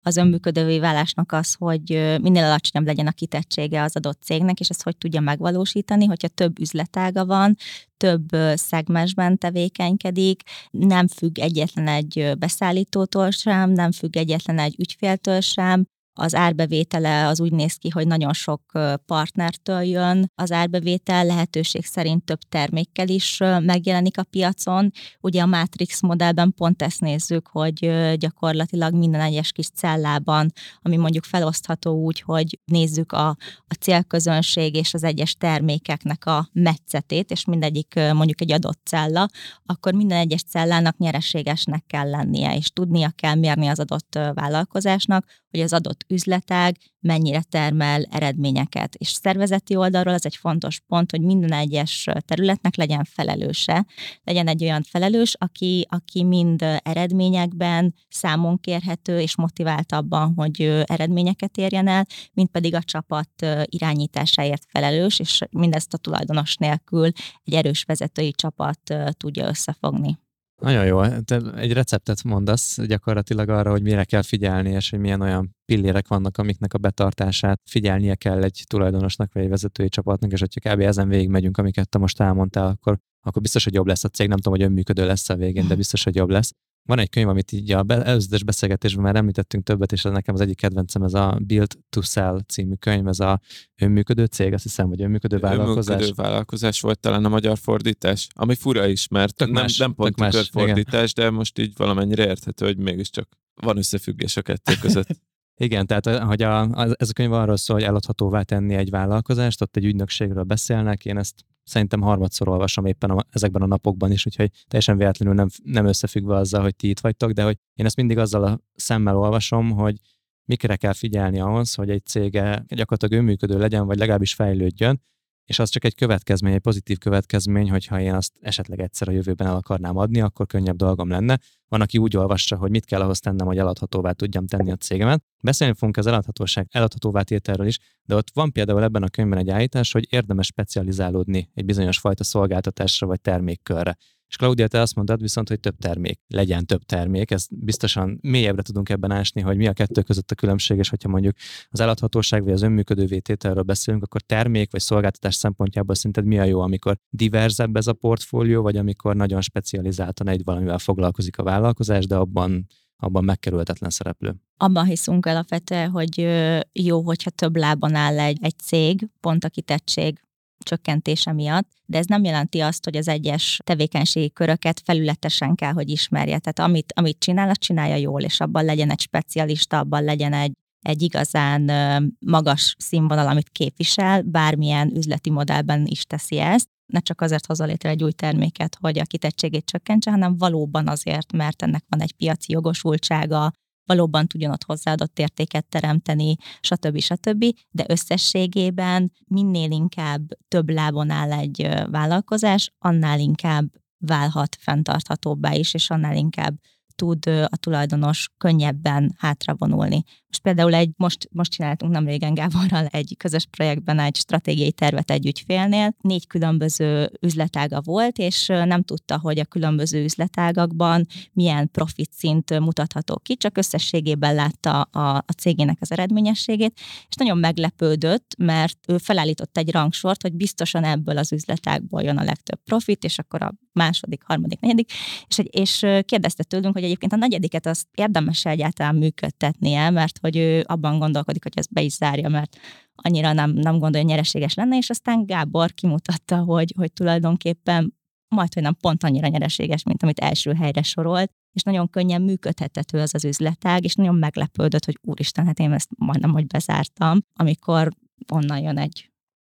az 0.03 0.17
önműködővé 0.17 0.79
válásnak 0.79 1.33
az, 1.33 1.55
hogy 1.59 2.17
minél 2.23 2.45
alacsonyabb 2.45 2.87
legyen 2.87 3.07
a 3.07 3.13
kitettsége 3.13 3.83
az 3.83 3.97
adott 3.97 4.23
cégnek, 4.23 4.61
és 4.61 4.69
ezt 4.69 4.83
hogy 4.83 4.97
tudja 4.97 5.21
megvalósítani, 5.21 6.07
hogyha 6.07 6.29
több 6.29 6.59
üzletága 6.59 7.27
van, 7.27 7.57
több 7.97 8.29
szegmensben 8.55 9.39
tevékenykedik, 9.39 10.43
nem 10.71 11.09
függ 11.09 11.39
egyetlen 11.39 11.89
egy 11.89 12.33
beszállítótól 12.39 13.31
sem, 13.31 13.71
nem 13.71 13.93
függ 13.93 14.17
egyetlen 14.17 14.59
egy 14.59 14.75
ügyféltől 14.79 15.41
sem, 15.41 15.87
az 16.13 16.35
árbevétele 16.35 17.27
az 17.27 17.41
úgy 17.41 17.53
néz 17.53 17.75
ki, 17.75 17.89
hogy 17.89 18.07
nagyon 18.07 18.33
sok 18.33 18.63
partnertől 19.07 19.83
jön 19.83 20.31
az 20.35 20.53
árbevétel, 20.53 21.25
lehetőség 21.25 21.85
szerint 21.85 22.25
több 22.25 22.39
termékkel 22.49 23.09
is 23.09 23.37
megjelenik 23.61 24.19
a 24.19 24.23
piacon. 24.23 24.91
Ugye 25.21 25.43
a 25.43 25.47
Matrix 25.47 26.03
modellben 26.03 26.55
pont 26.57 26.83
ezt 26.83 27.01
nézzük, 27.01 27.49
hogy 27.49 27.93
gyakorlatilag 28.17 28.95
minden 28.95 29.21
egyes 29.21 29.53
kis 29.53 29.69
cellában, 29.69 30.53
ami 30.83 30.97
mondjuk 30.97 31.25
felosztható 31.25 32.05
úgy, 32.05 32.21
hogy 32.21 32.59
nézzük 32.65 33.13
a, 33.13 33.29
a 33.69 33.75
célközönség 33.81 34.75
és 34.75 34.95
az 34.95 35.05
egyes 35.05 35.35
termékeknek 35.35 36.27
a 36.27 36.49
metszetét, 36.53 37.31
és 37.31 37.45
mindegyik 37.45 37.95
mondjuk 37.95 38.41
egy 38.41 38.53
adott 38.53 38.81
cella, 38.85 39.29
akkor 39.67 39.93
minden 39.93 40.19
egyes 40.19 40.43
cellának 40.43 40.97
nyereségesnek 40.97 41.85
kell 41.87 42.11
lennie, 42.11 42.57
és 42.57 42.71
tudnia 42.71 43.11
kell 43.11 43.35
mérni 43.35 43.67
az 43.67 43.79
adott 43.81 44.19
vállalkozásnak, 44.35 45.25
hogy 45.51 45.61
az 45.61 45.73
adott 45.73 46.05
üzletág 46.09 46.77
mennyire 47.01 47.43
termel 47.43 48.03
eredményeket. 48.11 48.95
És 48.95 49.09
szervezeti 49.09 49.77
oldalról 49.77 50.15
ez 50.15 50.25
egy 50.25 50.37
fontos 50.37 50.81
pont, 50.87 51.11
hogy 51.11 51.21
minden 51.21 51.53
egyes 51.53 52.07
területnek 52.25 52.77
legyen 52.77 53.05
felelőse, 53.05 53.87
legyen 54.25 54.49
egy 54.49 54.63
olyan 54.63 54.83
felelős, 54.83 55.35
aki, 55.39 55.87
aki 55.89 56.25
mind 56.25 56.65
eredményekben 56.83 57.95
számon 58.09 58.61
kérhető 58.61 59.21
és 59.21 59.37
motivált 59.37 59.93
abban, 59.93 60.33
hogy 60.37 60.83
eredményeket 60.85 61.57
érjen 61.57 61.89
el, 61.89 62.07
mint 62.33 62.51
pedig 62.51 62.75
a 62.75 62.83
csapat 62.83 63.47
irányításáért 63.65 64.67
felelős, 64.69 65.19
és 65.19 65.41
mindezt 65.51 65.95
a 65.95 65.99
tulajdonos 65.99 66.57
nélkül 66.57 67.11
egy 67.45 67.55
erős 67.55 67.85
vezetői 67.85 68.33
csapat 68.33 68.95
tudja 69.17 69.49
összefogni. 69.49 70.19
Nagyon 70.61 70.87
jó. 70.87 71.19
Te 71.21 71.41
egy 71.57 71.73
receptet 71.73 72.23
mondasz 72.23 72.81
gyakorlatilag 72.87 73.49
arra, 73.49 73.71
hogy 73.71 73.83
mire 73.83 74.05
kell 74.05 74.23
figyelni, 74.23 74.71
és 74.71 74.91
hogy 74.91 74.99
milyen 74.99 75.21
olyan 75.21 75.57
pillérek 75.65 76.09
vannak, 76.09 76.39
amiknek 76.39 76.75
a 76.75 76.79
betartását 76.79 77.61
figyelnie 77.65 78.15
kell 78.15 78.43
egy 78.43 78.65
tulajdonosnak, 78.67 79.33
vagy 79.33 79.43
egy 79.43 79.49
vezetői 79.49 79.89
csapatnak, 79.89 80.33
és 80.33 80.41
hogyha 80.41 80.75
kb. 80.75 80.81
ezen 80.81 81.09
végig 81.09 81.29
megyünk, 81.29 81.59
amiket 81.59 81.89
te 81.89 81.99
most 81.99 82.21
elmondtál, 82.21 82.67
akkor, 82.67 82.99
akkor 83.21 83.43
biztos, 83.43 83.65
hogy 83.65 83.75
jobb 83.75 83.87
lesz 83.87 84.05
a 84.05 84.09
cég. 84.09 84.29
Nem 84.29 84.37
tudom, 84.37 84.59
hogy 84.59 84.69
önműködő 84.69 85.07
lesz 85.07 85.29
a 85.29 85.37
végén, 85.37 85.69
de 85.69 85.75
biztos, 85.75 86.05
hogy 86.05 86.15
jobb 86.15 86.31
lesz. 86.31 86.53
Van 86.83 86.99
egy 86.99 87.09
könyv, 87.09 87.29
amit 87.29 87.53
így 87.53 87.73
a 87.73 87.85
előzetes 87.89 88.45
beszélgetésben 88.45 89.03
már 89.03 89.17
említettünk 89.17 89.65
többet, 89.65 89.93
és 89.93 90.05
ez 90.05 90.13
nekem 90.13 90.35
az 90.35 90.41
egyik 90.41 90.57
kedvencem, 90.57 91.03
ez 91.03 91.15
a 91.15 91.39
Build 91.43 91.79
to 91.89 92.01
Sell 92.03 92.41
című 92.49 92.75
könyv, 92.75 93.07
ez 93.07 93.21
a 93.21 93.41
önműködő 93.83 94.25
cég, 94.25 94.53
azt 94.53 94.63
hiszem, 94.63 94.89
hogy 94.89 95.03
önműködő 95.03 95.39
vállalkozás. 95.39 95.95
Önműködő 95.95 96.23
vállalkozás 96.23 96.81
volt 96.81 97.01
talán 97.01 97.25
a 97.25 97.29
magyar 97.29 97.59
fordítás, 97.59 98.29
ami 98.33 98.55
fura 98.55 98.87
is, 98.87 99.09
mert 99.09 99.35
Tök 99.35 99.51
nem, 99.51 99.63
más, 99.63 99.77
nem 99.77 99.95
pont 99.95 100.19
más, 100.19 100.49
fordítás, 100.53 101.13
de 101.13 101.31
most 101.31 101.59
így 101.59 101.73
valamennyire 101.77 102.27
érthető, 102.27 102.67
hogy 102.67 102.79
mégiscsak 102.79 103.29
van 103.55 103.77
összefüggés 103.77 104.37
a 104.37 104.43
kettő 104.43 104.75
között. 104.81 105.09
Igen, 105.61 105.87
tehát 105.87 106.23
hogy 106.23 106.43
a, 106.43 106.61
a, 106.61 106.95
ez 106.99 107.09
a 107.09 107.13
könyv 107.13 107.33
arról 107.33 107.57
szól, 107.57 107.77
hogy 107.77 107.85
eladhatóvá 107.85 108.43
tenni 108.43 108.75
egy 108.75 108.91
vállalkozást, 108.91 109.63
ott 109.63 109.77
egy 109.77 109.85
ügynökségről 109.85 110.43
beszélnek, 110.43 111.05
én 111.05 111.19
ezt 111.19 111.45
szerintem 111.71 112.01
harmadszor 112.01 112.49
olvasom 112.49 112.87
éppen 112.87 113.11
a, 113.11 113.25
ezekben 113.31 113.63
a 113.63 113.67
napokban 113.67 114.13
is, 114.13 114.27
úgyhogy 114.27 114.51
teljesen 114.69 114.97
véletlenül 114.97 115.35
nem, 115.35 115.49
nem 115.65 115.87
összefüggve 115.87 116.37
azzal, 116.37 116.63
hogy 116.63 116.77
ti 116.77 116.89
itt 116.89 117.01
vagytok, 117.01 117.31
de 117.31 117.43
hogy 117.43 117.59
én 117.75 117.87
ezt 117.87 117.97
mindig 117.97 118.19
azzal 118.19 118.45
a 118.45 118.61
szemmel 118.75 119.17
olvasom, 119.17 119.71
hogy 119.71 119.97
mikre 120.45 120.77
kell 120.77 120.93
figyelni 120.93 121.41
ahhoz, 121.41 121.75
hogy 121.75 121.91
egy 121.91 122.07
cége 122.07 122.65
gyakorlatilag 122.69 123.23
önműködő 123.23 123.59
legyen, 123.59 123.87
vagy 123.87 123.99
legalábbis 123.99 124.35
fejlődjön, 124.35 125.03
és 125.51 125.59
az 125.59 125.69
csak 125.69 125.85
egy 125.85 125.95
következmény, 125.95 126.53
egy 126.53 126.61
pozitív 126.61 126.99
következmény, 126.99 127.71
hogyha 127.71 128.01
én 128.01 128.15
azt 128.15 128.33
esetleg 128.41 128.81
egyszer 128.81 129.09
a 129.09 129.13
jövőben 129.13 129.47
el 129.47 129.57
akarnám 129.57 129.97
adni, 129.97 130.21
akkor 130.21 130.47
könnyebb 130.47 130.77
dolgom 130.77 131.09
lenne. 131.09 131.39
Van, 131.69 131.81
aki 131.81 131.99
úgy 131.99 132.17
olvassa, 132.17 132.57
hogy 132.57 132.71
mit 132.71 132.85
kell 132.85 133.01
ahhoz 133.01 133.21
tennem, 133.21 133.47
hogy 133.47 133.59
eladhatóvá 133.59 134.13
tudjam 134.13 134.47
tenni 134.47 134.71
a 134.71 134.77
cégemet. 134.77 135.23
Beszélni 135.43 135.75
fogunk 135.75 135.97
az 135.97 136.07
eladhatóság 136.07 136.67
eladhatóvá 136.71 137.23
tételről 137.23 137.67
is, 137.67 137.79
de 138.03 138.15
ott 138.15 138.31
van 138.33 138.53
például 138.53 138.83
ebben 138.83 139.03
a 139.03 139.09
könyvben 139.09 139.39
egy 139.39 139.51
állítás, 139.51 139.93
hogy 139.93 140.07
érdemes 140.11 140.47
specializálódni 140.47 141.51
egy 141.55 141.65
bizonyos 141.65 141.99
fajta 141.99 142.25
szolgáltatásra 142.25 143.07
vagy 143.07 143.21
termékkörre. 143.21 143.97
És 144.31 144.37
Claudia, 144.37 144.69
te 144.69 144.81
azt 144.81 144.95
mondtad 144.95 145.21
viszont, 145.21 145.49
hogy 145.49 145.61
több 145.61 145.77
termék, 145.79 146.21
legyen 146.29 146.67
több 146.67 146.83
termék. 146.83 147.31
Ezt 147.31 147.65
biztosan 147.65 148.19
mélyebbre 148.23 148.63
tudunk 148.63 148.89
ebben 148.89 149.11
ásni, 149.11 149.41
hogy 149.41 149.57
mi 149.57 149.67
a 149.67 149.73
kettő 149.73 150.03
között 150.03 150.31
a 150.31 150.35
különbség, 150.35 150.79
és 150.79 150.89
hogyha 150.89 151.09
mondjuk 151.09 151.37
az 151.69 151.81
eladhatóság 151.81 152.45
vagy 152.45 152.53
az 152.53 152.63
önműködő 152.63 153.05
vétételről 153.05 153.63
beszélünk, 153.63 154.03
akkor 154.03 154.21
termék 154.21 154.71
vagy 154.71 154.81
szolgáltatás 154.81 155.35
szempontjából 155.35 155.95
szerinted 155.95 156.25
mi 156.25 156.39
a 156.39 156.45
jó, 156.45 156.61
amikor 156.61 156.97
diverzebb 157.09 157.77
ez 157.77 157.87
a 157.87 157.93
portfólió, 157.93 158.63
vagy 158.63 158.77
amikor 158.77 159.17
nagyon 159.17 159.41
specializáltan 159.41 160.29
egy 160.29 160.45
valamivel 160.45 160.79
foglalkozik 160.79 161.39
a 161.39 161.43
vállalkozás, 161.43 162.07
de 162.07 162.17
abban 162.17 162.67
abban 163.03 163.25
megkerülhetetlen 163.25 163.91
szereplő. 163.91 164.35
Abban 164.57 164.85
hiszünk 164.85 165.27
alapvetően, 165.27 165.91
hogy 165.91 166.29
jó, 166.73 167.01
hogyha 167.01 167.31
több 167.31 167.57
lábon 167.57 167.95
áll 167.95 168.19
egy, 168.19 168.39
egy 168.41 168.59
cég, 168.59 169.09
pont 169.21 169.45
a 169.45 169.49
kitettség 169.49 170.21
csökkentése 170.65 171.33
miatt, 171.33 171.69
de 171.87 171.99
ez 171.99 172.07
nem 172.07 172.25
jelenti 172.25 172.61
azt, 172.61 172.85
hogy 172.85 172.97
az 172.97 173.09
egyes 173.09 173.59
tevékenységi 173.65 174.31
köröket 174.31 174.83
felületesen 174.85 175.55
kell, 175.55 175.73
hogy 175.73 175.91
ismerje. 175.91 176.39
Tehát 176.39 176.71
amit, 176.71 176.93
amit 176.97 177.19
csinál, 177.19 177.49
azt 177.49 177.61
csinálja 177.61 177.97
jól, 177.97 178.23
és 178.23 178.41
abban 178.41 178.65
legyen 178.65 178.91
egy 178.91 179.01
specialista, 179.01 179.79
abban 179.79 180.05
legyen 180.05 180.33
egy, 180.33 180.53
egy 180.83 181.03
igazán 181.03 181.71
magas 182.19 182.75
színvonal, 182.79 183.29
amit 183.29 183.49
képvisel, 183.49 184.23
bármilyen 184.23 184.97
üzleti 184.97 185.31
modellben 185.31 185.87
is 185.87 186.05
teszi 186.05 186.39
ezt. 186.39 186.69
Ne 186.87 187.01
csak 187.01 187.21
azért 187.21 187.47
hozza 187.47 187.65
létre 187.65 187.89
egy 187.89 188.05
új 188.05 188.13
terméket, 188.13 188.77
hogy 188.81 188.99
a 188.99 189.05
kitettségét 189.05 189.65
csökkentse, 189.65 190.11
hanem 190.11 190.37
valóban 190.37 190.89
azért, 190.89 191.33
mert 191.33 191.63
ennek 191.63 191.85
van 191.89 192.01
egy 192.01 192.13
piaci 192.13 192.53
jogosultsága, 192.53 193.53
valóban 193.91 194.27
tudjon 194.27 194.51
ott 194.51 194.65
hozzáadott 194.65 195.19
értéket 195.19 195.67
teremteni, 195.67 196.37
stb. 196.61 196.99
stb. 196.99 197.45
De 197.71 197.85
összességében 197.89 199.13
minél 199.27 199.71
inkább 199.71 200.23
több 200.49 200.69
lábon 200.69 201.11
áll 201.11 201.33
egy 201.33 201.69
vállalkozás, 201.91 202.73
annál 202.79 203.19
inkább 203.19 203.65
válhat 203.99 204.57
fenntarthatóbbá 204.61 205.53
is, 205.53 205.75
és 205.75 205.91
annál 205.91 206.17
inkább 206.17 206.55
tud 206.95 207.27
a 207.27 207.57
tulajdonos 207.57 208.31
könnyebben 208.39 209.15
hátravonulni. 209.19 210.03
Most 210.31 210.43
például 210.43 210.75
egy, 210.75 210.91
most, 210.97 211.29
most 211.33 211.51
csináltunk 211.51 211.93
nem 211.93 212.07
régen 212.07 212.35
Gáborral 212.35 212.87
egy 212.87 213.15
közös 213.19 213.47
projektben 213.51 213.99
egy 213.99 214.17
stratégiai 214.17 214.73
tervet 214.73 215.11
egy 215.11 215.27
ügyfélnél. 215.27 215.95
Négy 216.01 216.27
különböző 216.27 217.11
üzletága 217.21 217.81
volt, 217.81 218.19
és 218.19 218.47
nem 218.47 218.83
tudta, 218.83 219.19
hogy 219.19 219.39
a 219.39 219.45
különböző 219.45 220.05
üzletágakban 220.05 221.07
milyen 221.33 221.71
profit 221.71 222.13
szint 222.13 222.59
mutatható 222.59 223.17
ki, 223.17 223.37
csak 223.37 223.59
összességében 223.59 224.35
látta 224.35 224.81
a, 224.81 225.17
a 225.17 225.33
cégének 225.37 225.77
az 225.81 225.93
eredményességét, 225.93 226.81
és 227.09 227.15
nagyon 227.17 227.39
meglepődött, 227.39 228.35
mert 228.39 228.79
ő 228.89 228.99
felállított 228.99 229.59
egy 229.59 229.71
rangsort, 229.71 230.23
hogy 230.23 230.33
biztosan 230.33 230.85
ebből 230.85 231.19
az 231.19 231.33
üzletágból 231.33 232.03
jön 232.03 232.19
a 232.19 232.25
legtöbb 232.25 232.61
profit, 232.65 233.05
és 233.05 233.19
akkor 233.19 233.43
a 233.43 233.55
második, 233.73 234.23
harmadik, 234.25 234.61
negyedik, 234.61 234.93
és, 235.29 235.41
és 235.51 235.87
kérdezte 236.05 236.43
tőlünk, 236.43 236.75
hogy 236.75 236.85
egyébként 236.85 237.13
a 237.13 237.17
negyediket 237.17 237.67
azt 237.67 237.87
érdemes 237.95 238.45
egyáltalán 238.45 238.95
működtetnie, 238.95 239.91
mert 239.91 240.20
hogy 240.21 240.37
ő 240.37 240.65
abban 240.67 240.99
gondolkodik, 240.99 241.43
hogy 241.43 241.53
ezt 241.55 241.73
be 241.73 241.83
is 241.83 241.93
zárja, 241.93 242.29
mert 242.29 242.57
annyira 242.95 243.33
nem, 243.33 243.51
nem 243.51 243.79
gondolja, 243.79 243.99
hogy 243.99 244.15
nyereséges 244.15 244.55
lenne, 244.55 244.77
és 244.77 244.91
aztán 244.91 245.27
Gábor 245.27 245.73
kimutatta, 245.73 246.37
hogy, 246.37 246.75
hogy 246.77 246.93
tulajdonképpen 246.93 247.99
majd, 248.29 248.55
hogy 248.55 248.63
nem 248.63 248.77
pont 248.81 249.05
annyira 249.05 249.29
nyereséges, 249.29 249.83
mint 249.83 250.03
amit 250.03 250.19
első 250.19 250.55
helyre 250.55 250.83
sorolt, 250.83 251.33
és 251.53 251.63
nagyon 251.63 251.91
könnyen 251.91 252.23
működhetető 252.23 252.99
az 252.99 253.15
az 253.15 253.25
üzletág, 253.25 253.85
és 253.85 253.95
nagyon 253.95 254.15
meglepődött, 254.15 254.85
hogy 254.85 254.99
úristen, 255.03 255.47
hát 255.47 255.59
én 255.59 255.73
ezt 255.73 255.89
majdnem, 255.97 256.31
hogy 256.31 256.47
bezártam, 256.47 257.19
amikor 257.35 257.89
onnan 258.33 258.59
jön 258.59 258.79
egy 258.79 259.11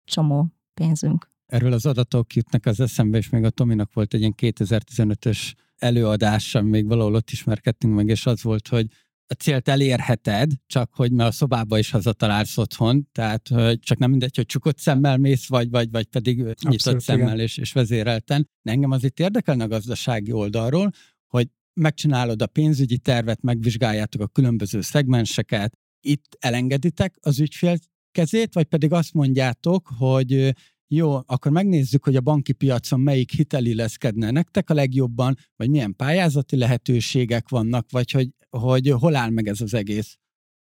csomó 0.04 0.48
pénzünk. 0.74 1.32
Erről 1.46 1.72
az 1.72 1.86
adatok 1.86 2.34
jutnak 2.34 2.66
az 2.66 2.80
eszembe, 2.80 3.18
és 3.18 3.28
még 3.28 3.44
a 3.44 3.50
Tominak 3.50 3.92
volt 3.92 4.14
egy 4.14 4.20
ilyen 4.20 4.34
2015-ös 4.36 5.52
előadása, 5.76 6.62
még 6.62 6.86
valahol 6.86 7.14
ott 7.14 7.30
ismerkedtünk 7.30 7.94
meg, 7.94 8.08
és 8.08 8.26
az 8.26 8.42
volt, 8.42 8.68
hogy 8.68 8.86
a 9.26 9.34
célt 9.34 9.68
elérheted, 9.68 10.52
csak 10.66 10.94
hogy 10.94 11.12
mert 11.12 11.28
a 11.28 11.32
szobába 11.32 11.78
is 11.78 11.90
hazatalálsz 11.90 12.58
otthon, 12.58 13.08
tehát 13.12 13.48
hogy 13.48 13.78
csak 13.78 13.98
nem 13.98 14.10
mindegy, 14.10 14.36
hogy 14.36 14.46
csukott 14.46 14.78
szemmel 14.78 15.16
mész, 15.16 15.46
vagy, 15.46 15.70
vagy, 15.70 15.90
vagy 15.90 16.06
pedig 16.06 16.38
Abszolút, 16.40 16.68
nyitott 16.68 17.00
szemmel 17.00 17.40
és, 17.40 17.56
és 17.56 17.72
vezérelten. 17.72 18.48
De 18.62 18.70
engem 18.70 18.90
azért 18.90 19.20
érdekelne 19.20 19.64
a 19.64 19.68
gazdasági 19.68 20.32
oldalról, 20.32 20.90
hogy 21.26 21.48
megcsinálod 21.80 22.42
a 22.42 22.46
pénzügyi 22.46 22.98
tervet, 22.98 23.42
megvizsgáljátok 23.42 24.20
a 24.20 24.26
különböző 24.26 24.80
szegmenseket, 24.80 25.78
itt 26.00 26.36
elengeditek 26.38 27.14
az 27.20 27.40
ügyfél 27.40 27.76
kezét, 28.10 28.54
vagy 28.54 28.64
pedig 28.64 28.92
azt 28.92 29.12
mondjátok, 29.12 29.88
hogy 29.98 30.54
jó, 30.88 31.14
akkor 31.14 31.52
megnézzük, 31.52 32.04
hogy 32.04 32.16
a 32.16 32.20
banki 32.20 32.52
piacon 32.52 33.00
melyik 33.00 33.30
hitel 33.30 33.64
illeszkedne 33.64 34.30
nektek 34.30 34.70
a 34.70 34.74
legjobban, 34.74 35.36
vagy 35.56 35.70
milyen 35.70 35.96
pályázati 35.96 36.56
lehetőségek 36.56 37.48
vannak, 37.48 37.90
vagy 37.90 38.10
hogy, 38.10 38.28
hogy 38.59 38.90
hol 38.90 39.16
áll 39.16 39.30
meg 39.30 39.48
ez 39.48 39.61
az 39.61 39.74
egész. 39.74 40.18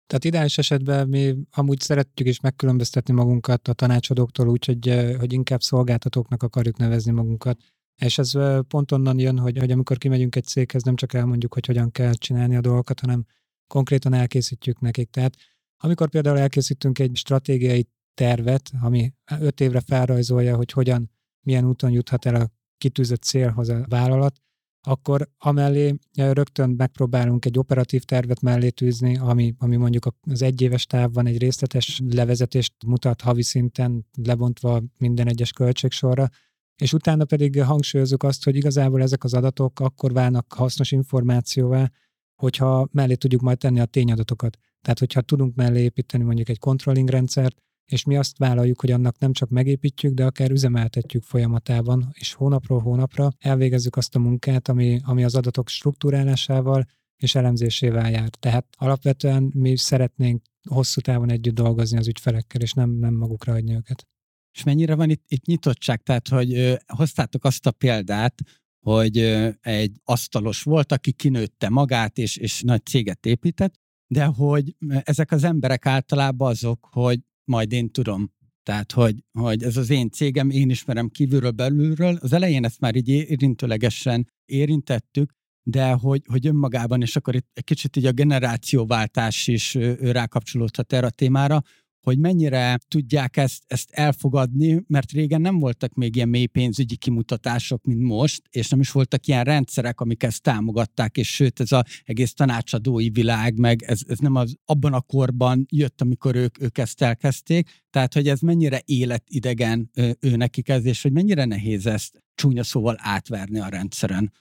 Tehát 0.07 0.23
ideális 0.25 0.57
esetben 0.57 1.07
mi 1.07 1.35
amúgy 1.51 1.79
szeretjük 1.79 2.27
is 2.27 2.39
megkülönböztetni 2.39 3.13
magunkat 3.13 3.67
a 3.67 3.73
tanácsadóktól 3.73 4.47
úgy, 4.47 4.65
hogy, 4.65 5.15
hogy 5.19 5.33
inkább 5.33 5.61
szolgáltatóknak 5.61 6.43
akarjuk 6.43 6.77
nevezni 6.77 7.11
magunkat. 7.11 7.61
És 8.01 8.17
ez 8.17 8.31
pont 8.67 8.91
onnan 8.91 9.19
jön, 9.19 9.39
hogy, 9.39 9.57
hogy 9.57 9.71
amikor 9.71 9.97
kimegyünk 9.97 10.35
egy 10.35 10.43
céghez, 10.43 10.83
nem 10.83 10.95
csak 10.95 11.13
elmondjuk, 11.13 11.53
hogy 11.53 11.65
hogyan 11.65 11.91
kell 11.91 12.13
csinálni 12.13 12.55
a 12.55 12.61
dolgokat, 12.61 12.99
hanem 12.99 13.25
konkrétan 13.67 14.13
elkészítjük 14.13 14.79
nekik. 14.79 15.09
Tehát 15.09 15.35
amikor 15.77 16.09
például 16.09 16.39
elkészítünk 16.39 16.99
egy 16.99 17.11
stratégiai 17.13 17.87
tervet, 18.13 18.71
ami 18.81 19.13
öt 19.39 19.61
évre 19.61 19.81
felrajzolja, 19.81 20.55
hogy 20.55 20.71
hogyan, 20.71 21.11
milyen 21.45 21.65
úton 21.65 21.91
juthat 21.91 22.25
el 22.25 22.35
a 22.35 22.49
kitűzött 22.77 23.23
célhoz 23.23 23.69
a 23.69 23.85
vállalat, 23.87 24.41
akkor 24.85 25.29
amellé 25.37 25.95
rögtön 26.13 26.69
megpróbálunk 26.69 27.45
egy 27.45 27.57
operatív 27.57 28.03
tervet 28.03 28.41
mellé 28.41 28.69
tűzni, 28.69 29.17
ami, 29.17 29.55
ami 29.57 29.75
mondjuk 29.75 30.07
az 30.21 30.41
egyéves 30.41 30.85
távban 30.85 31.25
egy 31.25 31.37
részletes 31.37 32.01
levezetést 32.09 32.73
mutat 32.85 33.21
havi 33.21 33.43
szinten, 33.43 34.05
lebontva 34.23 34.81
minden 34.97 35.27
egyes 35.27 35.51
költségsorra, 35.51 36.29
és 36.75 36.93
utána 36.93 37.25
pedig 37.25 37.61
hangsúlyozunk 37.61 38.23
azt, 38.23 38.43
hogy 38.43 38.55
igazából 38.55 39.01
ezek 39.01 39.23
az 39.23 39.33
adatok 39.33 39.79
akkor 39.79 40.13
válnak 40.13 40.53
hasznos 40.53 40.91
információvá, 40.91 41.91
hogyha 42.35 42.87
mellé 42.91 43.15
tudjuk 43.15 43.41
majd 43.41 43.57
tenni 43.57 43.79
a 43.79 43.85
tényadatokat. 43.85 44.57
Tehát, 44.81 44.99
hogyha 44.99 45.21
tudunk 45.21 45.55
mellé 45.55 45.81
építeni 45.81 46.23
mondjuk 46.23 46.49
egy 46.49 46.59
controlling 46.59 47.09
rendszert, 47.09 47.61
és 47.85 48.03
mi 48.03 48.17
azt 48.17 48.37
vállaljuk, 48.37 48.81
hogy 48.81 48.91
annak 48.91 49.19
nem 49.19 49.33
csak 49.33 49.49
megépítjük, 49.49 50.13
de 50.13 50.25
akár 50.25 50.51
üzemeltetjük 50.51 51.23
folyamatában, 51.23 52.09
és 52.13 52.33
hónapról 52.33 52.79
hónapra 52.79 53.31
elvégezzük 53.39 53.95
azt 53.95 54.15
a 54.15 54.19
munkát, 54.19 54.67
ami, 54.67 54.99
ami 55.03 55.23
az 55.23 55.35
adatok 55.35 55.69
struktúrálásával 55.69 56.85
és 57.17 57.35
elemzésével 57.35 58.11
jár. 58.11 58.29
Tehát 58.29 58.65
alapvetően 58.77 59.51
mi 59.53 59.77
szeretnénk 59.77 60.41
hosszú 60.69 61.01
távon 61.01 61.29
együtt 61.29 61.55
dolgozni 61.55 61.97
az 61.97 62.07
ügyfelekkel, 62.07 62.61
és 62.61 62.73
nem, 62.73 62.89
nem 62.89 63.13
magukra 63.13 63.51
hagyni 63.51 63.73
őket. 63.75 64.07
És 64.53 64.63
mennyire 64.63 64.95
van 64.95 65.09
itt, 65.09 65.23
itt 65.27 65.45
nyitottság? 65.45 66.01
Tehát, 66.01 66.27
hogy 66.27 66.53
ö, 66.53 66.73
hoztátok 66.87 67.45
azt 67.45 67.65
a 67.65 67.71
példát, 67.71 68.41
hogy 68.85 69.17
ö, 69.17 69.49
egy 69.61 69.99
asztalos 70.03 70.63
volt, 70.63 70.91
aki 70.91 71.11
kinőtte 71.11 71.69
magát, 71.69 72.17
és, 72.17 72.37
és 72.37 72.61
nagy 72.61 72.85
céget 72.85 73.25
épített, 73.25 73.73
de 74.07 74.25
hogy 74.25 74.75
ezek 75.03 75.31
az 75.31 75.43
emberek 75.43 75.85
általában 75.85 76.49
azok, 76.49 76.87
hogy 76.91 77.19
majd 77.45 77.71
én 77.71 77.91
tudom. 77.91 78.31
Tehát, 78.63 78.91
hogy, 78.91 79.23
hogy 79.31 79.63
ez 79.63 79.77
az 79.77 79.89
én 79.89 80.09
cégem, 80.09 80.49
én 80.49 80.69
ismerem 80.69 81.09
kívülről, 81.09 81.51
belülről. 81.51 82.17
Az 82.21 82.33
elején 82.33 82.65
ezt 82.65 82.79
már 82.79 82.95
így 82.95 83.09
érintőlegesen 83.09 84.29
érintettük, 84.45 85.31
de 85.63 85.91
hogy, 85.91 86.21
hogy 86.25 86.47
önmagában, 86.47 87.01
és 87.01 87.15
akkor 87.15 87.35
itt 87.35 87.49
egy 87.53 87.63
kicsit 87.63 87.95
így 87.95 88.05
a 88.05 88.11
generációváltás 88.11 89.47
is 89.47 89.73
rákapcsolódhat 89.99 90.93
erre 90.93 91.05
a 91.05 91.09
témára, 91.09 91.61
hogy 92.03 92.19
mennyire 92.19 92.79
tudják 92.87 93.37
ezt, 93.37 93.63
ezt 93.67 93.91
elfogadni, 93.91 94.83
mert 94.87 95.11
régen 95.11 95.41
nem 95.41 95.59
voltak 95.59 95.93
még 95.93 96.15
ilyen 96.15 96.29
mély 96.29 96.45
pénzügyi 96.45 96.95
kimutatások, 96.95 97.85
mint 97.85 98.01
most, 98.01 98.41
és 98.49 98.69
nem 98.69 98.79
is 98.79 98.91
voltak 98.91 99.27
ilyen 99.27 99.43
rendszerek, 99.43 100.01
amik 100.01 100.23
ezt 100.23 100.41
támogatták, 100.41 101.17
és 101.17 101.33
sőt, 101.33 101.59
ez 101.59 101.71
az 101.71 101.83
egész 102.03 102.33
tanácsadói 102.33 103.09
világ, 103.09 103.57
meg 103.57 103.81
ez, 103.81 104.01
ez 104.07 104.17
nem 104.17 104.35
az 104.35 104.55
abban 104.65 104.93
a 104.93 105.01
korban 105.01 105.65
jött, 105.69 106.01
amikor 106.01 106.35
ők, 106.35 106.61
ők 106.61 106.77
ezt 106.77 107.01
elkezdték, 107.01 107.83
tehát, 107.89 108.13
hogy 108.13 108.27
ez 108.27 108.39
mennyire 108.39 108.81
életidegen 108.85 109.89
ő, 109.93 110.17
ő 110.19 110.35
nekik 110.35 110.69
ez, 110.69 110.85
és 110.85 111.01
hogy 111.01 111.11
mennyire 111.11 111.45
nehéz 111.45 111.85
ezt 111.85 112.23
csúnya 112.35 112.63
szóval 112.63 112.95
átverni 112.99 113.59
a 113.59 113.67
rendszeren. 113.67 114.31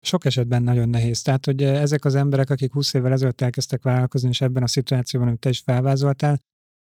Sok 0.00 0.24
esetben 0.24 0.62
nagyon 0.62 0.88
nehéz. 0.88 1.22
Tehát, 1.22 1.44
hogy 1.44 1.62
ezek 1.62 2.04
az 2.04 2.14
emberek, 2.14 2.50
akik 2.50 2.72
20 2.72 2.94
évvel 2.94 3.12
ezelőtt 3.12 3.40
elkezdtek 3.40 3.82
vállalkozni, 3.82 4.28
és 4.28 4.40
ebben 4.40 4.62
a 4.62 4.66
szituációban, 4.66 5.28
amit 5.28 5.40
te 5.40 5.48
is 5.48 5.58
felvázoltál, 5.58 6.40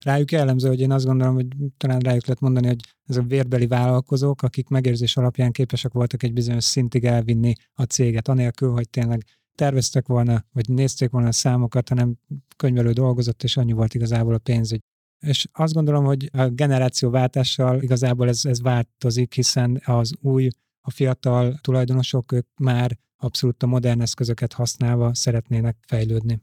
rájuk 0.04 0.32
jellemző, 0.32 0.68
hogy 0.68 0.80
én 0.80 0.92
azt 0.92 1.04
gondolom, 1.04 1.34
hogy 1.34 1.46
talán 1.76 1.98
rájuk 1.98 2.26
lehet 2.26 2.40
mondani, 2.40 2.66
hogy 2.66 2.80
ez 3.06 3.16
a 3.16 3.22
vérbeli 3.22 3.66
vállalkozók, 3.66 4.42
akik 4.42 4.68
megérzés 4.68 5.16
alapján 5.16 5.52
képesek 5.52 5.92
voltak 5.92 6.22
egy 6.22 6.32
bizonyos 6.32 6.64
szintig 6.64 7.04
elvinni 7.04 7.52
a 7.74 7.82
céget, 7.82 8.28
anélkül, 8.28 8.70
hogy 8.70 8.90
tényleg 8.90 9.24
terveztek 9.54 10.06
volna, 10.06 10.44
vagy 10.52 10.68
nézték 10.68 11.10
volna 11.10 11.28
a 11.28 11.32
számokat, 11.32 11.88
hanem 11.88 12.16
könyvelő 12.56 12.92
dolgozott, 12.92 13.42
és 13.42 13.56
annyi 13.56 13.72
volt 13.72 13.94
igazából 13.94 14.34
a 14.34 14.38
pénzügy. 14.38 14.80
És 15.18 15.48
azt 15.52 15.72
gondolom, 15.72 16.04
hogy 16.04 16.28
a 16.32 16.48
generációváltással 16.48 17.82
igazából 17.82 18.28
ez, 18.28 18.44
ez 18.44 18.62
változik, 18.62 19.34
hiszen 19.34 19.80
az 19.84 20.14
új, 20.20 20.48
a 20.80 20.90
fiatal 20.90 21.58
tulajdonosok 21.60 22.32
ők 22.32 22.46
már 22.60 22.98
abszolút 23.16 23.62
a 23.62 23.66
modern 23.66 24.00
eszközöket 24.00 24.52
használva 24.52 25.14
szeretnének 25.14 25.76
fejlődni. 25.86 26.40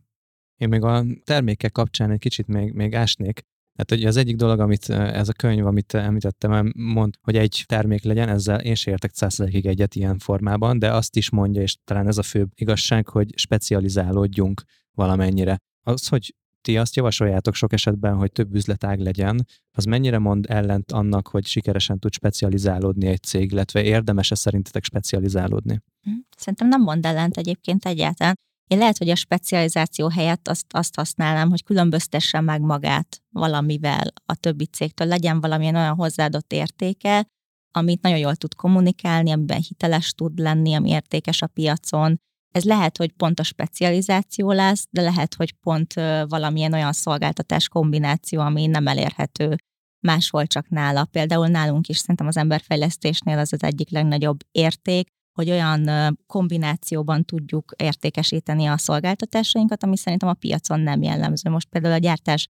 Én 0.58 0.70
még 0.70 0.82
a 0.82 1.06
termékek 1.24 1.72
kapcsán 1.72 2.12
egy 2.12 2.20
kicsit 2.20 2.48
még, 2.48 2.74
még 2.74 2.96
ásnék. 2.96 3.42
Tehát 3.76 4.02
hogy 4.02 4.06
az 4.06 4.18
egyik 4.18 4.36
dolog, 4.36 4.60
amit 4.60 4.90
ez 4.90 5.30
a 5.30 5.34
könyv, 5.34 5.66
amit 5.66 5.94
említettem, 5.94 6.74
mond, 6.76 7.16
hogy 7.22 7.38
egy 7.38 7.64
termék 7.66 8.04
legyen, 8.04 8.30
ezzel 8.30 8.60
én 8.60 8.76
sem 8.76 8.94
értek 8.94 9.12
százszerzékig 9.14 9.66
egyet 9.66 9.96
ilyen 9.96 10.18
formában, 10.18 10.80
de 10.80 10.92
azt 10.92 11.16
is 11.16 11.30
mondja, 11.30 11.62
és 11.62 11.76
talán 11.84 12.08
ez 12.08 12.18
a 12.18 12.24
fő 12.24 12.48
igazság, 12.56 13.08
hogy 13.08 13.38
specializálódjunk 13.38 14.64
valamennyire. 14.92 15.58
Az, 15.84 16.08
hogy 16.08 16.36
ti 16.62 16.78
azt 16.78 16.96
javasoljátok 16.96 17.54
sok 17.54 17.74
esetben, 17.74 18.16
hogy 18.16 18.32
több 18.32 18.56
üzletág 18.56 19.00
legyen, 19.00 19.48
az 19.72 19.84
mennyire 19.84 20.20
mond 20.20 20.46
ellent 20.50 20.92
annak, 20.92 21.28
hogy 21.28 21.46
sikeresen 21.46 22.00
tud 22.00 22.14
specializálódni 22.14 23.08
egy 23.08 23.24
cég, 23.24 23.52
illetve 23.52 23.84
érdemes-e 23.84 24.36
szerintetek 24.36 24.84
specializálódni? 24.84 25.82
Hm, 26.02 26.12
szerintem 26.38 26.68
nem 26.68 26.82
mond 26.82 27.06
ellent 27.06 27.38
egyébként 27.38 27.86
egyáltalán. 27.86 28.36
Én 28.68 28.78
lehet, 28.78 28.98
hogy 28.98 29.10
a 29.10 29.16
specializáció 29.16 30.08
helyett 30.08 30.48
azt, 30.48 30.66
azt 30.70 30.96
használnám, 30.96 31.50
hogy 31.50 31.64
különböztesse 31.64 32.40
meg 32.42 32.62
magát 32.62 33.22
valamivel 33.30 34.14
a 34.26 34.36
többi 34.36 34.66
cégtől, 34.66 35.08
legyen 35.08 35.42
valamilyen 35.42 35.76
olyan 35.76 35.96
hozzáadott 35.96 36.54
értéke, 36.54 37.26
amit 37.72 38.02
nagyon 38.02 38.18
jól 38.18 38.36
tud 38.36 38.56
kommunikálni, 38.56 39.32
amiben 39.32 39.62
hiteles 39.68 40.14
tud 40.14 40.40
lenni, 40.40 40.74
ami 40.74 40.90
értékes 40.90 41.42
a 41.42 41.48
piacon. 41.48 42.20
Ez 42.52 42.64
lehet, 42.64 42.98
hogy 42.98 43.12
pont 43.12 43.40
a 43.40 43.44
specializáció 43.44 44.52
lesz, 44.52 44.88
de 44.90 45.02
lehet, 45.02 45.34
hogy 45.34 45.54
pont 45.54 45.94
valamilyen 46.28 46.74
olyan 46.74 46.94
szolgáltatás 46.94 47.68
kombináció, 47.68 48.40
ami 48.42 48.66
nem 48.66 48.88
elérhető 48.88 49.56
máshol 50.00 50.48
csak 50.48 50.70
nála. 50.70 51.06
Például 51.06 51.48
nálunk 51.48 51.88
is 51.88 51.98
szerintem 51.98 52.28
az 52.28 52.38
emberfejlesztésnél 52.38 53.38
az 53.38 53.54
az 53.54 53.64
egyik 53.64 53.90
legnagyobb 53.90 54.40
érték, 54.52 55.08
hogy 55.34 55.50
olyan 55.50 55.90
kombinációban 56.28 57.26
tudjuk 57.26 57.74
értékesíteni 57.78 58.66
a 58.66 58.78
szolgáltatásainkat, 58.78 59.84
ami 59.84 59.98
szerintem 59.98 60.30
a 60.30 60.34
piacon 60.34 60.80
nem 60.80 61.02
jellemző. 61.02 61.50
Most 61.50 61.70
például 61.70 61.94
a 61.94 61.98
gyártás 61.98 62.48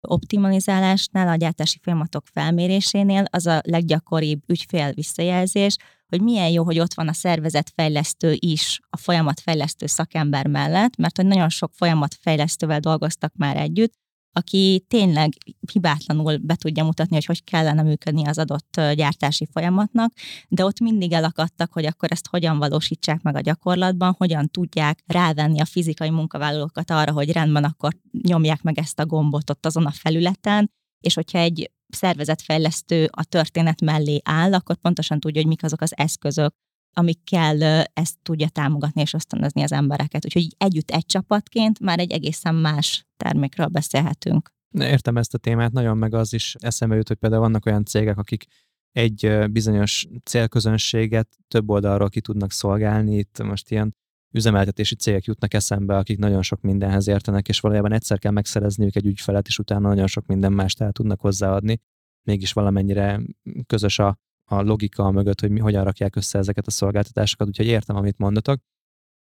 optimalizálásnál, 0.00 1.28
a 1.28 1.36
gyártási 1.36 1.78
folyamatok 1.82 2.26
felmérésénél 2.32 3.24
az 3.30 3.46
a 3.46 3.60
leggyakoribb 3.64 4.42
ügyfél 4.46 4.92
visszajelzés, 4.92 5.76
hogy 6.08 6.22
milyen 6.22 6.48
jó, 6.48 6.64
hogy 6.64 6.78
ott 6.78 6.94
van 6.94 7.08
a 7.08 7.12
szervezetfejlesztő 7.12 8.36
is 8.38 8.80
a 8.90 8.96
folyamatfejlesztő 8.96 9.86
szakember 9.86 10.46
mellett, 10.46 10.96
mert 10.96 11.16
hogy 11.16 11.26
nagyon 11.26 11.48
sok 11.48 11.70
folyamatfejlesztővel 11.74 12.80
dolgoztak 12.80 13.32
már 13.36 13.56
együtt, 13.56 13.94
aki 14.36 14.84
tényleg 14.88 15.32
hibátlanul 15.72 16.36
be 16.36 16.54
tudja 16.54 16.84
mutatni, 16.84 17.14
hogy 17.14 17.24
hogy 17.24 17.44
kellene 17.44 17.82
működni 17.82 18.26
az 18.26 18.38
adott 18.38 18.80
gyártási 18.94 19.46
folyamatnak, 19.52 20.12
de 20.48 20.64
ott 20.64 20.80
mindig 20.80 21.12
elakadtak, 21.12 21.72
hogy 21.72 21.86
akkor 21.86 22.12
ezt 22.12 22.26
hogyan 22.26 22.58
valósítsák 22.58 23.22
meg 23.22 23.36
a 23.36 23.40
gyakorlatban, 23.40 24.14
hogyan 24.18 24.48
tudják 24.48 25.02
rávenni 25.06 25.60
a 25.60 25.64
fizikai 25.64 26.10
munkavállalókat 26.10 26.90
arra, 26.90 27.12
hogy 27.12 27.32
rendben 27.32 27.64
akkor 27.64 27.92
nyomják 28.22 28.62
meg 28.62 28.78
ezt 28.78 29.00
a 29.00 29.06
gombot 29.06 29.50
ott 29.50 29.66
azon 29.66 29.86
a 29.86 29.90
felületen, 29.90 30.70
és 31.00 31.14
hogyha 31.14 31.38
egy 31.38 31.70
szervezetfejlesztő 31.88 33.08
a 33.10 33.24
történet 33.24 33.80
mellé 33.80 34.20
áll, 34.24 34.54
akkor 34.54 34.76
pontosan 34.76 35.20
tudja, 35.20 35.40
hogy 35.40 35.50
mik 35.50 35.62
azok 35.62 35.80
az 35.80 35.96
eszközök, 35.96 36.54
amikkel 36.92 37.86
ezt 37.92 38.16
tudja 38.22 38.48
támogatni 38.48 39.00
és 39.00 39.14
ösztönözni 39.14 39.62
az 39.62 39.72
embereket. 39.72 40.24
Úgyhogy 40.24 40.48
együtt 40.58 40.90
egy 40.90 41.06
csapatként 41.06 41.80
már 41.80 41.98
egy 41.98 42.10
egészen 42.10 42.54
más 42.54 43.06
termékről 43.16 43.66
beszélhetünk. 43.66 44.54
Értem 44.78 45.16
ezt 45.16 45.34
a 45.34 45.38
témát, 45.38 45.72
nagyon 45.72 45.96
meg 45.96 46.14
az 46.14 46.32
is 46.32 46.54
eszembe 46.58 46.96
jut, 46.96 47.08
hogy 47.08 47.16
például 47.16 47.42
vannak 47.42 47.66
olyan 47.66 47.84
cégek, 47.84 48.18
akik 48.18 48.46
egy 48.92 49.50
bizonyos 49.50 50.06
célközönséget 50.24 51.28
több 51.48 51.70
oldalról 51.70 52.08
ki 52.08 52.20
tudnak 52.20 52.52
szolgálni. 52.52 53.16
Itt 53.16 53.42
most 53.42 53.70
ilyen 53.70 53.94
üzemeltetési 54.34 54.94
cégek 54.94 55.24
jutnak 55.24 55.54
eszembe, 55.54 55.96
akik 55.96 56.18
nagyon 56.18 56.42
sok 56.42 56.60
mindenhez 56.60 57.08
értenek, 57.08 57.48
és 57.48 57.60
valójában 57.60 57.92
egyszer 57.92 58.18
kell 58.18 58.32
megszerezniük 58.32 58.96
egy 58.96 59.06
ügyfelet, 59.06 59.46
és 59.46 59.58
utána 59.58 59.88
nagyon 59.88 60.06
sok 60.06 60.26
minden 60.26 60.52
mást 60.52 60.80
el 60.80 60.92
tudnak 60.92 61.20
hozzáadni. 61.20 61.80
Mégis 62.22 62.52
valamennyire 62.52 63.20
közös 63.66 63.98
a 63.98 64.18
a 64.48 64.62
logika 64.62 65.10
mögött, 65.10 65.40
hogy 65.40 65.50
mi 65.50 65.60
hogyan 65.60 65.84
rakják 65.84 66.16
össze 66.16 66.38
ezeket 66.38 66.66
a 66.66 66.70
szolgáltatásokat, 66.70 67.46
úgyhogy 67.46 67.66
értem, 67.66 67.96
amit 67.96 68.18
mondatok. 68.18 68.60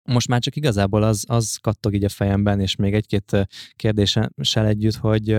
Most 0.08 0.28
már 0.28 0.40
csak 0.40 0.56
igazából 0.56 1.02
az, 1.02 1.24
az 1.28 1.56
kattog 1.56 1.94
így 1.94 2.04
a 2.04 2.08
fejemben, 2.08 2.60
és 2.60 2.76
még 2.76 2.94
egy-két 2.94 3.48
kérdéssel 3.76 4.66
együtt, 4.66 4.94
hogy 4.94 5.36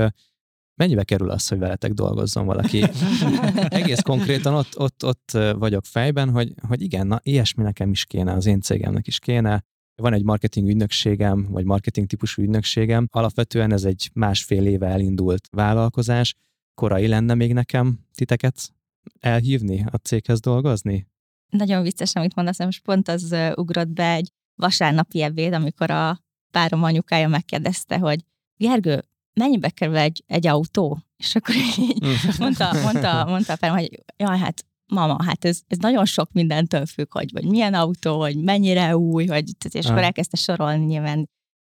mennyibe 0.75 1.03
kerül 1.03 1.29
az, 1.29 1.47
hogy 1.47 1.59
veletek 1.59 1.91
dolgozzon 1.91 2.45
valaki? 2.45 2.83
Egész 3.79 4.01
konkrétan 4.01 4.53
ott, 4.53 4.79
ott, 4.79 5.05
ott 5.05 5.31
vagyok 5.57 5.85
fejben, 5.85 6.29
hogy, 6.29 6.53
hogy 6.67 6.81
igen, 6.81 7.07
na 7.07 7.19
ilyesmi 7.23 7.63
nekem 7.63 7.91
is 7.91 8.05
kéne, 8.05 8.33
az 8.33 8.45
én 8.45 8.61
cégemnek 8.61 9.07
is 9.07 9.19
kéne. 9.19 9.63
Van 9.95 10.13
egy 10.13 10.23
marketing 10.23 10.67
ügynökségem, 10.67 11.47
vagy 11.49 11.65
marketing 11.65 12.07
típusú 12.07 12.41
ügynökségem. 12.41 13.07
Alapvetően 13.11 13.71
ez 13.71 13.83
egy 13.83 14.09
másfél 14.13 14.65
éve 14.65 14.87
elindult 14.87 15.47
vállalkozás. 15.51 16.35
Korai 16.73 17.07
lenne 17.07 17.33
még 17.33 17.53
nekem 17.53 17.99
titeket 18.13 18.73
elhívni 19.19 19.85
a 19.91 19.95
céghez 19.95 20.39
dolgozni? 20.39 21.07
Nagyon 21.49 21.81
vicces, 21.81 22.13
amit 22.13 22.35
mondasz, 22.35 22.59
most 22.59 22.81
pont 22.81 23.07
az 23.07 23.35
ugrott 23.55 23.89
be 23.89 24.11
egy 24.11 24.31
vasárnapi 24.55 25.21
ebéd, 25.21 25.53
amikor 25.53 25.91
a 25.91 26.19
párom 26.51 26.83
anyukája 26.83 27.27
megkérdezte, 27.27 27.97
hogy 27.97 28.19
Gergő, 28.57 29.03
mennyibe 29.33 29.69
kerül 29.69 29.97
egy, 29.97 30.23
egy 30.27 30.47
autó? 30.47 30.99
És 31.17 31.35
akkor 31.35 31.55
így 31.55 32.05
mm. 32.05 32.09
mondta, 32.39 32.73
mondta, 32.83 33.25
mondta 33.25 33.53
a 33.53 33.55
párom, 33.55 33.77
hogy 33.77 34.03
jaj, 34.17 34.37
hát 34.37 34.65
mama, 34.85 35.23
hát 35.23 35.45
ez, 35.45 35.59
ez 35.67 35.77
nagyon 35.77 36.05
sok 36.05 36.31
mindentől 36.31 36.85
függ, 36.85 37.11
hogy 37.11 37.31
vagy 37.31 37.45
milyen 37.45 37.73
autó, 37.73 38.19
hogy 38.19 38.37
mennyire 38.37 38.97
új, 38.97 39.25
hogy, 39.25 39.43
és 39.69 39.85
akkor 39.85 40.03
elkezdte 40.03 40.37
sorolni 40.37 40.85
nyilván 40.85 41.29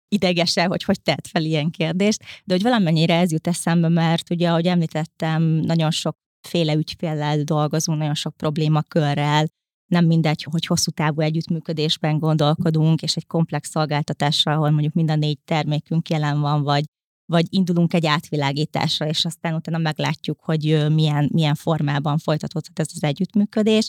idegese, 0.08 0.64
hogy 0.64 0.82
hogy 0.82 1.02
tett 1.02 1.26
fel 1.26 1.44
ilyen 1.44 1.70
kérdést, 1.70 2.22
de 2.44 2.54
hogy 2.54 2.62
valamennyire 2.62 3.18
ez 3.18 3.32
jut 3.32 3.46
eszembe, 3.46 3.88
mert 3.88 4.30
ugye, 4.30 4.50
ahogy 4.50 4.66
említettem, 4.66 5.42
nagyon 5.42 5.90
sok 5.90 6.16
féle 6.46 6.74
ügyféllel 6.74 7.42
dolgozunk, 7.42 7.98
nagyon 7.98 8.14
sok 8.14 8.36
problémakörrel, 8.36 9.46
nem 9.86 10.06
mindegy, 10.06 10.42
hogy 10.50 10.66
hosszú 10.66 10.90
távú 10.90 11.20
együttműködésben 11.20 12.18
gondolkodunk, 12.18 13.02
és 13.02 13.16
egy 13.16 13.26
komplex 13.26 13.68
szolgáltatásra, 13.68 14.52
ahol 14.52 14.70
mondjuk 14.70 14.92
mind 14.92 15.10
a 15.10 15.16
négy 15.16 15.38
termékünk 15.44 16.08
jelen 16.08 16.40
van, 16.40 16.62
vagy, 16.62 16.84
vagy 17.32 17.46
indulunk 17.50 17.94
egy 17.94 18.06
átvilágításra, 18.06 19.06
és 19.06 19.24
aztán 19.24 19.54
utána 19.54 19.78
meglátjuk, 19.78 20.40
hogy 20.40 20.86
milyen, 20.92 21.30
milyen 21.32 21.54
formában 21.54 22.18
folytatódhat 22.18 22.78
ez 22.78 22.88
az 22.94 23.02
együttműködés. 23.02 23.88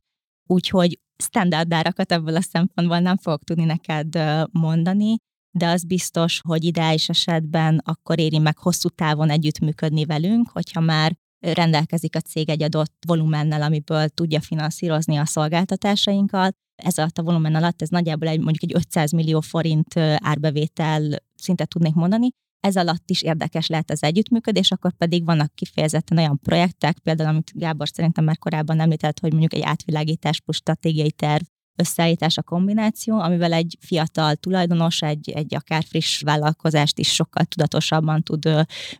Úgyhogy 0.49 0.99
standard 1.23 1.73
árakat 1.73 2.11
ebből 2.11 2.35
a 2.35 2.41
szempontból 2.41 2.99
nem 2.99 3.17
fogok 3.17 3.43
tudni 3.43 3.63
neked 3.63 4.19
mondani, 4.51 5.15
de 5.57 5.67
az 5.67 5.83
biztos, 5.83 6.41
hogy 6.47 6.63
ideális 6.63 7.09
esetben 7.09 7.81
akkor 7.85 8.19
éri 8.19 8.37
meg 8.37 8.57
hosszú 8.57 8.89
távon 8.89 9.29
együttműködni 9.29 10.05
velünk, 10.05 10.49
hogyha 10.49 10.79
már 10.79 11.15
rendelkezik 11.53 12.15
a 12.15 12.19
cég 12.19 12.49
egy 12.49 12.63
adott 12.63 12.95
volumennel, 13.07 13.61
amiből 13.61 14.07
tudja 14.09 14.41
finanszírozni 14.41 15.17
a 15.17 15.25
szolgáltatásainkat. 15.25 16.55
Ez 16.75 16.97
alatt 16.97 17.17
a 17.17 17.23
volumen 17.23 17.55
alatt 17.55 17.81
ez 17.81 17.89
nagyjából 17.89 18.27
egy, 18.27 18.39
mondjuk 18.39 18.63
egy 18.63 18.75
500 18.75 19.11
millió 19.11 19.39
forint 19.39 19.97
árbevétel 20.17 21.23
szintet 21.35 21.69
tudnék 21.69 21.93
mondani, 21.93 22.29
ez 22.59 22.75
alatt 22.75 23.09
is 23.09 23.21
érdekes 23.21 23.67
lehet 23.67 23.91
az 23.91 24.03
együttműködés, 24.03 24.71
akkor 24.71 24.93
pedig 24.93 25.25
vannak 25.25 25.55
kifejezetten 25.55 26.17
olyan 26.17 26.39
projektek, 26.39 26.99
például 26.99 27.29
amit 27.29 27.51
Gábor 27.55 27.89
szerintem 27.89 28.23
már 28.23 28.37
korábban 28.37 28.79
említett, 28.79 29.19
hogy 29.19 29.31
mondjuk 29.31 29.53
egy 29.53 29.61
átvilágítás 29.61 30.41
plusz 30.41 30.55
stratégiai 30.55 31.11
terv 31.11 31.43
összeállítás, 31.77 32.37
a 32.37 32.41
kombináció, 32.41 33.19
amivel 33.19 33.53
egy 33.53 33.77
fiatal 33.79 34.35
tulajdonos, 34.35 35.01
egy, 35.01 35.29
egy 35.29 35.55
akár 35.55 35.83
friss 35.83 36.21
vállalkozást 36.21 36.99
is 36.99 37.13
sokkal 37.13 37.45
tudatosabban 37.45 38.23
tud 38.23 38.49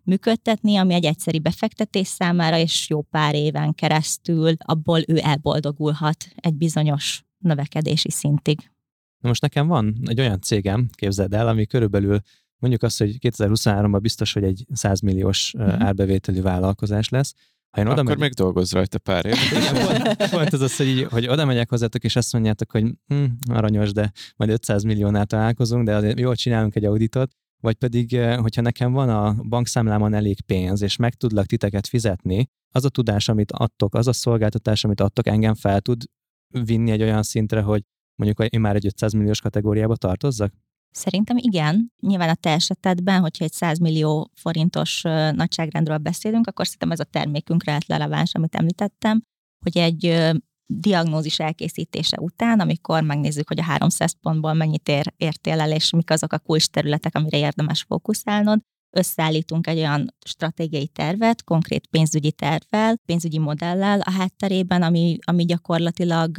működtetni, 0.03 0.78
ami 0.78 0.93
egy 0.93 1.05
egyszeri 1.05 1.39
befektetés 1.39 2.07
számára, 2.07 2.57
és 2.57 2.89
jó 2.89 3.01
pár 3.01 3.36
éven 3.36 3.73
keresztül 3.73 4.53
abból 4.57 5.01
ő 5.07 5.19
elboldogulhat 5.21 6.28
egy 6.36 6.55
bizonyos 6.55 7.25
növekedési 7.38 8.11
szintig. 8.11 8.59
Na 9.19 9.28
most 9.28 9.41
nekem 9.41 9.67
van 9.67 9.97
egy 10.05 10.19
olyan 10.19 10.41
cégem, 10.41 10.89
képzeld 10.91 11.34
el, 11.34 11.47
ami 11.47 11.65
körülbelül 11.65 12.19
mondjuk 12.59 12.84
azt, 12.84 12.97
hogy 12.97 13.17
2023-ban 13.21 13.99
biztos, 14.01 14.34
hogy 14.34 14.43
egy 14.43 14.65
100 14.73 14.99
milliós 14.99 15.53
uh-huh. 15.57 15.84
árbevételi 15.84 16.41
vállalkozás 16.41 17.09
lesz, 17.09 17.34
ha 17.70 17.82
én 17.82 17.88
oda 17.88 18.01
Akkor 18.01 18.03
megy... 18.03 18.18
még 18.18 18.34
dolgoz 18.34 18.72
rajta 18.72 18.99
pár 18.99 19.26
év. 19.26 19.36
volt, 19.86 20.30
volt 20.30 20.53
az 20.53 20.61
az, 20.61 20.76
hogy, 20.76 21.07
hogy 21.09 21.28
oda 21.28 21.45
megyek 21.45 21.70
hozzátok, 21.70 22.03
és 22.03 22.15
azt 22.15 22.34
mondjátok, 22.34 22.72
hogy 22.72 22.84
hm, 23.07 23.26
aranyos, 23.49 23.91
de 23.91 24.11
majd 24.36 24.51
500 24.51 24.84
milliónál 24.84 25.26
találkozunk, 25.26 25.86
de 25.86 25.95
azért 25.95 26.20
jól 26.20 26.36
csinálunk 26.36 26.76
egy 26.76 26.86
auditot, 26.86 27.32
vagy 27.61 27.76
pedig, 27.76 28.13
eh, 28.13 28.38
hogyha 28.38 28.61
nekem 28.61 28.91
van 28.91 29.09
a 29.09 29.34
bankszámlámon 29.43 30.13
elég 30.13 30.41
pénz, 30.41 30.82
és 30.82 30.95
meg 30.95 31.13
tudlak 31.13 31.45
titeket 31.45 31.88
fizetni, 31.88 32.49
az 32.72 32.86
a 32.86 32.89
tudás, 32.89 33.30
amit 33.30 33.51
adtok, 33.51 33.95
az 33.95 34.07
a 34.07 34.13
szolgáltatás, 34.13 34.84
amit 34.84 35.01
adtok, 35.01 35.28
engem 35.28 35.55
fel 35.55 35.82
tud 35.82 36.03
vinni 36.65 36.91
egy 36.91 37.01
olyan 37.01 37.24
szintre, 37.24 37.61
hogy 37.61 37.84
mondjuk 38.15 38.53
én 38.53 38.59
már 38.59 38.76
egy 38.76 38.86
500 38.86 39.13
milliós 39.13 39.41
kategóriába 39.41 39.95
tartozzak? 39.95 40.53
Szerintem 40.97 41.37
igen. 41.37 41.91
Nyilván 41.99 42.29
a 42.29 42.35
te 42.35 42.49
esetedben, 42.49 43.21
hogyha 43.21 43.43
egy 43.45 43.51
100 43.51 43.79
millió 43.79 44.31
forintos 44.35 45.01
nagyságrendről 45.31 45.97
beszélünk, 45.97 46.47
akkor 46.47 46.65
szerintem 46.65 46.91
ez 46.91 46.99
a 46.99 47.03
termékünkre 47.03 47.71
lehet 47.71 47.87
releváns, 47.87 48.33
amit 48.33 48.55
említettem, 48.55 49.21
hogy 49.63 49.77
egy 49.77 50.31
diagnózis 50.65 51.39
elkészítése 51.39 52.17
után, 52.21 52.59
amikor 52.59 53.03
megnézzük, 53.03 53.47
hogy 53.47 53.59
a 53.59 53.63
300 53.63 54.13
pontból 54.21 54.53
mennyit 54.53 54.87
ér, 54.87 55.13
értél 55.17 55.59
el, 55.59 55.71
és 55.71 55.89
mik 55.89 56.09
azok 56.09 56.33
a 56.33 56.39
kulcs 56.39 56.67
területek, 56.67 57.15
amire 57.15 57.37
érdemes 57.37 57.81
fókuszálnod, 57.81 58.59
összeállítunk 58.97 59.67
egy 59.67 59.77
olyan 59.77 60.15
stratégiai 60.25 60.87
tervet, 60.87 61.43
konkrét 61.43 61.87
pénzügyi 61.87 62.31
tervvel, 62.31 62.95
pénzügyi 63.05 63.39
modellel 63.39 63.99
a 63.99 64.11
hátterében, 64.11 64.81
ami, 64.81 65.17
ami 65.25 65.45
gyakorlatilag 65.45 66.37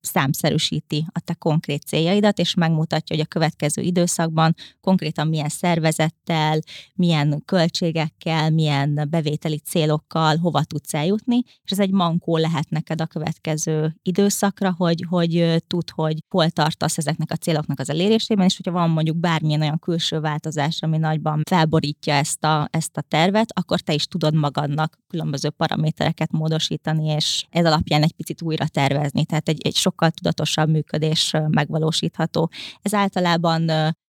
számszerűsíti 0.00 1.06
a 1.12 1.20
te 1.20 1.34
konkrét 1.34 1.82
céljaidat, 1.82 2.38
és 2.38 2.54
megmutatja, 2.54 3.16
hogy 3.16 3.24
a 3.24 3.28
következő 3.28 3.82
időszakban 3.82 4.54
konkrétan 4.80 5.28
milyen 5.28 5.48
szervezettel, 5.48 6.58
milyen 6.94 7.42
költségekkel, 7.44 8.50
milyen 8.50 9.06
bevételi 9.10 9.58
célokkal 9.58 10.36
hova 10.36 10.62
tudsz 10.64 10.94
eljutni, 10.94 11.42
és 11.64 11.70
ez 11.70 11.78
egy 11.78 11.90
mankó 11.90 12.36
lehet 12.36 12.70
neked 12.70 13.00
a 13.00 13.06
következő 13.06 13.96
időszakra, 14.02 14.74
hogy, 14.76 15.04
hogy 15.08 15.62
tud, 15.66 15.90
hogy 15.90 16.24
hol 16.28 16.50
tartasz 16.50 16.98
ezeknek 16.98 17.30
a 17.30 17.36
céloknak 17.36 17.78
az 17.78 17.90
elérésében, 17.90 18.46
és 18.46 18.56
hogyha 18.56 18.72
van 18.72 18.90
mondjuk 18.90 19.16
bármilyen 19.16 19.60
olyan 19.60 19.78
külső 19.78 20.20
változás, 20.20 20.82
ami 20.82 20.98
nagyban 20.98 21.42
felborítja 21.48 22.14
ezt 22.14 22.44
a, 22.44 22.68
ezt 22.70 22.96
a 22.96 23.00
tervet, 23.00 23.52
akkor 23.52 23.80
te 23.80 23.94
is 23.94 24.06
tudod 24.06 24.34
magadnak 24.34 24.98
különböző 25.08 25.50
paramétereket 25.50 26.30
módosítani, 26.30 27.06
és 27.06 27.44
ez 27.50 27.64
alapján 27.64 28.02
egy 28.02 28.12
picit 28.12 28.42
újra 28.42 28.66
tervezni. 28.66 29.24
Tehát 29.24 29.48
egy, 29.48 29.60
egy 29.66 29.74
sokkal 29.90 30.10
tudatosabb 30.10 30.68
működés 30.68 31.32
megvalósítható. 31.48 32.50
Ez 32.82 32.94
általában 32.94 33.70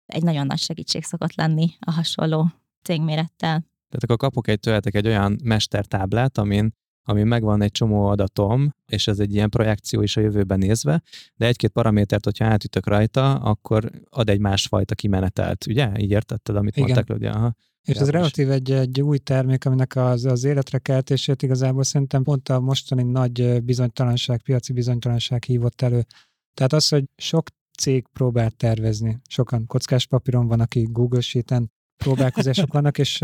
egy 0.05 0.23
nagyon 0.23 0.45
nagy 0.45 0.59
segítség 0.59 1.03
szokott 1.03 1.35
lenni 1.35 1.69
a 1.79 1.91
hasonló 1.91 2.51
cégmérettel. 2.83 3.65
Tehát 3.89 4.03
akkor 4.03 4.17
kapok 4.17 4.47
egy 4.47 4.59
tőletek 4.59 4.95
egy 4.95 5.07
olyan 5.07 5.39
mestertáblát, 5.43 6.37
amin 6.37 6.79
ami 7.03 7.23
megvan 7.23 7.61
egy 7.61 7.71
csomó 7.71 8.05
adatom, 8.05 8.75
és 8.85 9.07
ez 9.07 9.19
egy 9.19 9.33
ilyen 9.33 9.49
projekció 9.49 10.01
is 10.01 10.17
a 10.17 10.21
jövőben 10.21 10.59
nézve, 10.59 11.01
de 11.35 11.45
egy-két 11.45 11.69
paramétert, 11.71 12.23
hogyha 12.23 12.45
átütök 12.45 12.87
rajta, 12.87 13.33
akkor 13.33 13.91
ad 14.09 14.29
egy 14.29 14.39
másfajta 14.39 14.95
kimenetelt, 14.95 15.65
ugye? 15.67 15.91
Így 15.97 16.11
értetted, 16.11 16.55
amit 16.55 16.77
Igen. 16.77 16.83
mondták, 16.83 17.09
Lődia? 17.09 17.31
Aha. 17.31 17.55
És 17.87 17.97
ez 17.97 18.09
relatív 18.09 18.51
egy, 18.51 18.71
egy 18.71 19.01
új 19.01 19.17
termék, 19.17 19.65
aminek 19.65 19.95
az, 19.95 20.25
az 20.25 20.43
életre 20.43 20.77
keltését 20.77 21.41
igazából 21.41 21.83
szerintem 21.83 22.23
pont 22.23 22.49
a 22.49 22.59
mostani 22.59 23.03
nagy 23.03 23.63
bizonytalanság, 23.63 24.41
piaci 24.41 24.73
bizonytalanság 24.73 25.43
hívott 25.43 25.81
elő. 25.81 26.05
Tehát 26.53 26.73
az, 26.73 26.87
hogy 26.87 27.03
sok 27.15 27.47
cég 27.77 28.05
próbál 28.13 28.51
tervezni. 28.51 29.19
Sokan 29.29 29.65
kockás 29.65 30.05
papíron 30.05 30.47
van, 30.47 30.59
aki 30.59 30.87
Google 30.91 31.21
Sheet-en 31.21 31.71
próbálkozások 31.97 32.73
vannak, 32.73 32.97
és 32.97 33.23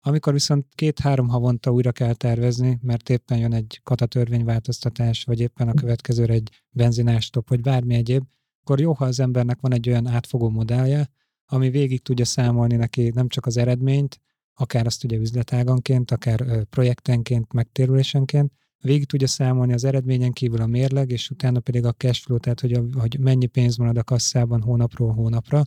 amikor 0.00 0.32
viszont 0.32 0.66
két-három 0.74 1.28
havonta 1.28 1.70
újra 1.70 1.92
kell 1.92 2.14
tervezni, 2.14 2.78
mert 2.82 3.10
éppen 3.10 3.38
jön 3.38 3.52
egy 3.52 3.80
katatörvényváltoztatás, 3.82 5.24
vagy 5.24 5.40
éppen 5.40 5.68
a 5.68 5.74
következőre 5.74 6.32
egy 6.32 6.64
benzinástop, 6.70 7.48
vagy 7.48 7.60
bármi 7.60 7.94
egyéb, 7.94 8.24
akkor 8.60 8.80
jó, 8.80 8.92
ha 8.92 9.04
az 9.04 9.20
embernek 9.20 9.60
van 9.60 9.72
egy 9.72 9.88
olyan 9.88 10.06
átfogó 10.06 10.48
modellje, 10.48 11.08
ami 11.52 11.70
végig 11.70 12.02
tudja 12.02 12.24
számolni 12.24 12.76
neki 12.76 13.10
nem 13.14 13.28
csak 13.28 13.46
az 13.46 13.56
eredményt, 13.56 14.20
akár 14.54 14.86
azt 14.86 15.04
ugye 15.04 15.16
üzletáganként, 15.16 16.10
akár 16.10 16.64
projektenként, 16.64 17.52
megtérülésenként, 17.52 18.52
végig 18.78 19.06
tudja 19.06 19.26
számolni 19.26 19.72
az 19.72 19.84
eredményen 19.84 20.32
kívül 20.32 20.60
a 20.60 20.66
mérleg, 20.66 21.10
és 21.10 21.30
utána 21.30 21.60
pedig 21.60 21.84
a 21.84 21.92
cashflow, 21.92 22.38
tehát 22.38 22.60
hogy, 22.60 22.72
a, 22.72 22.84
hogy 22.98 23.18
mennyi 23.20 23.46
pénz 23.46 23.76
marad 23.76 23.96
a 23.96 24.04
kasszában 24.04 24.62
hónapról 24.62 25.12
hónapra. 25.12 25.62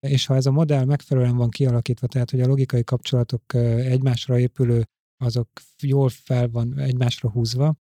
És 0.00 0.26
ha 0.26 0.34
ez 0.34 0.46
a 0.46 0.50
modell 0.50 0.84
megfelelően 0.84 1.36
van 1.36 1.50
kialakítva, 1.50 2.06
tehát 2.06 2.30
hogy 2.30 2.40
a 2.40 2.46
logikai 2.46 2.84
kapcsolatok 2.84 3.54
egymásra 3.54 4.38
épülő, 4.38 4.88
azok 5.16 5.48
jól 5.82 6.08
fel 6.08 6.48
van 6.48 6.78
egymásra 6.78 7.30
húzva, 7.30 7.74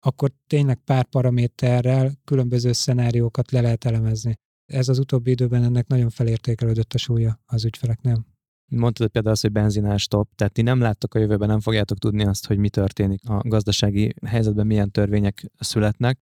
akkor 0.00 0.32
tényleg 0.46 0.78
pár 0.84 1.04
paraméterrel 1.04 2.12
különböző 2.24 2.72
szenáriókat 2.72 3.50
le 3.50 3.60
lehet 3.60 3.84
elemezni 3.84 4.38
ez 4.70 4.88
az 4.88 4.98
utóbbi 4.98 5.30
időben 5.30 5.62
ennek 5.62 5.86
nagyon 5.86 6.10
felértékelődött 6.10 6.92
a 6.92 6.98
súlya 6.98 7.40
az 7.46 7.64
ügyfeleknél. 7.64 8.24
Mondtad 8.66 9.08
például 9.08 9.34
azt, 9.34 9.42
hogy 9.42 9.52
benzinás 9.52 10.06
top, 10.06 10.28
tehát 10.34 10.52
ti 10.52 10.62
nem 10.62 10.80
láttok 10.80 11.14
a 11.14 11.18
jövőben, 11.18 11.48
nem 11.48 11.60
fogjátok 11.60 11.98
tudni 11.98 12.24
azt, 12.24 12.46
hogy 12.46 12.58
mi 12.58 12.68
történik 12.68 13.28
a 13.28 13.40
gazdasági 13.48 14.14
helyzetben, 14.26 14.66
milyen 14.66 14.90
törvények 14.90 15.50
születnek, 15.58 16.18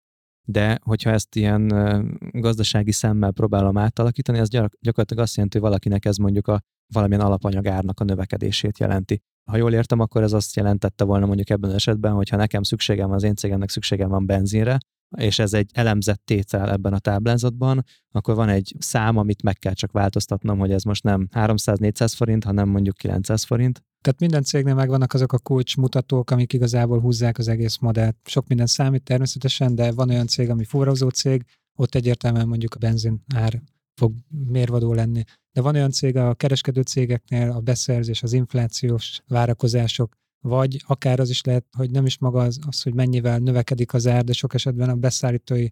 de 0.45 0.79
hogyha 0.83 1.09
ezt 1.09 1.35
ilyen 1.35 1.67
gazdasági 2.31 2.91
szemmel 2.91 3.31
próbálom 3.31 3.77
átalakítani, 3.77 4.39
az 4.39 4.49
gyakorlatilag 4.49 5.23
azt 5.23 5.35
jelenti, 5.35 5.57
hogy 5.57 5.67
valakinek 5.67 6.05
ez 6.05 6.17
mondjuk 6.17 6.47
a 6.47 6.61
valamilyen 6.93 7.25
alapanyagárnak 7.25 7.99
a 7.99 8.03
növekedését 8.03 8.79
jelenti. 8.79 9.21
Ha 9.51 9.57
jól 9.57 9.73
értem, 9.73 9.99
akkor 9.99 10.23
ez 10.23 10.33
azt 10.33 10.55
jelentette 10.55 11.03
volna 11.03 11.25
mondjuk 11.25 11.49
ebben 11.49 11.69
az 11.69 11.75
esetben, 11.75 12.13
hogy 12.13 12.29
ha 12.29 12.37
nekem 12.37 12.63
szükségem 12.63 13.11
az 13.11 13.23
én 13.23 13.35
cégemnek 13.35 13.69
szükségem 13.69 14.09
van 14.09 14.25
benzinre, 14.25 14.77
és 15.17 15.39
ez 15.39 15.53
egy 15.53 15.69
elemzett 15.73 16.21
tétel 16.25 16.71
ebben 16.71 16.93
a 16.93 16.99
táblázatban, 16.99 17.83
akkor 18.11 18.35
van 18.35 18.49
egy 18.49 18.75
szám, 18.79 19.17
amit 19.17 19.43
meg 19.43 19.59
kell 19.59 19.73
csak 19.73 19.91
változtatnom, 19.91 20.59
hogy 20.59 20.71
ez 20.71 20.83
most 20.83 21.03
nem 21.03 21.27
300-400 21.31 22.13
forint, 22.15 22.43
hanem 22.43 22.69
mondjuk 22.69 22.95
900 22.95 23.43
forint. 23.43 23.83
Tehát 24.01 24.19
minden 24.19 24.43
cégnél 24.43 24.73
megvannak 24.73 25.13
azok 25.13 25.33
a 25.33 25.37
kulcsmutatók, 25.37 26.31
amik 26.31 26.53
igazából 26.53 26.99
húzzák 26.99 27.37
az 27.37 27.47
egész 27.47 27.77
modellt. 27.77 28.15
Sok 28.23 28.47
minden 28.47 28.67
számít 28.67 29.03
természetesen, 29.03 29.75
de 29.75 29.91
van 29.91 30.09
olyan 30.09 30.27
cég, 30.27 30.49
ami 30.49 30.63
fuvarozó 30.63 31.09
cég, 31.09 31.45
ott 31.75 31.95
egyértelműen 31.95 32.47
mondjuk 32.47 32.75
a 32.75 32.79
benzin 32.79 33.23
ár 33.35 33.61
fog 33.95 34.13
mérvadó 34.47 34.93
lenni. 34.93 35.23
De 35.51 35.61
van 35.61 35.75
olyan 35.75 35.91
cég 35.91 36.15
a 36.15 36.33
kereskedő 36.33 36.81
cégeknél, 36.81 37.51
a 37.51 37.59
beszerzés, 37.59 38.23
az 38.23 38.33
inflációs 38.33 39.21
várakozások, 39.27 40.15
vagy 40.43 40.83
akár 40.87 41.19
az 41.19 41.29
is 41.29 41.41
lehet, 41.41 41.65
hogy 41.77 41.91
nem 41.91 42.05
is 42.05 42.17
maga 42.17 42.41
az, 42.41 42.59
az, 42.67 42.81
hogy 42.81 42.93
mennyivel 42.93 43.39
növekedik 43.39 43.93
az 43.93 44.07
ár, 44.07 44.23
de 44.23 44.33
sok 44.33 44.53
esetben 44.53 44.89
a 44.89 44.95
beszállítói 44.95 45.67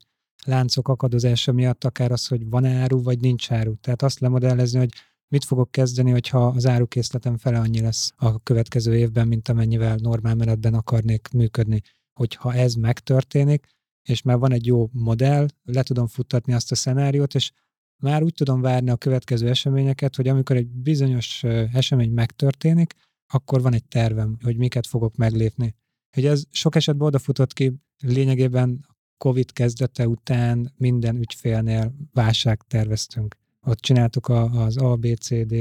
láncok 0.46 0.88
akadozása 0.88 1.52
miatt 1.52 1.84
akár 1.84 2.12
az, 2.12 2.28
hogy 2.28 2.50
van 2.50 2.66
áru, 2.66 3.04
vagy 3.04 3.20
nincs 3.20 3.52
áru. 3.52 3.76
Tehát 3.76 4.02
azt 4.02 4.20
lemodellezni, 4.20 4.80
hogy 4.80 4.94
mit 5.28 5.44
fogok 5.44 5.72
kezdeni, 5.72 6.12
hogyha 6.12 6.48
az 6.48 6.66
árukészletem 6.66 7.38
fele 7.38 7.60
annyi 7.60 7.82
lesz 7.82 8.12
a 8.16 8.40
következő 8.40 8.96
évben, 8.96 9.28
mint 9.28 9.50
amennyivel 9.50 9.96
normál 9.96 10.36
menetben 10.36 10.74
akarnék 10.74 11.28
működni. 11.34 11.82
Hogyha 12.14 12.54
ez 12.54 12.74
megtörténik, 12.74 13.68
és 14.10 14.22
már 14.22 14.38
van 14.38 14.52
egy 14.52 14.66
jó 14.66 14.90
modell, 14.92 15.48
le 15.64 15.84
tudom 15.84 16.08
futtatni 16.08 16.54
azt 16.54 16.72
a 16.72 16.76
szenáriót, 16.76 17.36
és 17.36 17.52
már 17.98 18.24
úgy 18.24 18.34
tudom 18.34 18.62
várni 18.62 18.90
a 18.90 18.96
következő 18.96 19.50
eseményeket, 19.50 20.16
hogy 20.16 20.28
amikor 20.28 20.56
egy 20.56 20.68
bizonyos 20.68 21.44
esemény 21.74 22.12
megtörténik, 22.12 22.94
akkor 23.32 23.62
van 23.62 23.74
egy 23.74 23.86
tervem, 23.86 24.38
hogy 24.44 24.58
miket 24.58 24.88
fogok 24.88 25.16
meglépni. 25.16 25.76
Hogy 26.12 26.26
ez 26.26 26.44
sok 26.50 26.76
esetben 26.76 27.08
odafutott 27.08 27.54
ki, 27.54 27.74
lényegében 28.04 28.86
COVID 29.18 29.52
kezdete 29.52 30.08
után 30.08 30.74
minden 30.78 31.16
ügyfélnél 31.16 31.94
válság 32.14 32.62
terveztünk. 32.68 33.36
Ott 33.62 33.80
csináltuk 33.80 34.30
az 34.30 34.78
ABCD 34.78 35.56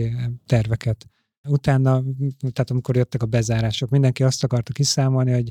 terveket. 0.46 1.06
Utána, 1.48 2.02
tehát 2.38 2.70
amikor 2.70 2.96
jöttek 2.96 3.22
a 3.22 3.26
bezárások, 3.26 3.90
mindenki 3.90 4.22
azt 4.22 4.44
akarta 4.44 4.72
kiszámolni, 4.72 5.32
hogy 5.32 5.50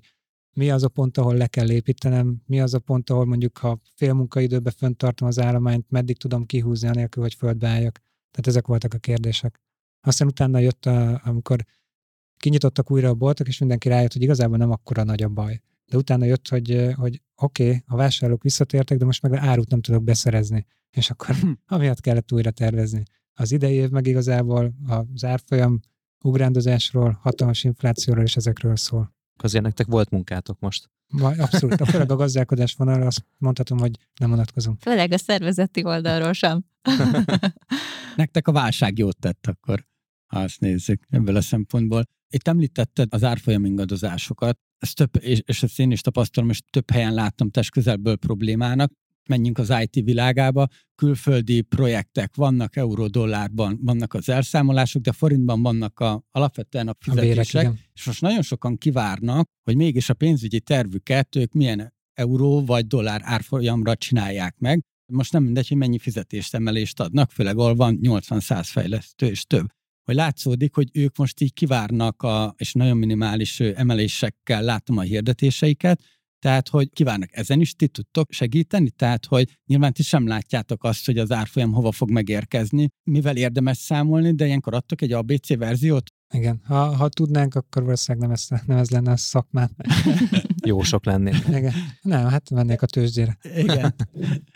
mi 0.54 0.70
az 0.70 0.84
a 0.84 0.88
pont, 0.88 1.18
ahol 1.18 1.36
le 1.36 1.48
kell 1.48 1.72
építenem, 1.72 2.42
mi 2.46 2.62
az 2.62 2.74
a 2.74 2.80
pont, 2.80 3.10
ahol 3.10 3.26
mondjuk, 3.26 3.58
ha 3.58 3.82
fél 3.96 4.14
munkaidőben 4.14 4.74
föntartom 4.78 5.28
az 5.28 5.40
állományt, 5.40 5.90
meddig 5.90 6.18
tudom 6.18 6.46
kihúzni 6.46 6.88
anélkül, 6.88 7.24
hogy 7.24 7.34
földbe 7.34 7.68
álljak. 7.68 8.00
Tehát 8.32 8.48
ezek 8.48 8.68
voltak 8.68 8.94
a 8.94 8.98
kérdések. 8.98 9.62
Aztán 10.02 10.28
utána 10.28 10.60
jött, 10.60 10.86
a, 10.86 11.22
amikor 11.24 11.66
kinyitottak 12.40 12.92
újra 12.92 13.10
a 13.10 13.14
boltok, 13.14 13.48
és 13.48 13.60
mindenki 13.60 13.88
rájött, 13.88 14.14
hogy 14.14 14.22
igazából 14.22 14.58
nem 14.58 14.72
akkora 14.72 15.04
nagy 15.04 15.24
a 15.24 15.30
baj. 15.30 15.62
de 15.86 15.98
utána 15.98 16.26
jött, 16.26 16.48
hogy, 16.48 16.94
hogy 16.96 17.22
oké, 17.36 17.66
okay, 17.66 17.84
a 17.88 17.96
vásárlók 17.96 18.44
visszatértek, 18.44 18.98
de 18.98 19.06
most 19.06 19.22
meg 19.22 19.34
árut 19.34 19.70
nem 19.70 19.82
tudok 19.82 20.04
beszerezni. 20.04 20.66
És 20.92 21.10
akkor 21.10 21.36
amiatt 21.68 22.00
kellett 22.00 22.32
újra 22.32 22.52
tervezni. 22.52 23.04
Az 23.34 23.52
idei 23.52 23.74
év 23.74 23.90
meg 23.90 24.08
igazából 24.08 24.74
az 24.88 25.26
árfolyam 25.26 25.80
ugrándozásról, 26.24 27.20
hatalmas 27.22 27.64
inflációról 27.64 28.24
és 28.24 28.36
ezekről 28.36 28.76
szól. 28.76 29.16
Azért 29.36 29.64
nektek 29.64 29.86
volt 29.88 30.10
munkátok 30.10 30.60
most. 30.60 30.90
Abszolút, 31.38 31.82
a 31.82 31.86
főleg 31.92 32.12
a 32.12 32.16
gazdálkodás 32.16 32.74
vonalra 32.74 33.06
azt 33.06 33.26
mondhatom, 33.38 33.78
hogy 33.78 33.98
nem 34.20 34.30
vonatkozunk. 34.30 34.82
Főleg 34.82 35.12
a 35.12 35.18
szervezeti 35.18 35.84
oldalról 35.84 36.34
sem. 36.34 36.66
Nektek 38.16 38.48
a 38.48 38.52
válság 38.52 38.98
jót 38.98 39.18
tett 39.18 39.48
akkor, 39.48 39.86
azt 40.34 40.60
nézzük 40.60 41.04
ebből 41.10 41.36
a 41.36 41.42
szempontból. 41.42 42.04
Itt 42.30 42.48
említetted 42.48 43.14
az 43.14 43.24
árfolyam 43.24 43.66
ingadozásokat, 43.66 44.60
ezt 44.80 44.96
több, 44.96 45.10
és, 45.20 45.42
és 45.46 45.64
ezt 45.64 45.80
én 45.80 45.92
is 45.92 46.02
tapasztalom, 46.02 46.50
és 46.50 46.62
több 46.70 46.92
helyen 46.92 47.14
láttam 47.14 47.50
test 47.50 47.72
közelből 47.72 48.16
problémának. 48.16 48.92
Menjünk 49.30 49.58
az 49.58 49.74
IT 49.82 50.06
világába, 50.06 50.68
külföldi 50.96 51.62
projektek 51.62 52.36
vannak 52.36 52.76
euró-dollárban, 52.76 53.80
vannak 53.82 54.14
az 54.14 54.30
elszámolások, 54.30 55.02
de 55.02 55.12
forintban 55.12 55.62
vannak 55.62 56.00
a, 56.00 56.24
alapvetően 56.32 56.88
a 56.88 56.96
fizetések, 57.00 57.68
a 57.68 57.74
és 57.94 58.06
most 58.06 58.22
nagyon 58.22 58.42
sokan 58.42 58.78
kivárnak, 58.78 59.50
hogy 59.64 59.76
mégis 59.76 60.10
a 60.10 60.14
pénzügyi 60.14 60.60
tervüket 60.60 61.36
ők 61.36 61.54
milyen 61.54 61.94
euró 62.14 62.66
vagy 62.66 62.88
dollár 62.88 63.22
árfolyamra 63.24 63.96
csinálják 63.96 64.56
meg. 64.58 64.84
Most 65.12 65.34
nem 65.34 65.44
mindegy, 65.44 65.68
hogy 65.68 65.78
mennyi 65.78 66.00
fizetést 66.00 66.54
emelést 66.54 67.00
adnak, 67.00 67.32
főleg 67.32 67.58
ahol 67.58 67.76
van 67.76 68.00
80-100 68.02 68.68
fejlesztő 68.72 69.28
és 69.28 69.44
több 69.44 69.68
hogy 70.10 70.18
látszódik, 70.18 70.76
hogy 70.76 70.90
ők 70.94 71.18
most 71.18 71.42
így 71.42 71.54
kivárnak, 71.54 72.22
a, 72.22 72.54
és 72.58 72.74
nagyon 72.74 72.98
minimális 72.98 73.60
emelésekkel 73.60 74.62
látom 74.62 74.98
a 74.98 75.02
hirdetéseiket, 75.02 76.02
tehát, 76.40 76.70
hogy 76.70 76.90
kívánnak 76.90 77.30
ezen 77.32 77.60
is, 77.60 77.74
ti 77.74 77.88
tudtok 77.88 78.32
segíteni? 78.32 78.90
Tehát, 78.90 79.26
hogy 79.26 79.58
nyilván 79.66 79.94
ti 79.94 80.04
sem 80.04 80.28
látjátok 80.28 80.84
azt, 80.84 81.06
hogy 81.06 81.18
az 81.18 81.32
árfolyam 81.32 81.72
hova 81.72 81.92
fog 81.92 82.12
megérkezni, 82.12 82.88
mivel 83.04 83.38
érdemes 83.38 83.78
számolni, 83.78 84.36
de 84.36 84.46
ilyenkor 84.46 84.74
adtok 84.74 85.02
egy 85.02 85.12
ABC 85.12 85.58
verziót? 85.58 86.10
Igen, 86.34 86.62
ha, 86.66 86.96
ha 86.96 87.10
tudnánk, 87.10 87.56
akkor 87.56 87.84
valószínűleg 87.84 88.28
nem 88.28 88.38
ez, 88.38 88.62
nem 88.66 88.78
ez 88.78 88.90
lenne 88.90 89.12
a 89.12 89.18
szakmán. 89.18 89.76
Jó 90.66 90.82
sok 90.82 91.06
lennék. 91.06 91.36
Igen. 91.58 91.74
Nem, 92.02 92.28
hát 92.28 92.50
mennék 92.50 92.82
a 92.82 92.86
tőzsdére. 92.86 93.38
Igen. 93.56 93.96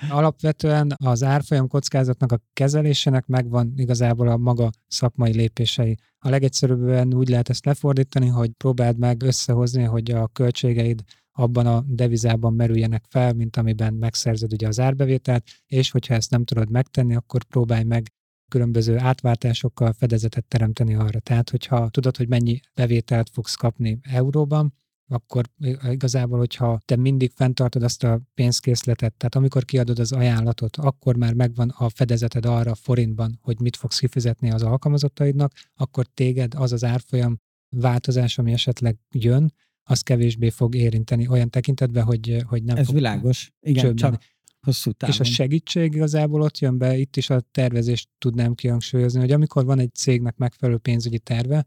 Alapvetően 0.10 0.96
az 0.98 1.24
árfolyam 1.24 1.68
kockázatnak 1.68 2.32
a 2.32 2.42
kezelésének 2.54 3.26
megvan 3.26 3.74
igazából 3.76 4.28
a 4.28 4.38
maga 4.38 4.70
szakmai 4.88 5.34
lépései. 5.34 5.98
A 6.18 6.30
legegyszerűbben 6.30 7.14
úgy 7.14 7.30
lehet 7.30 7.50
ezt 7.50 7.66
lefordítani, 7.66 8.28
hogy 8.28 8.52
próbáld 8.52 8.98
meg 8.98 9.24
összehozni, 9.24 9.84
hogy 9.84 10.12
a 10.12 10.28
költségeid 10.28 11.04
abban 11.32 11.66
a 11.66 11.84
devizában 11.88 12.54
merüljenek 12.54 13.06
fel, 13.10 13.34
mint 13.34 13.58
amiben 13.58 13.94
megszerzed 13.94 14.54
ugye 14.54 14.68
az 14.68 14.80
árbevételt, 14.80 15.44
és 15.68 15.92
hogyha 15.92 16.14
ezt 16.14 16.32
nem 16.32 16.44
tudod 16.44 16.70
megtenni, 16.70 17.16
akkor 17.16 17.44
próbálj 17.44 17.84
meg 17.84 18.12
különböző 18.48 18.98
átváltásokkal 18.98 19.94
fedezetet 19.94 20.46
teremteni 20.46 20.96
arra. 20.96 21.20
Tehát, 21.20 21.50
hogyha 21.50 21.90
tudod, 21.90 22.18
hogy 22.18 22.28
mennyi 22.28 22.60
bevételt 22.74 23.30
fogsz 23.30 23.56
kapni 23.56 24.00
euróban, 24.02 24.74
akkor 25.08 25.46
igazából, 25.90 26.38
hogyha 26.38 26.80
te 26.86 26.96
mindig 26.96 27.32
fenntartod 27.36 27.84
azt 27.84 28.04
a 28.04 28.22
pénzkészletet, 28.34 29.14
tehát 29.14 29.36
amikor 29.36 29.66
kiadod 29.66 30.00
az 30.00 30.12
ajánlatot, 30.12 30.78
akkor 30.78 31.16
már 31.16 31.34
megvan 31.34 31.70
a 31.70 31.90
fedezeted 31.90 32.46
arra 32.46 32.76
forintban, 32.76 33.40
hogy 33.42 33.60
mit 33.60 33.76
fogsz 33.76 34.00
kifizetni 34.00 34.52
az 34.52 34.62
alkalmazottaidnak, 34.62 35.52
akkor 35.76 36.06
téged 36.14 36.54
az 36.56 36.72
az 36.72 36.84
árfolyam 36.84 37.40
változás, 37.70 38.38
ami 38.38 38.52
esetleg 38.52 38.98
jön, 39.12 39.54
az 39.84 40.02
kevésbé 40.02 40.50
fog 40.50 40.76
érinteni 40.76 41.28
olyan 41.28 41.50
tekintetben, 41.50 42.04
hogy, 42.04 42.44
hogy 42.48 42.64
nem 42.64 42.78
Ez 42.78 42.86
fog 42.86 42.96
világos. 42.96 43.52
Igen, 43.60 43.96
csak 43.96 44.24
hosszú 44.62 44.92
távon. 44.92 45.16
És 45.16 45.22
a 45.22 45.24
segítség 45.24 45.94
igazából 45.94 46.42
ott 46.42 46.60
jön 46.60 46.78
be, 46.78 46.98
itt 46.98 47.16
is 47.16 47.30
a 47.30 47.40
tervezést 47.52 48.10
tudnám 48.18 48.54
kihangsúlyozni, 48.54 49.20
hogy 49.20 49.32
amikor 49.32 49.66
van 49.66 49.80
egy 49.80 49.94
cégnek 49.94 50.38
megfelelő 50.38 50.78
pénzügyi 50.78 51.20
terve, 51.20 51.66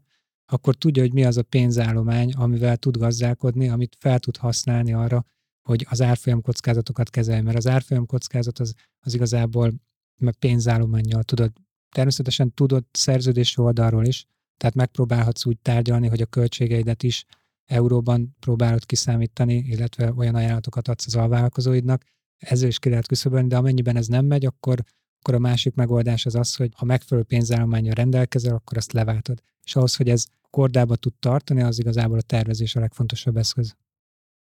akkor 0.51 0.75
tudja, 0.75 1.01
hogy 1.01 1.13
mi 1.13 1.25
az 1.25 1.37
a 1.37 1.43
pénzállomány, 1.43 2.31
amivel 2.31 2.77
tud 2.77 2.97
gazdálkodni, 2.97 3.69
amit 3.69 3.97
fel 3.99 4.19
tud 4.19 4.37
használni 4.37 4.93
arra, 4.93 5.25
hogy 5.67 5.85
az 5.89 6.01
árfolyam 6.01 6.41
kockázatokat 6.41 7.09
kezelje, 7.09 7.41
mert 7.41 7.57
az 7.57 7.67
árfolyam 7.67 8.05
kockázat 8.05 8.59
az, 8.59 8.73
az 8.99 9.13
igazából 9.13 9.73
pénzállományjal 10.39 11.23
tudod. 11.23 11.51
Természetesen 11.91 12.53
tudod 12.53 12.85
szerződési 12.91 13.61
oldalról 13.61 14.05
is, 14.05 14.25
tehát 14.57 14.75
megpróbálhatsz 14.75 15.45
úgy 15.45 15.59
tárgyalni, 15.59 16.07
hogy 16.07 16.21
a 16.21 16.25
költségeidet 16.25 17.03
is 17.03 17.25
euróban 17.65 18.35
próbálod 18.39 18.85
kiszámítani, 18.85 19.55
illetve 19.55 20.13
olyan 20.13 20.35
ajánlatokat 20.35 20.87
adsz 20.87 21.05
az 21.05 21.15
alvállalkozóidnak, 21.15 22.03
ezzel 22.37 22.67
is 22.67 22.79
ki 22.79 22.89
lehet 22.89 23.07
küszöbölni, 23.07 23.47
de 23.47 23.57
amennyiben 23.57 23.95
ez 23.95 24.07
nem 24.07 24.25
megy, 24.25 24.45
akkor, 24.45 24.83
akkor 25.19 25.33
a 25.33 25.39
másik 25.39 25.73
megoldás 25.73 26.25
az 26.25 26.35
az, 26.35 26.55
hogy 26.55 26.71
ha 26.75 26.85
megfelelő 26.85 27.25
pénzállományra 27.25 27.93
rendelkezel, 27.93 28.55
akkor 28.55 28.77
azt 28.77 28.93
leváltod. 28.93 29.41
És 29.63 29.75
ahhoz, 29.75 29.95
hogy 29.95 30.09
ez 30.09 30.25
kordába 30.49 30.95
tud 30.95 31.13
tartani, 31.19 31.61
az 31.61 31.79
igazából 31.79 32.17
a 32.17 32.21
tervezés 32.21 32.75
a 32.75 32.79
legfontosabb 32.79 33.37
eszköz. 33.37 33.75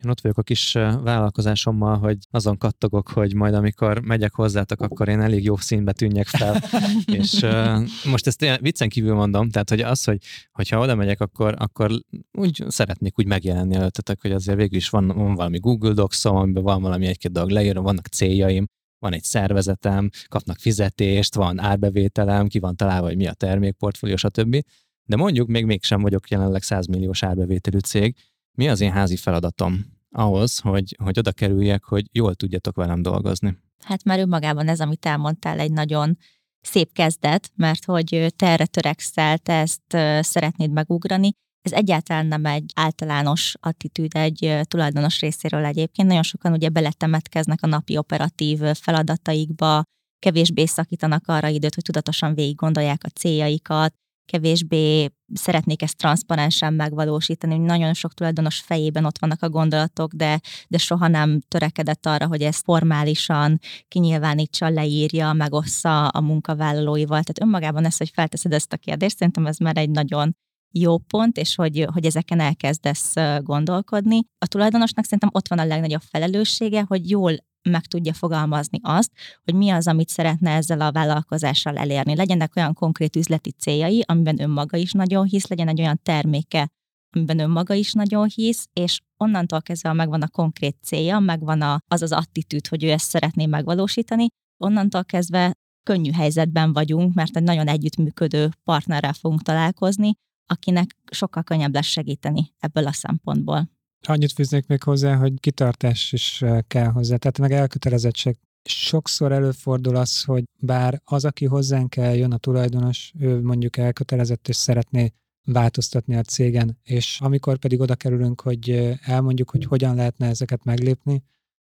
Én 0.03 0.09
ott 0.09 0.22
vagyok 0.22 0.38
a 0.38 0.41
kis 0.41 0.72
vállalkozásommal, 0.74 1.97
hogy 1.97 2.18
azon 2.32 2.57
kattogok, 2.57 3.09
hogy 3.09 3.36
majd 3.36 3.53
amikor 3.53 3.99
megyek 3.99 4.34
hozzátok, 4.34 4.82
akkor 4.82 5.07
én 5.07 5.22
elég 5.22 5.43
jó 5.43 5.57
színbe 5.57 5.91
tűnjek 5.91 6.28
fel. 6.28 6.64
és 7.20 7.34
uh, 7.41 7.88
most 8.11 8.28
ezt 8.28 8.59
viccen 8.59 8.89
kívül 8.89 9.14
mondom, 9.14 9.49
tehát 9.49 9.70
hogy 9.70 9.82
az, 9.82 10.03
hogy 10.03 10.18
hogyha 10.51 10.80
oda 10.80 10.95
megyek, 10.95 11.22
akkor, 11.22 11.55
akkor 11.57 11.91
úgy 12.32 12.64
szeretnék 12.68 13.20
úgy 13.20 13.28
megjelenni 13.28 13.76
előttetek, 13.76 14.22
hogy 14.22 14.32
azért 14.32 14.57
végül 14.57 14.78
is 14.78 14.89
van, 14.89 15.07
van 15.07 15.36
valami 15.36 15.59
Google 15.59 15.93
docs 15.93 16.26
amiben 16.26 16.64
van 16.64 16.82
valami 16.82 17.05
egy-két 17.05 17.32
dolog 17.32 17.49
leírva, 17.49 17.82
vannak 17.82 18.07
céljaim, 18.07 18.68
van 19.04 19.14
egy 19.14 19.24
szervezetem, 19.24 20.10
kapnak 20.28 20.58
fizetést, 20.60 21.36
van 21.36 21.60
árbevételem, 21.60 22.47
ki 22.47 22.60
van 22.60 22.76
találva, 22.76 23.08
hogy 23.08 23.16
mi 23.16 23.28
a 23.28 23.34
termékportfólió, 23.34 24.16
stb. 24.16 24.64
De 25.04 25.16
mondjuk 25.16 25.47
még 25.47 25.66
mégsem 25.66 26.01
vagyok 26.01 26.30
jelenleg 26.30 26.62
100 26.62 26.86
milliós 26.86 27.24
árbevételű 27.24 27.78
cég, 27.78 28.16
mi 28.51 28.70
az 28.70 28.82
én 28.82 28.91
házi 28.91 29.16
feladatom 29.16 29.86
ahhoz, 30.12 30.60
hogy, 30.60 30.95
hogy 31.04 31.20
oda 31.20 31.32
kerüljek, 31.32 31.84
hogy 31.84 32.06
jól 32.12 32.36
tudjatok 32.36 32.76
velem 32.76 33.01
dolgozni? 33.01 33.58
Hát 33.84 34.04
már 34.04 34.20
önmagában 34.20 34.68
ez, 34.68 34.80
amit 34.80 35.06
elmondtál, 35.06 35.60
egy 35.60 35.72
nagyon 35.72 36.18
szép 36.62 36.91
kezdet, 36.93 37.51
mert 37.56 37.86
hogy 37.86 38.34
te 38.36 38.47
erre 38.47 38.66
törekszel, 38.66 39.38
te 39.38 39.54
ezt 39.54 39.97
szeretnéd 40.26 40.72
megugrani. 40.72 41.32
Ez 41.64 41.72
egyáltalán 41.72 42.26
nem 42.26 42.45
egy 42.45 42.72
általános 42.76 43.53
attitűd 43.59 44.16
egy 44.16 44.59
tulajdonos 44.64 45.20
részéről 45.20 45.66
egyébként. 45.66 46.07
Nagyon 46.07 46.24
sokan 46.24 46.51
ugye 46.51 46.70
beletemetkeznek 46.70 47.61
a 47.61 47.68
napi 47.68 47.97
operatív 47.97 48.59
feladataikba, 48.59 49.84
kevésbé 50.20 50.66
szakítanak 50.66 51.28
arra 51.28 51.47
időt, 51.47 51.76
hogy 51.76 51.84
tudatosan 51.84 52.34
végig 52.34 52.55
gondolják 52.55 53.01
a 53.03 53.09
céljaikat, 53.09 53.93
kevésbé 54.26 55.09
szeretnék 55.34 55.82
ezt 55.82 55.97
transzparensen 55.97 56.74
megvalósítani, 56.74 57.55
hogy 57.55 57.66
nagyon 57.66 57.93
sok 57.93 58.14
tulajdonos 58.14 58.59
fejében 58.59 59.05
ott 59.05 59.20
vannak 59.20 59.41
a 59.41 59.49
gondolatok, 59.49 60.14
de, 60.14 60.39
de 60.68 60.78
soha 60.78 61.07
nem 61.07 61.39
törekedett 61.47 62.05
arra, 62.05 62.28
hogy 62.28 62.41
ezt 62.41 62.64
formálisan 62.64 63.59
kinyilvánítsa, 63.88 64.70
leírja, 64.70 65.34
megossza 65.34 66.07
a 66.07 66.22
munkavállalóival. 66.22 67.24
Tehát 67.24 67.41
önmagában 67.41 67.86
ez, 67.86 67.97
hogy 67.97 68.09
felteszed 68.14 68.53
ezt 68.53 68.74
a 68.74 68.78
kérdést, 68.78 69.18
szerintem 69.18 69.45
ez 69.45 69.57
már 69.57 69.78
egy 69.78 69.89
nagyon 69.89 70.36
jó 70.74 70.97
pont, 70.97 71.38
és 71.38 71.55
hogy, 71.55 71.88
hogy 71.93 72.05
ezeken 72.05 72.39
elkezdesz 72.39 73.13
gondolkodni. 73.39 74.21
A 74.38 74.47
tulajdonosnak 74.47 75.03
szerintem 75.03 75.30
ott 75.34 75.47
van 75.47 75.59
a 75.59 75.65
legnagyobb 75.65 76.01
felelőssége, 76.01 76.84
hogy 76.88 77.09
jól 77.09 77.36
meg 77.69 77.86
tudja 77.86 78.13
fogalmazni 78.13 78.80
azt, 78.82 79.11
hogy 79.43 79.53
mi 79.53 79.69
az, 79.69 79.88
amit 79.88 80.09
szeretne 80.09 80.51
ezzel 80.51 80.82
a 80.82 80.91
vállalkozással 80.91 81.78
elérni. 81.78 82.15
Legyenek 82.15 82.55
olyan 82.55 82.74
konkrét 82.74 83.15
üzleti 83.15 83.51
céljai, 83.51 84.03
amiben 84.05 84.41
önmaga 84.41 84.78
is 84.78 84.91
nagyon 84.91 85.26
hisz, 85.26 85.47
legyen 85.47 85.67
egy 85.67 85.80
olyan 85.80 85.99
terméke, 86.03 86.69
amiben 87.15 87.39
önmaga 87.39 87.74
is 87.74 87.93
nagyon 87.93 88.28
hisz, 88.36 88.67
és 88.74 88.99
onnantól 89.17 89.61
kezdve 89.61 89.93
megvan 89.93 90.21
a 90.21 90.28
konkrét 90.28 90.78
célja, 90.82 91.19
megvan 91.19 91.82
az 91.88 92.01
az 92.01 92.11
attitűd, 92.11 92.67
hogy 92.67 92.84
ő 92.84 92.89
ezt 92.89 93.09
szeretné 93.09 93.45
megvalósítani, 93.45 94.28
onnantól 94.63 95.05
kezdve 95.05 95.53
könnyű 95.84 96.11
helyzetben 96.11 96.74
vagyunk, 96.74 97.13
mert 97.13 97.38
egy 97.38 97.43
nagyon 97.43 97.67
együttműködő 97.67 98.49
partnerrel 98.63 99.13
fogunk 99.13 99.41
találkozni, 99.41 100.13
akinek 100.45 100.97
sokkal 101.11 101.43
könnyebb 101.43 101.73
lesz 101.73 101.85
segíteni 101.85 102.53
ebből 102.59 102.87
a 102.87 102.91
szempontból. 102.91 103.69
Annyit 104.07 104.31
fűznék 104.31 104.67
még 104.67 104.83
hozzá, 104.83 105.15
hogy 105.15 105.39
kitartás 105.39 106.11
is 106.11 106.41
eh, 106.41 106.59
kell 106.67 106.91
hozzá, 106.91 107.15
tehát 107.15 107.39
meg 107.39 107.51
elkötelezettség. 107.51 108.37
Sokszor 108.63 109.31
előfordul 109.31 109.95
az, 109.95 110.23
hogy 110.23 110.43
bár 110.57 111.01
az, 111.03 111.25
aki 111.25 111.45
hozzánk 111.45 111.95
jön 111.95 112.31
a 112.31 112.37
tulajdonos, 112.37 113.13
ő 113.19 113.41
mondjuk 113.41 113.77
elkötelezett 113.77 114.47
és 114.47 114.55
szeretné 114.55 115.13
változtatni 115.45 116.15
a 116.15 116.21
cégen, 116.21 116.79
és 116.83 117.19
amikor 117.21 117.57
pedig 117.57 117.79
oda 117.79 117.95
kerülünk, 117.95 118.41
hogy 118.41 118.69
eh, 118.69 118.97
elmondjuk, 119.01 119.49
hogy 119.49 119.65
hogyan 119.65 119.95
lehetne 119.95 120.27
ezeket 120.27 120.63
meglépni, 120.63 121.23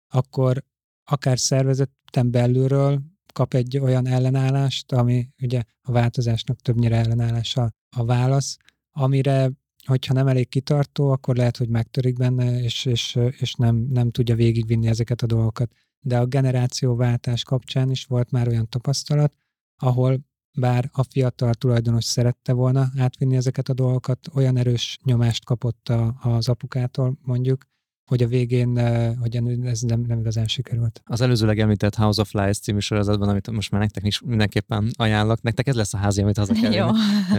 akkor 0.08 0.64
akár 1.04 1.38
szervezeten 1.38 2.30
belülről 2.30 3.02
kap 3.32 3.54
egy 3.54 3.78
olyan 3.78 4.06
ellenállást, 4.06 4.92
ami 4.92 5.28
ugye 5.42 5.62
a 5.82 5.92
változásnak 5.92 6.60
többnyire 6.60 6.96
ellenállása 6.96 7.72
a 7.96 8.04
válasz, 8.04 8.56
amire 8.90 9.50
hogyha 9.86 10.14
nem 10.14 10.26
elég 10.26 10.48
kitartó, 10.48 11.10
akkor 11.10 11.36
lehet, 11.36 11.56
hogy 11.56 11.68
megtörik 11.68 12.16
benne, 12.16 12.62
és, 12.62 12.84
és, 12.84 13.18
és 13.38 13.54
nem, 13.54 13.76
nem 13.76 14.10
tudja 14.10 14.34
végigvinni 14.34 14.86
ezeket 14.86 15.22
a 15.22 15.26
dolgokat. 15.26 15.72
De 16.00 16.18
a 16.18 16.26
generációváltás 16.26 17.44
kapcsán 17.44 17.90
is 17.90 18.04
volt 18.04 18.30
már 18.30 18.48
olyan 18.48 18.68
tapasztalat, 18.68 19.34
ahol 19.76 20.20
bár 20.58 20.90
a 20.92 21.02
fiatal 21.02 21.54
tulajdonos 21.54 22.04
szerette 22.04 22.52
volna 22.52 22.90
átvinni 22.96 23.36
ezeket 23.36 23.68
a 23.68 23.74
dolgokat, 23.74 24.28
olyan 24.34 24.56
erős 24.56 24.98
nyomást 25.04 25.44
kapott 25.44 25.88
a, 25.88 26.16
az 26.20 26.48
apukától 26.48 27.18
mondjuk, 27.22 27.66
hogy 28.12 28.22
a 28.22 28.26
végén, 28.26 28.78
eh, 28.78 29.14
hogy 29.20 29.40
ez 29.64 29.80
nem, 29.80 30.00
nem 30.00 30.18
igazán 30.18 30.46
sikerült. 30.46 31.02
Az 31.04 31.20
előzőleg 31.20 31.58
említett 31.58 31.94
House 31.94 32.20
of 32.20 32.32
Lies 32.32 32.58
című 32.58 32.78
sorozatban, 32.78 33.28
amit 33.28 33.50
most 33.50 33.70
már 33.70 33.80
nektek 33.80 34.06
is 34.06 34.20
mindenképpen 34.20 34.90
ajánlok, 34.96 35.42
nektek 35.42 35.66
ez 35.66 35.74
lesz 35.74 35.94
a 35.94 35.96
házi, 35.96 36.22
amit 36.22 36.36
haza 36.36 36.52
kell 36.60 36.72
Jó. 36.72 36.86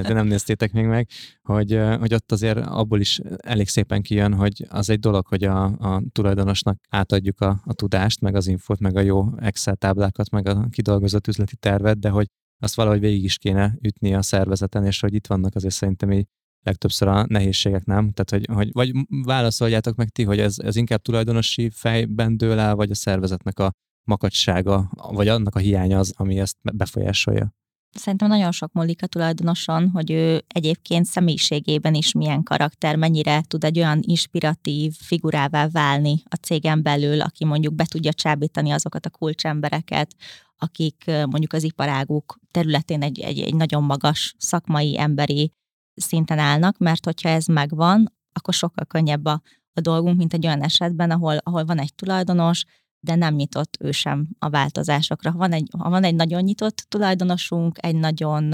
de 0.02 0.14
nem 0.14 0.28
néztétek 0.28 0.72
még 0.72 0.86
meg, 0.86 1.08
hogy, 1.42 1.74
eh, 1.74 1.98
hogy 1.98 2.14
ott 2.14 2.32
azért 2.32 2.58
abból 2.58 3.00
is 3.00 3.20
elég 3.38 3.68
szépen 3.68 4.02
kijön, 4.02 4.34
hogy 4.34 4.66
az 4.70 4.90
egy 4.90 5.00
dolog, 5.00 5.28
hogy 5.28 5.44
a, 5.44 5.64
a 5.64 6.04
tulajdonosnak 6.12 6.80
átadjuk 6.90 7.42
a, 7.42 7.62
a 7.66 7.74
tudást, 7.74 8.22
meg 8.22 8.36
az 8.36 8.48
infót, 8.48 8.80
meg 8.80 8.98
a 8.98 9.02
jó 9.02 9.26
Excel 9.40 9.76
táblákat, 9.76 10.30
meg 10.30 10.48
a 10.48 10.68
kidolgozott 10.72 11.28
üzleti 11.28 11.56
tervet, 11.56 12.00
de 12.00 12.10
hogy 12.10 12.28
azt 12.60 12.76
valahogy 12.76 13.00
végig 13.00 13.24
is 13.24 13.38
kéne 13.38 13.78
ütni 13.82 14.14
a 14.14 14.22
szervezeten, 14.22 14.86
és 14.86 15.00
hogy 15.00 15.14
itt 15.14 15.28
vannak 15.28 15.56
azért 15.56 15.74
szerintem 15.74 16.12
így 16.12 16.28
legtöbbször 16.64 17.08
a 17.08 17.26
nehézségek, 17.28 17.86
nem? 17.86 18.12
Tehát, 18.12 18.46
hogy, 18.46 18.56
hogy 18.56 18.72
vagy 18.72 19.06
válaszoljátok 19.26 19.96
meg 19.96 20.10
ti, 20.10 20.24
hogy 20.24 20.40
ez, 20.40 20.56
ez 20.60 20.76
inkább 20.76 21.02
tulajdonosi 21.02 21.70
fejben 21.70 22.38
dől 22.38 22.60
el, 22.60 22.76
vagy 22.76 22.92
a 22.92 22.96
szervezetnek 22.96 23.60
a 23.60 23.72
makacsága, 24.04 24.92
vagy 25.12 25.28
annak 25.28 25.56
a 25.56 25.60
hiánya 25.60 26.00
az, 26.00 26.14
ami 26.18 26.40
ezt 26.40 26.58
befolyásolja? 26.62 27.54
Szerintem 27.94 28.28
nagyon 28.28 28.52
sok 28.52 28.74
múlik 28.74 29.04
a 29.04 29.08
tulajdonoson, 29.08 29.90
hogy 29.90 30.12
ő 30.12 30.44
egyébként 30.48 31.06
személyiségében 31.06 31.94
is 31.94 32.12
milyen 32.12 32.44
karakter, 32.44 32.96
mennyire 32.96 33.42
tud 33.48 33.64
egy 33.64 33.78
olyan 33.78 34.00
inspiratív 34.02 34.94
figurává 34.94 35.68
válni 35.68 36.24
a 36.30 36.36
cégen 36.36 36.84
belül, 36.84 37.22
aki 37.22 37.46
mondjuk 37.46 37.74
be 37.74 37.86
tudja 37.86 38.14
csábítani 38.14 38.72
azokat 38.72 39.06
a 39.06 39.10
kulcsembereket, 39.10 40.16
akik 40.58 41.04
mondjuk 41.06 41.54
az 41.54 41.64
iparáguk 41.64 42.40
területén 42.52 43.02
egy, 43.02 43.20
egy, 43.20 43.40
egy 43.40 43.56
nagyon 43.56 43.84
magas 43.84 44.36
szakmai, 44.38 45.00
emberi 45.00 45.52
szinten 45.96 46.40
állnak, 46.40 46.78
mert 46.78 47.06
hogyha 47.06 47.30
ez 47.30 47.46
megvan, 47.46 48.14
akkor 48.34 48.54
sokkal 48.54 48.86
könnyebb 48.86 49.26
a, 49.26 49.42
a 49.74 49.82
dolgunk, 49.82 50.18
mint 50.18 50.34
egy 50.34 50.46
olyan 50.46 50.64
esetben, 50.64 51.12
ahol, 51.12 51.38
ahol 51.38 51.66
van 51.66 51.80
egy 51.80 51.96
tulajdonos, 51.96 52.64
de 53.00 53.16
nem 53.16 53.36
nyitott 53.36 53.78
ő 53.80 53.92
sem 53.92 54.28
a 54.40 54.50
változásokra. 54.50 55.32
Ha 55.32 55.38
van 55.38 55.52
egy, 55.52 55.70
ha 55.78 55.90
van 55.90 56.04
egy 56.04 56.16
nagyon 56.16 56.42
nyitott 56.42 56.86
tulajdonosunk, 56.88 57.78
egy 57.82 57.96
nagyon 57.96 58.54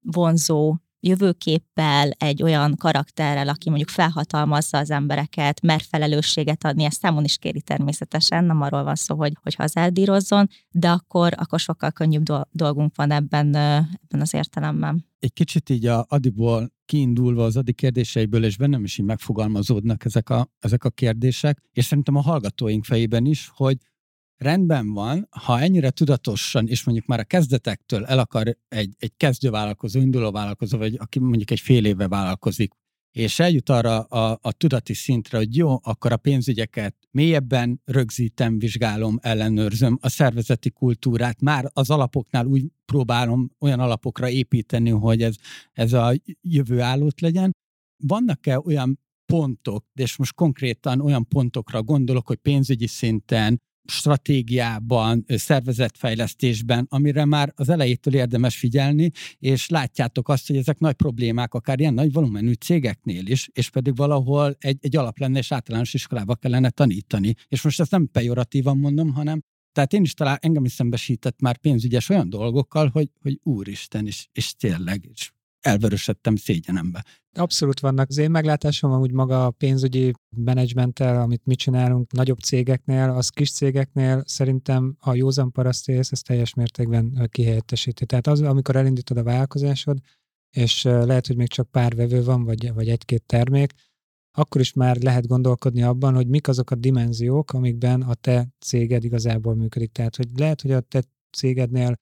vonzó 0.00 0.76
jövőképpel, 1.00 2.10
egy 2.10 2.42
olyan 2.42 2.76
karakterrel, 2.76 3.48
aki 3.48 3.68
mondjuk 3.68 3.88
felhatalmazza 3.88 4.78
az 4.78 4.90
embereket, 4.90 5.62
mer 5.62 5.80
felelősséget 5.88 6.64
adni, 6.64 6.84
ezt 6.84 7.00
számon 7.00 7.24
is 7.24 7.36
kéri 7.36 7.60
természetesen, 7.60 8.44
nem 8.44 8.60
arról 8.60 8.82
van 8.82 8.94
szó, 8.94 9.16
hogy, 9.16 9.32
hogy 9.42 9.54
hazárdírozzon, 9.54 10.48
de 10.70 10.90
akkor, 10.90 11.32
akkor 11.36 11.60
sokkal 11.60 11.90
könnyűbb 11.90 12.26
dolgunk 12.50 12.96
van 12.96 13.10
ebben, 13.10 13.54
ebben 13.54 14.20
az 14.20 14.34
értelemben. 14.34 15.08
Egy 15.18 15.32
kicsit 15.32 15.70
így 15.70 15.86
a 15.86 16.04
Adiból 16.08 16.72
kiindulva 16.84 17.44
az 17.44 17.56
Adi 17.56 17.72
kérdéseiből, 17.72 18.44
és 18.44 18.56
bennem 18.56 18.84
is 18.84 18.98
így 18.98 19.06
megfogalmazódnak 19.06 20.04
ezek 20.04 20.30
a, 20.30 20.48
ezek 20.58 20.84
a 20.84 20.90
kérdések, 20.90 21.62
és 21.72 21.84
szerintem 21.84 22.16
a 22.16 22.20
hallgatóink 22.20 22.84
fejében 22.84 23.24
is, 23.24 23.50
hogy 23.54 23.76
rendben 24.40 24.92
van, 24.92 25.28
ha 25.30 25.60
ennyire 25.60 25.90
tudatosan, 25.90 26.68
és 26.68 26.84
mondjuk 26.84 27.06
már 27.06 27.18
a 27.18 27.24
kezdetektől 27.24 28.04
el 28.04 28.18
akar 28.18 28.56
egy, 28.68 28.94
egy 28.98 29.12
kezdővállalkozó, 29.16 30.00
induló 30.00 30.30
vállalkozó, 30.30 30.78
vagy 30.78 30.96
aki 30.98 31.18
mondjuk 31.18 31.50
egy 31.50 31.60
fél 31.60 31.84
éve 31.84 32.08
vállalkozik, 32.08 32.72
és 33.12 33.38
eljut 33.38 33.68
arra 33.68 34.00
a, 34.00 34.38
a 34.42 34.52
tudati 34.52 34.94
szintre, 34.94 35.38
hogy 35.38 35.56
jó, 35.56 35.78
akkor 35.82 36.12
a 36.12 36.16
pénzügyeket 36.16 36.96
mélyebben 37.10 37.80
rögzítem, 37.84 38.58
vizsgálom, 38.58 39.18
ellenőrzöm, 39.22 39.98
a 40.00 40.08
szervezeti 40.08 40.70
kultúrát 40.70 41.40
már 41.40 41.70
az 41.72 41.90
alapoknál 41.90 42.46
úgy 42.46 42.66
próbálom 42.84 43.50
olyan 43.58 43.80
alapokra 43.80 44.28
építeni, 44.28 44.90
hogy 44.90 45.22
ez, 45.22 45.34
ez 45.72 45.92
a 45.92 46.12
jövő 46.40 46.80
állót 46.80 47.20
legyen. 47.20 47.50
Vannak-e 48.02 48.58
olyan 48.58 48.98
pontok, 49.26 49.84
és 49.94 50.16
most 50.16 50.34
konkrétan 50.34 51.00
olyan 51.00 51.28
pontokra 51.28 51.82
gondolok, 51.82 52.26
hogy 52.26 52.36
pénzügyi 52.36 52.86
szinten, 52.86 53.60
stratégiában, 53.90 55.24
szervezetfejlesztésben, 55.26 56.86
amire 56.90 57.24
már 57.24 57.52
az 57.56 57.68
elejétől 57.68 58.14
érdemes 58.14 58.56
figyelni, 58.56 59.10
és 59.38 59.68
látjátok 59.68 60.28
azt, 60.28 60.46
hogy 60.46 60.56
ezek 60.56 60.78
nagy 60.78 60.94
problémák, 60.94 61.54
akár 61.54 61.80
ilyen 61.80 61.94
nagy 61.94 62.12
volumenű 62.12 62.52
cégeknél 62.52 63.26
is, 63.26 63.48
és 63.52 63.70
pedig 63.70 63.96
valahol 63.96 64.56
egy, 64.58 64.78
egy 64.80 64.96
alap 64.96 65.18
lenne, 65.18 65.38
és 65.38 65.52
általános 65.52 65.94
iskolába 65.94 66.34
kellene 66.34 66.70
tanítani. 66.70 67.34
És 67.48 67.62
most 67.62 67.80
ezt 67.80 67.90
nem 67.90 68.08
pejoratívan 68.12 68.78
mondom, 68.78 69.12
hanem 69.12 69.42
tehát 69.72 69.92
én 69.92 70.02
is 70.02 70.14
talán 70.14 70.38
engem 70.40 70.64
is 70.64 70.72
szembesített 70.72 71.40
már 71.40 71.56
pénzügyes 71.56 72.08
olyan 72.08 72.30
dolgokkal, 72.30 72.88
hogy, 72.88 73.10
hogy 73.22 73.40
úristen, 73.42 74.06
is, 74.06 74.28
és 74.32 74.54
tényleg, 74.54 75.04
és 75.12 75.32
elvörösödtem 75.60 76.36
szégyenembe. 76.36 77.04
Abszolút 77.32 77.80
vannak. 77.80 78.08
Az 78.08 78.18
én 78.18 78.30
meglátásom 78.30 78.92
amúgy 78.92 79.12
maga 79.12 79.46
a 79.46 79.50
pénzügyi 79.50 80.12
menedzsmenttel, 80.36 81.20
amit 81.20 81.44
mi 81.44 81.54
csinálunk 81.54 82.12
nagyobb 82.12 82.38
cégeknél, 82.38 83.10
az 83.10 83.28
kis 83.28 83.52
cégeknél 83.52 84.22
szerintem 84.26 84.96
a 84.98 85.14
józan 85.14 85.52
parasztész 85.52 86.12
ez 86.12 86.20
teljes 86.20 86.54
mértékben 86.54 87.28
kihelyettesíti. 87.30 88.06
Tehát 88.06 88.26
az, 88.26 88.40
amikor 88.40 88.76
elindítod 88.76 89.16
a 89.16 89.22
vállalkozásod, 89.22 89.98
és 90.56 90.82
lehet, 90.82 91.26
hogy 91.26 91.36
még 91.36 91.48
csak 91.48 91.70
pár 91.70 91.94
vevő 91.94 92.24
van, 92.24 92.44
vagy, 92.44 92.72
vagy 92.72 92.88
egy-két 92.88 93.22
termék, 93.26 93.72
akkor 94.36 94.60
is 94.60 94.72
már 94.72 94.96
lehet 94.96 95.26
gondolkodni 95.26 95.82
abban, 95.82 96.14
hogy 96.14 96.26
mik 96.26 96.48
azok 96.48 96.70
a 96.70 96.74
dimenziók, 96.74 97.52
amikben 97.52 98.02
a 98.02 98.14
te 98.14 98.48
céged 98.58 99.04
igazából 99.04 99.54
működik. 99.54 99.92
Tehát, 99.92 100.16
hogy 100.16 100.28
lehet, 100.36 100.60
hogy 100.60 100.70
a 100.70 100.80
te 100.80 101.02
cégednél 101.36 101.94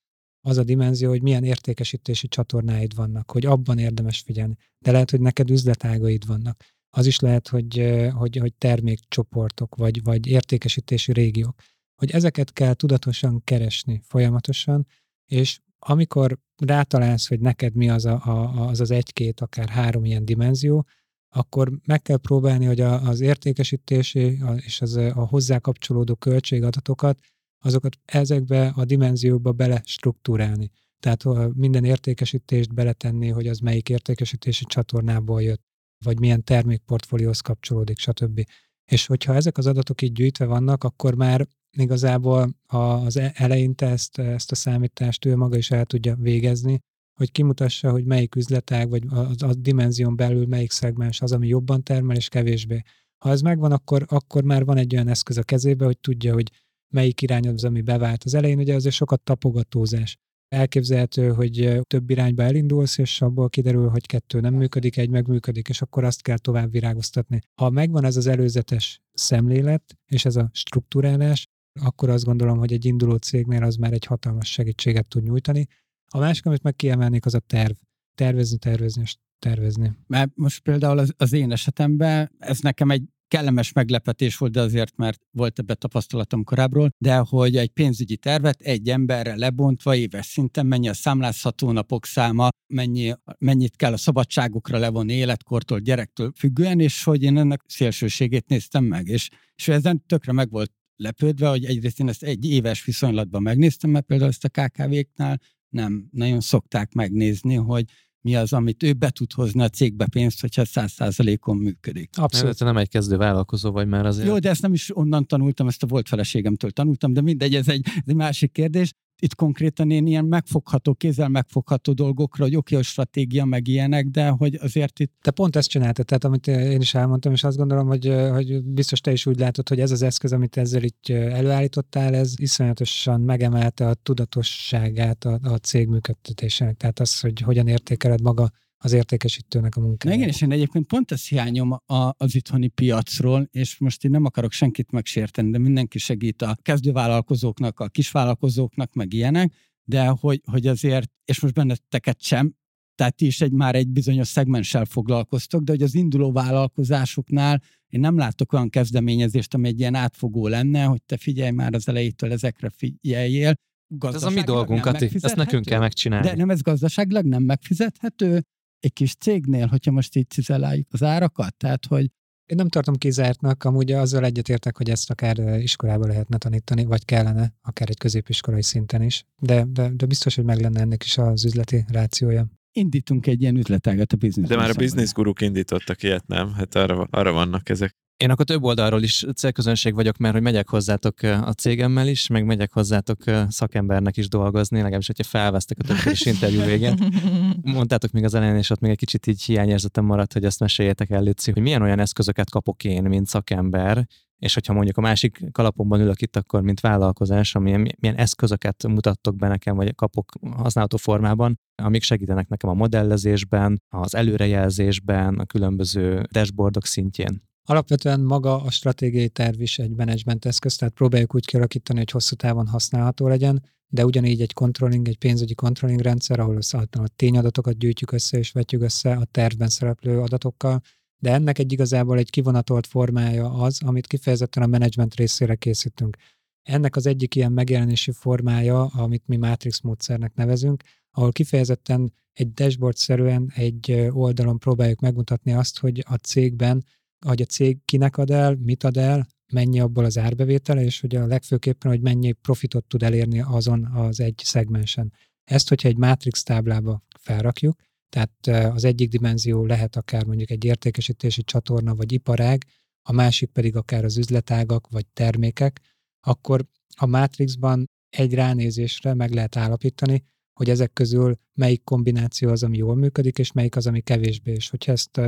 az 0.49 0.57
a 0.57 0.65
dimenzió, 0.65 1.09
hogy 1.09 1.23
milyen 1.23 1.45
értékesítési 1.45 2.29
csatornáid 2.29 2.95
vannak, 2.95 3.31
hogy 3.31 3.47
abban 3.47 3.79
érdemes 3.79 4.21
figyelni. 4.21 4.57
De 4.79 4.93
lehet, 4.93 5.11
hogy 5.11 5.21
neked 5.21 5.51
üzletágaid 5.51 6.27
vannak. 6.27 6.65
Az 6.91 7.07
is 7.07 7.19
lehet, 7.21 7.49
hogy, 7.49 7.95
hogy, 8.15 8.37
hogy 8.37 8.55
termékcsoportok, 8.55 9.75
vagy, 9.75 10.03
vagy 10.03 10.27
értékesítési 10.27 11.13
régiók. 11.13 11.61
Hogy 11.97 12.11
ezeket 12.11 12.53
kell 12.53 12.75
tudatosan 12.75 13.41
keresni 13.45 14.01
folyamatosan, 14.05 14.87
és 15.27 15.61
amikor 15.79 16.39
rátalálsz, 16.57 17.29
hogy 17.29 17.41
neked 17.41 17.75
mi 17.75 17.91
az 17.91 18.05
a, 18.05 18.21
a, 18.25 18.67
az, 18.69 18.81
az 18.81 18.91
egy-két, 18.91 19.41
akár 19.41 19.69
három 19.69 20.05
ilyen 20.05 20.25
dimenzió, 20.25 20.87
akkor 21.29 21.73
meg 21.85 22.03
kell 22.03 22.17
próbálni, 22.17 22.65
hogy 22.65 22.81
a, 22.81 23.03
az 23.03 23.21
értékesítési 23.21 24.39
és 24.57 24.81
az, 24.81 24.97
a 24.97 25.27
hozzá 25.27 25.59
kapcsolódó 25.59 26.15
költségadatokat 26.15 27.19
azokat 27.59 27.99
ezekbe 28.05 28.73
a 28.77 28.85
dimenziókba 28.85 29.53
bele 29.53 29.83
struktúrálni. 29.85 30.71
Tehát 31.01 31.25
minden 31.55 31.85
értékesítést 31.85 32.75
beletenni, 32.75 33.29
hogy 33.29 33.47
az 33.47 33.59
melyik 33.59 33.89
értékesítési 33.89 34.65
csatornából 34.65 35.43
jött, 35.43 35.63
vagy 36.05 36.19
milyen 36.19 36.45
termékportfólióhoz 36.45 37.41
kapcsolódik, 37.41 37.99
stb. 37.99 38.45
És 38.91 39.07
hogyha 39.07 39.35
ezek 39.35 39.59
az 39.59 39.67
adatok 39.67 40.03
így 40.03 40.13
gyűjtve 40.13 40.45
vannak, 40.45 40.85
akkor 40.85 41.15
már 41.15 41.49
igazából 41.77 42.55
az 42.67 43.17
e-, 43.17 43.33
eleinte 43.35 43.87
ezt, 43.87 44.19
ezt 44.19 44.51
a 44.51 44.55
számítást 44.55 45.25
ő 45.25 45.37
maga 45.37 45.57
is 45.57 45.71
el 45.71 45.85
tudja 45.85 46.15
végezni, 46.15 46.79
hogy 47.19 47.33
kimutassa, 47.33 47.91
hogy 47.91 48.05
melyik 48.05 48.35
üzletág, 48.35 48.89
vagy 48.89 49.03
a, 49.09 49.47
a 49.47 49.55
dimenzión 49.55 50.17
belül 50.17 50.47
melyik 50.47 50.71
szegmens 50.71 51.21
az, 51.21 51.33
ami 51.33 51.49
jobban 51.49 51.83
termel, 51.83 52.17
és 52.17 52.29
kevésbé. 52.29 52.83
Ha 53.25 53.31
ez 53.31 53.41
megvan, 53.41 53.73
akkor, 53.73 54.05
akkor 54.09 54.43
már 54.43 54.65
van 54.65 54.77
egy 54.77 54.95
olyan 54.95 55.09
eszköz 55.09 55.37
a 55.37 55.43
kezébe, 55.43 55.85
hogy 55.85 55.99
tudja, 55.99 56.33
hogy 56.33 56.51
melyik 56.89 57.23
irány 57.23 57.49
az, 57.49 57.65
ami 57.65 57.81
bevált. 57.81 58.25
Az 58.25 58.35
elején 58.35 58.59
ugye 58.59 58.75
azért 58.75 58.95
sokat 58.95 59.21
tapogatózás. 59.21 60.17
Elképzelhető, 60.49 61.29
hogy 61.29 61.81
több 61.83 62.11
irányba 62.11 62.43
elindulsz, 62.43 62.99
és 62.99 63.23
abból 63.23 63.49
kiderül, 63.49 63.89
hogy 63.89 64.07
kettő 64.07 64.41
nem 64.41 64.55
működik, 64.55 64.97
egy 64.97 65.11
megműködik, 65.11 65.69
és 65.69 65.83
akkor 65.83 66.05
azt 66.05 66.23
kell 66.23 66.39
tovább 66.39 66.71
virágoztatni. 66.71 67.41
Ha 67.55 67.71
megvan 67.71 68.05
ez 68.05 68.17
az 68.17 68.27
előzetes 68.27 69.01
szemlélet, 69.13 69.99
és 70.07 70.25
ez 70.25 70.37
a 70.37 70.51
struktúrálás, 70.53 71.47
akkor 71.81 72.09
azt 72.09 72.25
gondolom, 72.25 72.59
hogy 72.59 72.73
egy 72.73 72.85
induló 72.85 73.17
cégnél 73.17 73.63
az 73.63 73.77
már 73.77 73.93
egy 73.93 74.05
hatalmas 74.05 74.53
segítséget 74.53 75.07
tud 75.07 75.23
nyújtani. 75.23 75.67
A 76.11 76.19
másik, 76.19 76.47
amit 76.47 76.63
meg 76.63 76.77
kiemelnék, 76.77 77.27
az 77.27 77.35
a 77.35 77.39
terv. 77.39 77.73
Tervezni, 78.15 78.59
tervezni 78.59 79.03
és 79.03 79.17
tervezni. 79.39 79.93
Mert 80.07 80.31
most 80.35 80.63
például 80.63 80.99
az, 80.99 81.13
az 81.17 81.33
én 81.33 81.53
esetemben 81.53 82.31
ez 82.39 82.59
nekem 82.59 82.91
egy 82.91 83.03
kellemes 83.29 83.73
meglepetés 83.73 84.37
volt, 84.37 84.53
de 84.53 84.61
azért, 84.61 84.97
mert 84.97 85.21
volt 85.31 85.59
ebbe 85.59 85.75
tapasztalatom 85.75 86.45
korábbról, 86.45 86.91
de 86.99 87.17
hogy 87.17 87.57
egy 87.57 87.71
pénzügyi 87.71 88.17
tervet 88.17 88.61
egy 88.61 88.89
emberre 88.89 89.37
lebontva 89.37 89.95
éves 89.95 90.27
szinten 90.27 90.67
mennyi 90.67 90.89
a 90.89 90.95
számlázható 90.95 91.73
napok 91.73 92.07
száma, 92.07 92.49
mennyi, 92.67 93.15
mennyit 93.39 93.77
kell 93.77 93.93
a 93.93 93.97
szabadságokra 93.97 94.79
levonni 94.79 95.13
életkortól, 95.13 95.79
gyerektől 95.79 96.33
függően, 96.37 96.81
és 96.81 97.05
hogy 97.05 97.23
én 97.23 97.39
ennek 97.39 97.63
szélsőségét 97.67 98.49
néztem 98.49 98.85
meg, 98.85 99.07
és, 99.07 99.29
és 99.55 99.69
ezen 99.69 100.07
tökre 100.07 100.33
meg 100.33 100.51
volt 100.51 100.73
lepődve, 100.97 101.49
hogy 101.49 101.65
egyrészt 101.65 102.01
én 102.01 102.09
ezt 102.09 102.23
egy 102.23 102.51
éves 102.51 102.85
viszonylatban 102.85 103.43
megnéztem, 103.43 103.91
mert 103.91 104.07
például 104.07 104.31
ezt 104.31 104.45
a 104.45 104.49
KKV-knál 104.49 105.41
nem 105.69 106.09
nagyon 106.11 106.41
szokták 106.41 106.93
megnézni, 106.93 107.55
hogy 107.55 107.85
mi 108.21 108.37
az, 108.37 108.53
amit 108.53 108.83
ő 108.83 108.93
be 108.93 109.11
tud 109.11 109.33
hozni 109.33 109.63
a 109.63 109.69
cégbe 109.69 110.07
pénzt, 110.07 110.41
hogyha 110.41 110.65
száz 110.65 110.93
százalékon 110.93 111.57
működik. 111.57 112.11
Abszolút. 112.19 112.59
Te 112.59 112.65
nem 112.65 112.77
egy 112.77 112.89
kezdő 112.89 113.17
vállalkozó 113.17 113.71
vagy 113.71 113.89
már 113.89 114.07
azért. 114.07 114.29
Jó, 114.29 114.39
de 114.39 114.49
ezt 114.49 114.63
nem 114.63 114.73
is 114.73 114.97
onnan 114.97 115.27
tanultam, 115.27 115.67
ezt 115.69 115.83
a 115.83 115.87
volt 115.87 116.09
feleségemtől 116.09 116.71
tanultam, 116.71 117.13
de 117.13 117.21
mindegy, 117.21 117.55
ez 117.55 117.69
egy, 117.69 117.83
ez 117.87 118.03
egy 118.07 118.15
másik 118.15 118.53
kérdés 118.53 118.93
itt 119.21 119.35
konkrétan 119.35 119.91
én 119.91 120.07
ilyen 120.07 120.25
megfogható, 120.25 120.95
kézzel 120.95 121.29
megfogható 121.29 121.93
dolgokra, 121.93 122.45
hogy 122.45 122.57
oké, 122.57 122.75
okay, 122.75 122.79
a 122.79 122.89
stratégia, 122.89 123.45
meg 123.45 123.69
ilyenek, 123.69 124.07
de 124.07 124.29
hogy 124.29 124.59
azért 124.63 124.99
itt... 124.99 125.13
Te 125.21 125.31
pont 125.31 125.57
ezt 125.57 125.69
csináltad, 125.69 126.05
tehát 126.05 126.25
amit 126.25 126.47
én 126.47 126.81
is 126.81 126.95
elmondtam, 126.95 127.33
és 127.33 127.45
azt 127.45 127.57
gondolom, 127.57 127.87
hogy, 127.87 128.15
hogy 128.31 128.65
biztos 128.65 129.01
te 129.01 129.13
is 129.13 129.27
úgy 129.27 129.39
látod, 129.39 129.69
hogy 129.69 129.81
ez 129.81 129.91
az 129.91 130.03
eszköz, 130.03 130.33
amit 130.33 130.57
ezzel 130.57 130.83
itt 130.83 131.09
előállítottál, 131.09 132.15
ez 132.15 132.33
iszonyatosan 132.37 133.21
megemelte 133.21 133.89
a 133.89 133.95
tudatosságát 133.95 135.25
a, 135.25 135.39
a 135.43 135.57
cég 135.57 135.89
működtetésének. 135.89 136.77
Tehát 136.77 137.01
az, 137.01 137.21
hogy 137.21 137.41
hogyan 137.41 137.67
értékeled 137.67 138.21
maga 138.21 138.51
az 138.79 138.93
értékesítőnek 138.93 139.77
a 139.77 139.81
munkáját. 139.81 140.17
Igen, 140.17 140.29
és 140.29 140.41
én 140.41 140.53
egyébként 140.53 140.87
pont 140.87 141.13
ezt 141.13 141.29
hiányom 141.29 141.73
a, 141.73 142.15
az 142.17 142.35
itthoni 142.35 142.69
piacról, 142.69 143.49
és 143.51 143.79
most 143.79 144.05
én 144.05 144.11
nem 144.11 144.25
akarok 144.25 144.53
senkit 144.53 144.91
megsérteni, 144.91 145.51
de 145.51 145.59
mindenki 145.59 145.99
segít 145.99 146.43
a 146.43 146.57
kezdővállalkozóknak, 146.63 147.81
a 147.81 147.89
kisvállalkozóknak, 147.89 148.93
meg 148.93 149.13
ilyenek, 149.13 149.53
de 149.85 150.07
hogy, 150.07 150.41
hogy 150.51 150.67
azért, 150.67 151.11
és 151.25 151.41
most 151.41 151.55
benneteket 151.55 152.23
sem, 152.23 152.55
tehát 152.95 153.17
ti 153.17 153.27
is 153.27 153.41
egy, 153.41 153.53
már 153.53 153.75
egy 153.75 153.89
bizonyos 153.89 154.29
szegmenssel 154.29 154.85
foglalkoztok, 154.85 155.63
de 155.63 155.73
hogy 155.73 155.83
az 155.83 155.95
induló 155.95 156.33
vállalkozásoknál 156.33 157.63
én 157.89 158.01
nem 158.01 158.17
látok 158.17 158.53
olyan 158.53 158.71
kezdeményezést, 158.71 159.55
ami 159.55 159.69
egy 159.69 159.79
ilyen 159.79 159.95
átfogó 159.95 160.47
lenne, 160.47 160.85
hogy 160.85 161.03
te 161.03 161.17
figyelj 161.17 161.51
már 161.51 161.75
az 161.75 161.89
elejétől 161.89 162.33
ezekre 162.33 162.71
figyeljél. 162.71 163.55
Ez 164.01 164.23
a 164.23 164.31
mi 164.31 164.41
dolgunk, 164.41 164.81
Kati, 164.81 165.11
ezt 165.21 165.37
nekünk 165.37 165.65
kell 165.65 165.79
megcsinálni. 165.79 166.29
De 166.29 166.37
nem 166.37 166.51
ez 166.51 166.61
gazdaságilag 166.61 167.25
nem 167.25 167.43
megfizethető, 167.43 168.43
egy 168.81 168.93
kis 168.93 169.15
cégnél, 169.15 169.67
hogyha 169.67 169.91
most 169.91 170.17
így 170.17 170.29
cizelláljuk 170.29 170.87
az 170.91 171.03
árakat, 171.03 171.57
tehát 171.57 171.87
hogy 171.87 172.11
én 172.47 172.57
nem 172.57 172.69
tartom 172.69 172.95
kizártnak, 172.95 173.65
amúgy 173.65 173.93
azzal 173.93 174.25
egyetértek, 174.25 174.77
hogy 174.77 174.91
ezt 174.91 175.11
akár 175.11 175.39
iskolába 175.39 176.07
lehetne 176.07 176.39
tanítani, 176.39 176.85
vagy 176.85 177.05
kellene, 177.05 177.55
akár 177.63 177.91
egy 177.91 177.99
középiskolai 177.99 178.63
szinten 178.63 179.03
is, 179.03 179.25
de, 179.39 179.65
de, 179.65 179.89
de 179.89 180.07
biztos, 180.07 180.35
hogy 180.35 180.45
meg 180.45 180.61
lenne 180.61 180.81
ennek 180.81 181.05
is 181.05 181.19
az 181.19 181.45
üzleti 181.45 181.85
rációja. 181.89 182.58
Indítunk 182.73 183.27
egy 183.27 183.41
ilyen 183.41 183.57
üzletágat 183.57 184.13
a 184.13 184.17
biznisz. 184.17 184.49
De 184.49 184.57
már 184.57 184.71
a 184.71 184.75
bizniszguruk 184.75 185.41
indítottak 185.41 186.03
ilyet, 186.03 186.27
nem? 186.27 186.53
Hát 186.53 186.75
arra, 186.75 187.07
arra 187.11 187.33
vannak 187.33 187.69
ezek. 187.69 187.97
Én 188.17 188.31
akkor 188.31 188.45
több 188.45 188.63
oldalról 188.63 189.03
is 189.03 189.25
célközönség 189.37 189.95
vagyok, 189.95 190.17
mert 190.17 190.35
hogy 190.35 190.43
megyek 190.43 190.69
hozzátok 190.69 191.23
a 191.23 191.53
cégemmel 191.53 192.09
is, 192.09 192.27
meg 192.27 192.45
megyek 192.45 192.73
hozzátok 192.73 193.19
szakembernek 193.49 194.17
is 194.17 194.29
dolgozni, 194.29 194.77
legalábbis, 194.77 195.07
hogyha 195.07 195.25
felvesztek 195.25 195.77
a 195.81 195.85
több 195.85 196.13
is 196.13 196.27
interjú 196.27 196.63
végén. 196.63 196.99
Mondtátok 197.63 198.11
még 198.11 198.25
az 198.25 198.35
elején, 198.35 198.57
és 198.57 198.71
ott 198.71 198.81
még 198.81 198.91
egy 198.91 198.97
kicsit 198.97 199.27
így 199.27 199.43
hiányérzetem 199.43 200.05
maradt, 200.05 200.33
hogy 200.33 200.45
ezt 200.45 200.61
meséljétek 200.61 201.11
el, 201.11 201.23
Luci, 201.23 201.51
hogy 201.51 201.63
milyen 201.63 201.83
olyan 201.83 201.99
eszközöket 201.99 202.51
kapok 202.51 202.85
én, 202.85 203.03
mint 203.03 203.27
szakember, 203.27 204.07
és 204.39 204.55
hogyha 204.55 204.73
mondjuk 204.73 204.97
a 204.97 205.01
másik 205.01 205.53
kalapomban 205.53 206.01
ülök 206.01 206.21
itt, 206.23 206.37
akkor 206.37 206.63
mint 206.63 206.81
vállalkozás, 206.81 207.55
amilyen, 207.55 207.95
milyen 208.01 208.17
eszközöket 208.17 208.87
mutattok 208.87 209.37
be 209.37 209.49
nekem, 209.49 209.77
vagy 209.77 209.95
kapok 209.95 210.33
használható 210.57 210.97
formában, 210.97 211.59
amik 211.83 212.03
segítenek 212.03 212.49
nekem 212.49 212.71
a 212.71 212.75
modellezésben, 212.75 213.83
az 213.89 214.15
előrejelzésben, 214.15 215.39
a 215.39 215.45
különböző 215.45 216.27
dashboardok 216.31 216.87
szintjén. 216.87 217.43
Alapvetően 217.69 218.21
maga 218.21 218.63
a 218.63 218.71
stratégiai 218.71 219.29
terv 219.29 219.61
is 219.61 219.79
egy 219.79 219.95
menedzsment 219.95 220.45
eszköz, 220.45 220.77
tehát 220.77 220.95
próbáljuk 220.95 221.35
úgy 221.35 221.47
kialakítani, 221.47 221.99
hogy 221.99 222.11
hosszú 222.11 222.35
távon 222.35 222.67
használható 222.67 223.29
legyen, 223.29 223.63
de 223.91 224.05
ugyanígy 224.05 224.41
egy 224.41 224.53
controlling, 224.53 225.09
egy 225.09 225.19
pénzügyi 225.19 225.55
controlling 225.55 226.01
rendszer, 226.01 226.41
ahol 226.41 226.59
a 226.73 227.09
tényadatokat 227.17 227.79
gyűjtjük 227.79 228.13
össze 228.13 228.39
és 228.39 228.53
vetjük 228.53 228.83
össze 228.83 229.13
a 229.13 229.25
tervben 229.25 229.69
szereplő 229.69 230.21
adatokkal, 230.21 230.81
de 231.19 231.33
ennek 231.33 231.59
egy 231.59 231.73
igazából 231.73 232.19
egy 232.19 232.31
kivonatolt 232.31 232.87
formája 232.87 233.53
az, 233.53 233.83
amit 233.85 234.07
kifejezetten 234.07 234.63
a 234.63 234.67
menedzsment 234.67 235.15
részére 235.15 235.55
készítünk. 235.55 236.17
Ennek 236.63 236.97
az 236.97 237.07
egyik 237.07 237.35
ilyen 237.35 237.53
megjelenési 237.53 238.13
formája, 238.13 238.85
amit 238.85 239.27
mi 239.27 239.37
Matrix 239.37 239.81
módszernek 239.81 240.35
nevezünk, 240.35 240.83
ahol 241.11 241.33
kifejezetten 241.33 242.13
egy 242.33 242.53
dashboard-szerűen 242.53 243.53
egy 243.55 244.09
oldalon 244.11 244.59
próbáljuk 244.59 245.01
megmutatni 245.01 245.53
azt, 245.53 245.79
hogy 245.79 246.05
a 246.09 246.15
cégben 246.15 246.85
hogy 247.27 247.43
a 247.43 247.45
cég 247.45 247.79
kinek 247.85 248.17
ad 248.17 248.31
el, 248.31 248.55
mit 248.55 248.85
ad 248.85 248.97
el, 248.97 249.27
mennyi 249.53 249.81
abból 249.81 250.05
az 250.05 250.19
árbevétele, 250.19 250.83
és 250.83 251.01
hogy 251.01 251.17
a 251.17 251.27
legfőképpen, 251.27 251.91
hogy 251.91 252.01
mennyi 252.01 252.33
profitot 252.33 252.85
tud 252.85 253.03
elérni 253.03 253.41
azon 253.41 253.85
az 253.85 254.21
egy 254.21 254.41
szegmensen. 254.45 255.13
Ezt, 255.45 255.69
hogyha 255.69 255.89
egy 255.89 255.97
Matrix 255.97 256.43
táblába 256.43 257.03
felrakjuk, 257.19 257.81
tehát 258.09 258.47
az 258.75 258.85
egyik 258.85 259.09
dimenzió 259.09 259.65
lehet 259.65 259.97
akár 259.97 260.25
mondjuk 260.25 260.51
egy 260.51 260.65
értékesítési 260.65 261.43
csatorna 261.43 261.95
vagy 261.95 262.13
iparág, 262.13 262.65
a 263.03 263.13
másik 263.13 263.51
pedig 263.51 263.77
akár 263.77 264.05
az 264.05 264.17
üzletágak 264.17 264.89
vagy 264.89 265.07
termékek, 265.07 265.81
akkor 266.21 266.67
a 266.97 267.07
Matrixban 267.07 267.91
egy 268.09 268.35
ránézésre 268.35 269.15
meg 269.15 269.33
lehet 269.33 269.57
állapítani, 269.57 270.25
hogy 270.53 270.71
ezek 270.71 270.93
közül 270.93 271.39
melyik 271.55 271.85
kombináció 271.85 272.51
az, 272.51 272.63
ami 272.63 272.77
jól 272.77 272.95
működik, 272.95 273.39
és 273.39 273.53
melyik 273.53 273.77
az, 273.77 273.87
ami 273.87 274.01
kevésbé. 274.01 274.53
És 274.53 274.71
hogyha 274.71 274.93
ezt 274.93 275.21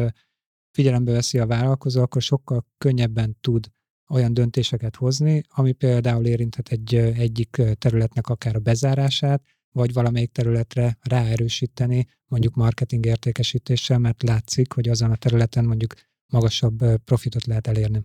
figyelembe 0.70 1.12
veszi 1.12 1.38
a 1.38 1.46
vállalkozó, 1.46 2.02
akkor 2.02 2.22
sokkal 2.22 2.66
könnyebben 2.78 3.36
tud 3.40 3.70
olyan 4.08 4.34
döntéseket 4.34 4.96
hozni, 4.96 5.42
ami 5.48 5.72
például 5.72 6.26
érinthet 6.26 6.68
egy 6.68 6.94
egyik 6.94 7.62
területnek 7.78 8.26
akár 8.26 8.56
a 8.56 8.60
bezárását, 8.60 9.42
vagy 9.72 9.92
valamelyik 9.92 10.32
területre 10.32 10.98
ráerősíteni, 11.00 12.06
mondjuk 12.30 12.54
marketing 12.54 13.06
értékesítéssel, 13.06 13.98
mert 13.98 14.22
látszik, 14.22 14.72
hogy 14.72 14.88
azon 14.88 15.10
a 15.10 15.16
területen 15.16 15.64
mondjuk 15.64 15.94
magasabb 16.32 16.96
profitot 17.04 17.46
lehet 17.46 17.66
elérni. 17.66 18.04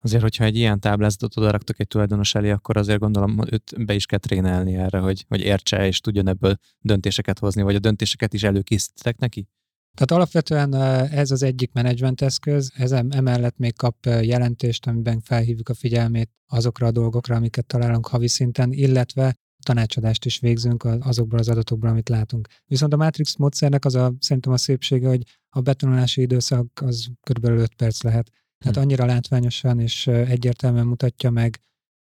Azért, 0.00 0.22
hogyha 0.22 0.44
egy 0.44 0.56
ilyen 0.56 0.80
táblázatot 0.80 1.36
oda 1.36 1.50
raktok 1.50 1.80
egy 1.80 1.86
tulajdonos 1.86 2.34
elé, 2.34 2.50
akkor 2.50 2.76
azért 2.76 2.98
gondolom, 2.98 3.38
őt 3.50 3.84
be 3.84 3.94
is 3.94 4.06
kell 4.06 4.18
trénelni 4.18 4.74
erre, 4.74 4.98
hogy, 4.98 5.24
hogy 5.28 5.40
értse 5.40 5.86
és 5.86 6.00
tudjon 6.00 6.28
ebből 6.28 6.56
döntéseket 6.80 7.38
hozni, 7.38 7.62
vagy 7.62 7.74
a 7.74 7.78
döntéseket 7.78 8.34
is 8.34 8.42
előkészítek 8.42 9.18
neki? 9.18 9.48
Tehát 9.94 10.10
alapvetően 10.10 10.74
ez 11.10 11.30
az 11.30 11.42
egyik 11.42 11.72
menedzsment 11.72 12.20
eszköz, 12.20 12.72
ez 12.76 12.92
emellett 12.92 13.58
még 13.58 13.76
kap 13.76 14.04
jelentést, 14.04 14.86
amiben 14.86 15.20
felhívjuk 15.20 15.68
a 15.68 15.74
figyelmét 15.74 16.30
azokra 16.46 16.86
a 16.86 16.90
dolgokra, 16.90 17.36
amiket 17.36 17.66
találunk 17.66 18.06
havi 18.06 18.28
szinten, 18.28 18.72
illetve 18.72 19.36
tanácsadást 19.64 20.24
is 20.24 20.38
végzünk 20.38 20.84
azokból 20.84 21.38
az 21.38 21.48
adatokból, 21.48 21.88
amit 21.88 22.08
látunk. 22.08 22.48
Viszont 22.66 22.92
a 22.92 22.96
Matrix 22.96 23.36
módszernek 23.36 23.84
az 23.84 23.94
a, 23.94 24.12
szerintem 24.18 24.52
a 24.52 24.56
szépsége, 24.56 25.08
hogy 25.08 25.22
a 25.48 25.60
betonulási 25.60 26.20
időszak 26.20 26.66
az 26.80 27.06
kb. 27.30 27.44
5 27.44 27.74
perc 27.74 28.02
lehet. 28.02 28.30
Tehát 28.58 28.74
hmm. 28.74 28.84
annyira 28.84 29.04
látványosan 29.04 29.80
és 29.80 30.06
egyértelműen 30.06 30.86
mutatja 30.86 31.30
meg 31.30 31.58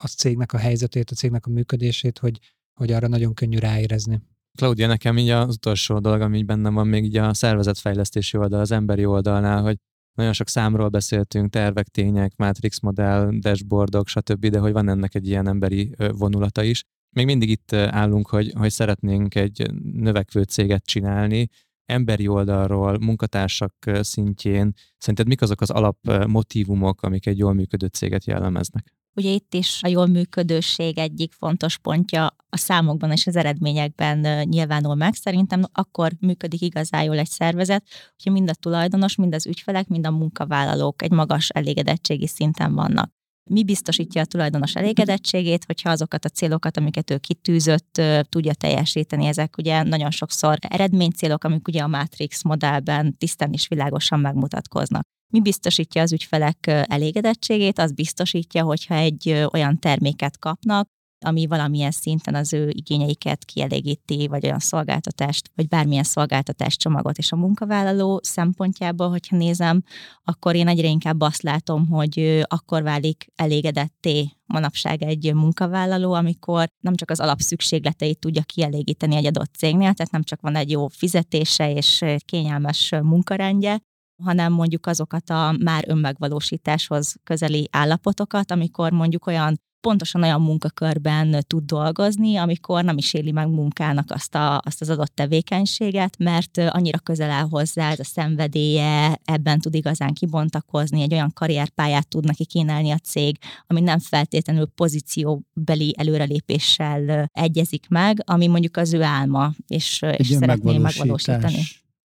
a 0.04 0.08
cégnek 0.08 0.54
a 0.54 0.58
helyzetét, 0.58 1.12
a 1.12 1.16
cégnek 1.16 1.46
a 1.46 1.50
működését, 1.50 2.20
hogy, 2.20 2.40
hogy 2.74 2.92
arra 2.92 3.08
nagyon 3.08 3.34
könnyű 3.34 3.58
ráérezni. 3.58 4.22
Claudia, 4.58 4.88
nekem 4.88 5.18
így 5.18 5.30
az 5.30 5.56
utolsó 5.56 6.00
dolog, 6.00 6.22
ami 6.22 6.44
bennem 6.44 6.74
van 6.74 6.88
még 6.88 7.04
így 7.04 7.18
a 7.18 7.34
szervezetfejlesztési 7.34 8.38
oldal, 8.38 8.60
az 8.60 8.72
emberi 8.72 9.06
oldalnál, 9.06 9.62
hogy 9.62 9.78
nagyon 10.14 10.34
sok 10.34 10.48
számról 10.48 10.90
beszéltünk, 10.90 11.50
tervek, 11.50 11.88
tények, 11.88 12.36
matrix 12.36 12.80
modell, 12.80 13.30
dashboardok, 13.40 14.08
stb., 14.08 14.46
de 14.46 14.60
hogy 14.60 14.72
van 14.72 14.90
ennek 14.90 15.16
egy 15.16 15.28
ilyen 15.28 15.48
emberi 15.48 15.96
vonulata 15.98 16.64
is. 16.64 16.84
Még 17.16 17.26
mindig 17.26 17.50
itt 17.50 17.74
állunk, 17.74 18.28
hogy, 18.28 18.54
hogy 18.58 18.72
szeretnénk 18.72 19.36
egy 19.36 19.72
növekvő 19.94 20.44
céget 20.44 20.86
csinálni, 20.86 21.48
emberi 21.86 22.28
oldalról, 22.28 22.98
munkatársak 23.00 23.74
szintjén. 24.02 24.74
Szerinted 24.98 25.28
mik 25.28 25.42
azok 25.42 25.62
az 25.62 25.70
alap 25.70 25.98
motivumok, 26.28 27.02
amik 27.02 27.26
egy 27.26 27.38
jól 27.38 27.54
működő 27.54 27.88
céget 27.88 28.26
jellemeznek? 28.26 28.98
Ugye 29.16 29.30
itt 29.30 29.54
is 29.54 29.84
a 29.84 29.88
jól 29.88 30.06
működőség 30.06 30.98
egyik 30.98 31.34
fontos 31.34 31.78
pontja 31.78 32.36
a 32.50 32.58
számokban 32.58 33.12
és 33.12 33.28
az 33.28 33.36
eredményekben 33.36 34.48
nyilvánul 34.48 34.96
meg. 34.96 35.14
Szerintem 35.14 35.62
akkor 35.72 36.12
működik 36.20 36.62
igazán 36.62 37.04
jól 37.04 37.18
egy 37.18 37.30
szervezet, 37.30 37.84
hogyha 38.16 38.32
mind 38.32 38.50
a 38.50 38.54
tulajdonos, 38.54 39.16
mind 39.16 39.34
az 39.34 39.48
ügyfelek, 39.48 39.88
mind 39.88 40.06
a 40.06 40.12
munkavállalók 40.12 41.02
egy 41.02 41.12
magas 41.12 41.50
elégedettségi 41.50 42.28
szinten 42.28 42.74
vannak. 42.74 43.19
Mi 43.50 43.64
biztosítja 43.64 44.22
a 44.22 44.26
tulajdonos 44.26 44.76
elégedettségét, 44.76 45.66
hogyha 45.66 45.90
azokat 45.90 46.26
a 46.26 46.30
célokat, 46.30 46.78
amiket 46.78 47.12
ő 47.12 47.18
kitűzött, 47.18 48.02
tudja 48.30 48.54
teljesíteni. 48.54 49.26
Ezek 49.26 49.58
ugye 49.58 49.84
nagyon 49.84 50.12
sokszor 50.12 50.58
eredménycélok, 50.62 51.44
amik 51.44 51.68
ugye 51.68 51.82
a 51.82 51.88
Matrix 51.88 52.44
modellben 52.44 53.18
tisztán 53.18 53.54
és 53.54 53.68
világosan 53.68 54.20
megmutatkoznak. 54.20 55.02
Mi 55.34 55.42
biztosítja 55.42 56.02
az 56.02 56.14
ügyfelek 56.14 56.68
elégedettségét? 56.68 57.80
Az 57.80 57.92
biztosítja, 57.92 58.64
hogyha 58.64 58.96
egy 58.96 59.48
olyan 59.54 59.80
terméket 59.80 60.40
kapnak, 60.40 60.88
ami 61.26 61.48
valamilyen 61.48 61.92
szinten 61.92 62.36
az 62.36 62.54
ő 62.54 62.70
igényeiket 62.70 63.46
kielégíti, 63.46 64.28
vagy 64.28 64.46
olyan 64.46 64.60
szolgáltatást, 64.60 65.52
vagy 65.56 65.68
bármilyen 65.68 66.04
szolgáltatást 66.04 66.80
csomagot. 66.80 67.18
És 67.18 67.32
a 67.32 67.36
munkavállaló 67.36 68.20
szempontjából, 68.24 69.10
hogyha 69.10 69.36
nézem, 69.36 69.84
akkor 70.24 70.56
én 70.56 70.68
egyre 70.68 70.88
inkább 70.88 71.22
azt 71.22 71.42
látom, 71.42 71.88
hogy 71.88 72.44
akkor 72.48 72.84
válik 72.84 73.28
elégedetté 73.36 74.32
manapság 74.46 75.04
egy 75.04 75.34
munkavállaló, 75.34 76.14
amikor 76.14 76.68
nem 76.80 76.96
csak 76.96 77.10
az 77.10 77.20
alapszükségleteit 77.20 78.20
tudja 78.20 78.42
kielégíteni 78.42 79.16
egy 79.16 79.26
adott 79.26 79.54
cégnél, 79.58 79.94
tehát 79.94 80.12
nem 80.12 80.24
csak 80.24 80.42
van 80.42 80.56
egy 80.56 80.70
jó 80.70 80.88
fizetése 80.88 81.72
és 81.72 82.06
kényelmes 82.26 82.92
munkarendje, 83.04 83.80
hanem 84.24 84.54
mondjuk 84.54 84.86
azokat 84.86 85.30
a 85.30 85.56
már 85.60 85.84
önmegvalósításhoz 85.88 87.16
közeli 87.24 87.68
állapotokat, 87.72 88.52
amikor 88.52 88.92
mondjuk 88.92 89.28
olyan 89.28 89.62
pontosan 89.82 90.24
olyan 90.24 90.42
munkakörben 90.42 91.44
tud 91.48 91.64
dolgozni, 91.66 92.36
amikor 92.36 92.84
nem 92.84 92.98
is 92.98 93.14
éli 93.14 93.32
meg 93.32 93.48
munkának 93.48 94.12
azt, 94.12 94.36
a, 94.36 94.62
azt 94.66 94.82
az 94.82 94.90
adott 94.90 95.16
tevékenységet, 95.16 96.18
mert 96.18 96.58
annyira 96.58 96.98
közel 96.98 97.30
áll 97.30 97.48
hozzá 97.50 97.92
ez 97.92 98.00
a 98.00 98.04
szenvedélye, 98.04 99.20
ebben 99.24 99.60
tud 99.60 99.76
igazán 99.76 100.14
kibontakozni, 100.14 101.02
egy 101.02 101.14
olyan 101.14 101.34
karrierpályát 101.34 102.08
tud 102.08 102.26
neki 102.26 102.46
kínálni 102.46 102.92
a 102.92 102.98
cég, 102.98 103.38
ami 103.68 103.82
nem 103.82 104.00
feltétlenül 104.00 104.66
pozícióbeli 104.66 105.94
előrelépéssel 105.98 107.30
egyezik 107.34 107.86
meg, 107.90 108.24
ami 108.26 108.48
mondjuk 108.48 108.78
az 108.78 108.94
ő 108.94 109.02
álma, 109.02 109.54
és, 109.68 110.02
és 110.18 110.28
szeretné 110.28 110.78
megvalósítani. 110.78 111.62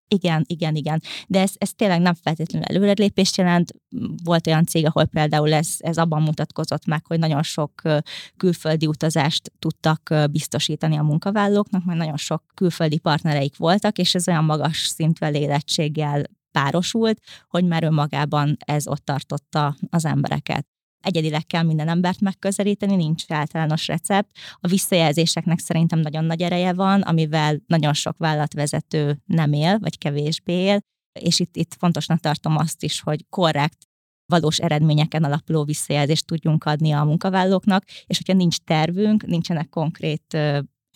Igen, 0.09 0.45
igen, 0.47 0.75
igen. 0.75 1.03
De 1.27 1.41
ez, 1.41 1.53
ez 1.59 1.73
tényleg 1.73 2.01
nem 2.01 2.15
feltétlenül 2.15 2.69
előrelépést 2.69 3.37
jelent. 3.37 3.73
Volt 4.25 4.47
olyan 4.47 4.65
cég, 4.65 4.87
ahol 4.87 5.05
például 5.05 5.53
ez, 5.53 5.75
ez 5.79 5.97
abban 5.97 6.23
mutatkozott 6.23 6.87
meg, 6.87 7.07
hogy 7.07 7.19
nagyon 7.19 7.43
sok 7.43 7.83
külföldi 8.37 8.87
utazást 8.87 9.53
tudtak 9.59 10.15
biztosítani 10.31 10.97
a 10.97 11.03
munkavállalóknak, 11.03 11.85
mert 11.85 11.99
nagyon 11.99 12.17
sok 12.17 12.45
külföldi 12.55 12.99
partnereik 12.99 13.57
voltak, 13.57 13.99
és 13.99 14.15
ez 14.15 14.29
olyan 14.29 14.45
magas 14.45 14.79
szintű 14.79 15.27
elérettséggel 15.27 16.23
párosult, 16.51 17.21
hogy 17.49 17.65
már 17.65 17.85
önmagában 17.85 18.57
ez 18.59 18.87
ott 18.87 19.05
tartotta 19.05 19.77
az 19.91 20.05
embereket 20.05 20.67
egyedileg 21.05 21.47
kell 21.47 21.63
minden 21.63 21.89
embert 21.89 22.21
megközelíteni, 22.21 22.97
nincs 22.97 23.25
általános 23.29 23.87
recept. 23.87 24.31
A 24.55 24.69
visszajelzéseknek 24.69 25.59
szerintem 25.59 25.99
nagyon 25.99 26.25
nagy 26.25 26.43
ereje 26.43 26.73
van, 26.73 27.01
amivel 27.01 27.63
nagyon 27.67 27.93
sok 27.93 28.17
vállalatvezető 28.19 29.19
nem 29.25 29.53
él, 29.53 29.79
vagy 29.79 29.99
kevésbé 29.99 30.53
él, 30.53 30.79
és 31.21 31.41
itt, 31.41 31.57
itt 31.57 31.75
fontosnak 31.79 32.21
tartom 32.21 32.57
azt 32.57 32.83
is, 32.83 33.01
hogy 33.01 33.25
korrekt 33.29 33.79
valós 34.27 34.59
eredményeken 34.59 35.25
alapuló 35.25 35.65
visszajelzést 35.65 36.27
tudjunk 36.27 36.65
adni 36.65 36.93
a 36.93 37.05
munkavállalóknak, 37.05 37.85
és 38.07 38.17
hogyha 38.17 38.33
nincs 38.33 38.57
tervünk, 38.57 39.27
nincsenek 39.27 39.69
konkrét 39.69 40.39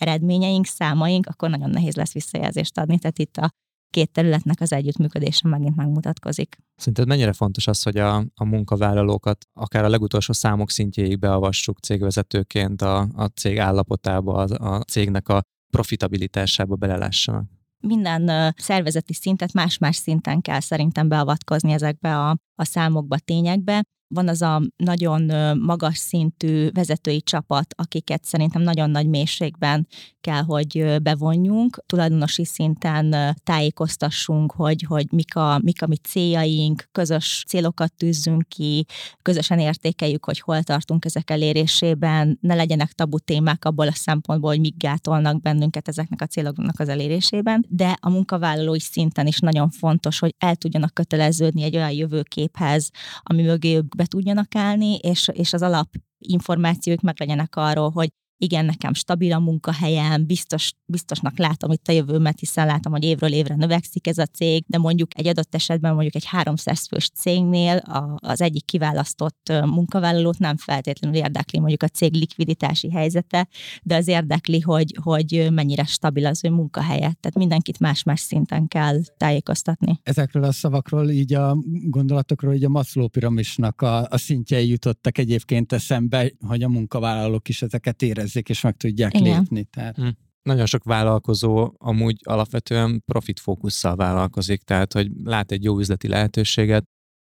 eredményeink, 0.01 0.67
számaink, 0.67 1.27
akkor 1.27 1.51
nagyon 1.51 1.71
nehéz 1.71 1.97
lesz 1.97 2.13
visszajelzést 2.13 2.79
adni. 2.79 2.99
Tehát 2.99 3.19
itt 3.19 3.37
a 3.37 3.51
két 3.91 4.13
területnek 4.13 4.61
az 4.61 4.73
együttműködése 4.73 5.49
megint 5.49 5.77
megmutatkozik. 5.77 6.57
Szerinted 6.77 7.07
mennyire 7.07 7.33
fontos 7.33 7.67
az, 7.67 7.83
hogy 7.83 7.97
a, 7.97 8.17
a 8.35 8.45
munkavállalókat 8.45 9.47
akár 9.53 9.85
a 9.85 9.89
legutolsó 9.89 10.33
számok 10.33 10.71
szintjéig 10.71 11.19
beavassuk 11.19 11.79
cégvezetőként 11.79 12.83
a, 12.83 13.09
a 13.15 13.25
cég 13.25 13.59
állapotába, 13.59 14.35
a, 14.35 14.75
a 14.77 14.81
cégnek 14.83 15.29
a 15.29 15.43
profitabilitásába 15.71 16.77
belelássanak? 16.77 17.45
Minden 17.81 18.55
szervezeti 18.57 19.13
szintet 19.13 19.53
más-más 19.53 19.97
szinten 19.97 20.41
kell 20.41 20.61
szerintem 20.61 21.09
beavatkozni 21.09 21.73
ezekbe 21.73 22.19
a, 22.19 22.37
a 22.55 22.65
számokba, 22.65 23.19
tényekbe 23.19 23.83
van 24.09 24.29
az 24.29 24.43
a 24.43 24.63
nagyon 24.77 25.23
magas 25.59 25.99
szintű 25.99 26.71
vezetői 26.71 27.23
csapat, 27.23 27.75
akiket 27.77 28.25
szerintem 28.25 28.63
nagyon 28.63 28.91
nagy 28.91 29.09
mélységben 29.09 29.87
kell, 30.21 30.43
hogy 30.43 31.03
bevonjunk, 31.03 31.83
tulajdonosi 31.87 32.45
szinten 32.45 33.37
tájékoztassunk, 33.45 34.53
hogy, 34.53 34.83
hogy 34.83 35.07
mik, 35.11 35.37
a, 35.37 35.61
mik 35.63 35.83
a 35.83 35.87
mi 35.87 35.97
céljaink, 35.97 36.89
közös 36.93 37.45
célokat 37.47 37.93
tűzzünk 37.95 38.49
ki, 38.49 38.87
közösen 39.23 39.59
értékeljük, 39.59 40.25
hogy 40.25 40.41
hol 40.41 40.63
tartunk 40.63 41.05
ezek 41.05 41.31
elérésében, 41.31 42.39
ne 42.41 42.55
legyenek 42.55 42.93
tabu 42.93 43.19
témák 43.19 43.65
abból 43.65 43.87
a 43.87 43.93
szempontból, 43.95 44.51
hogy 44.51 44.61
mik 44.61 44.77
gátolnak 44.77 45.43
bennünket 45.43 45.89
ezeknek 45.89 46.21
a 46.21 46.27
céloknak 46.27 46.81
az 46.81 46.89
elérésében, 46.89 47.65
de 47.69 47.97
a 48.01 48.11
munkavállalói 48.11 48.81
szinten 48.81 49.27
is 49.27 49.39
nagyon 49.39 49.71
fontos, 49.71 50.19
hogy 50.19 50.35
el 50.39 50.57
tudjanak 50.57 50.95
köteleződni 50.95 51.63
egy 51.63 51.77
olyan 51.77 51.91
jövőképhez, 51.93 52.91
ami 53.23 53.43
mögé 53.43 53.81
be 53.99 54.05
tudjanak 54.07 54.55
állni, 54.55 54.97
és, 54.97 55.29
és 55.33 55.53
az 55.53 55.63
alap 55.63 55.89
információk 56.19 57.01
meg 57.01 57.15
legyenek 57.19 57.57
arról, 57.57 57.91
hogy 57.91 58.09
igen, 58.39 58.65
nekem 58.65 58.95
stabil 58.95 59.33
a 59.33 59.39
munkahelyem, 59.39 60.27
biztos, 60.27 60.73
biztosnak 60.87 61.39
látom 61.39 61.71
itt 61.71 61.89
a 61.89 61.93
jövőmet, 61.93 62.39
hiszen 62.39 62.67
látom, 62.67 62.93
hogy 62.93 63.05
évről 63.05 63.33
évre 63.33 63.55
növekszik 63.55 64.07
ez 64.07 64.19
a 64.19 64.27
cég, 64.27 64.65
de 64.67 64.79
mondjuk 64.79 65.19
egy 65.19 65.27
adott 65.27 65.55
esetben 65.55 65.93
mondjuk 65.93 66.15
egy 66.15 66.25
300 66.25 66.87
fős 66.87 67.11
cégnél 67.15 67.77
a, 67.77 68.15
az 68.17 68.41
egyik 68.41 68.65
kiválasztott 68.65 69.53
munkavállalót 69.65 70.39
nem 70.39 70.57
feltétlenül 70.57 71.17
érdekli 71.17 71.59
mondjuk 71.59 71.83
a 71.83 71.89
cég 71.89 72.15
likviditási 72.15 72.91
helyzete, 72.91 73.49
de 73.83 73.97
az 73.97 74.09
érdekli, 74.09 74.61
hogy, 74.61 74.97
hogy 75.03 75.49
mennyire 75.51 75.85
stabil 75.85 76.27
az 76.27 76.45
ő 76.45 76.51
munkahelye. 76.51 76.99
Tehát 76.99 77.35
mindenkit 77.35 77.79
más-más 77.79 78.21
szinten 78.21 78.69
kell 78.69 79.01
tájékoztatni. 79.17 80.01
Ezekről 80.03 80.45
a 80.45 80.53
szavakról, 80.53 81.11
így 81.11 81.35
a 81.35 81.57
gondolatokról, 81.83 82.55
így 82.55 82.65
a 82.65 82.69
Maslow 82.69 83.09
piramisnak 83.09 83.83
a, 83.83 84.07
a 84.11 84.19
szintjei 84.19 84.69
jutottak 84.69 85.19
egyébként 85.19 85.73
eszembe, 85.73 86.33
hogy 86.47 86.63
a 86.63 86.69
munkavállalók 86.69 87.49
is 87.49 87.63
ezeket 87.63 88.03
érezzék 88.03 88.28
érezzék, 88.29 88.49
és 88.49 88.61
meg 88.61 88.77
tudják 88.77 89.15
Igen. 89.15 89.39
lépni. 89.39 89.65
Tehát... 89.65 89.97
Hm. 89.97 90.09
Nagyon 90.43 90.67
sok 90.67 90.85
vállalkozó 90.85 91.73
amúgy 91.79 92.17
alapvetően 92.25 93.03
profitfókusszal 93.05 93.97
vállalkozik, 93.97 94.63
tehát 94.63 94.93
hogy 94.93 95.11
lát 95.25 95.53
egy 95.53 95.65
jó 95.65 95.79
üzleti 95.79 96.09
lehetőséget, 96.09 96.85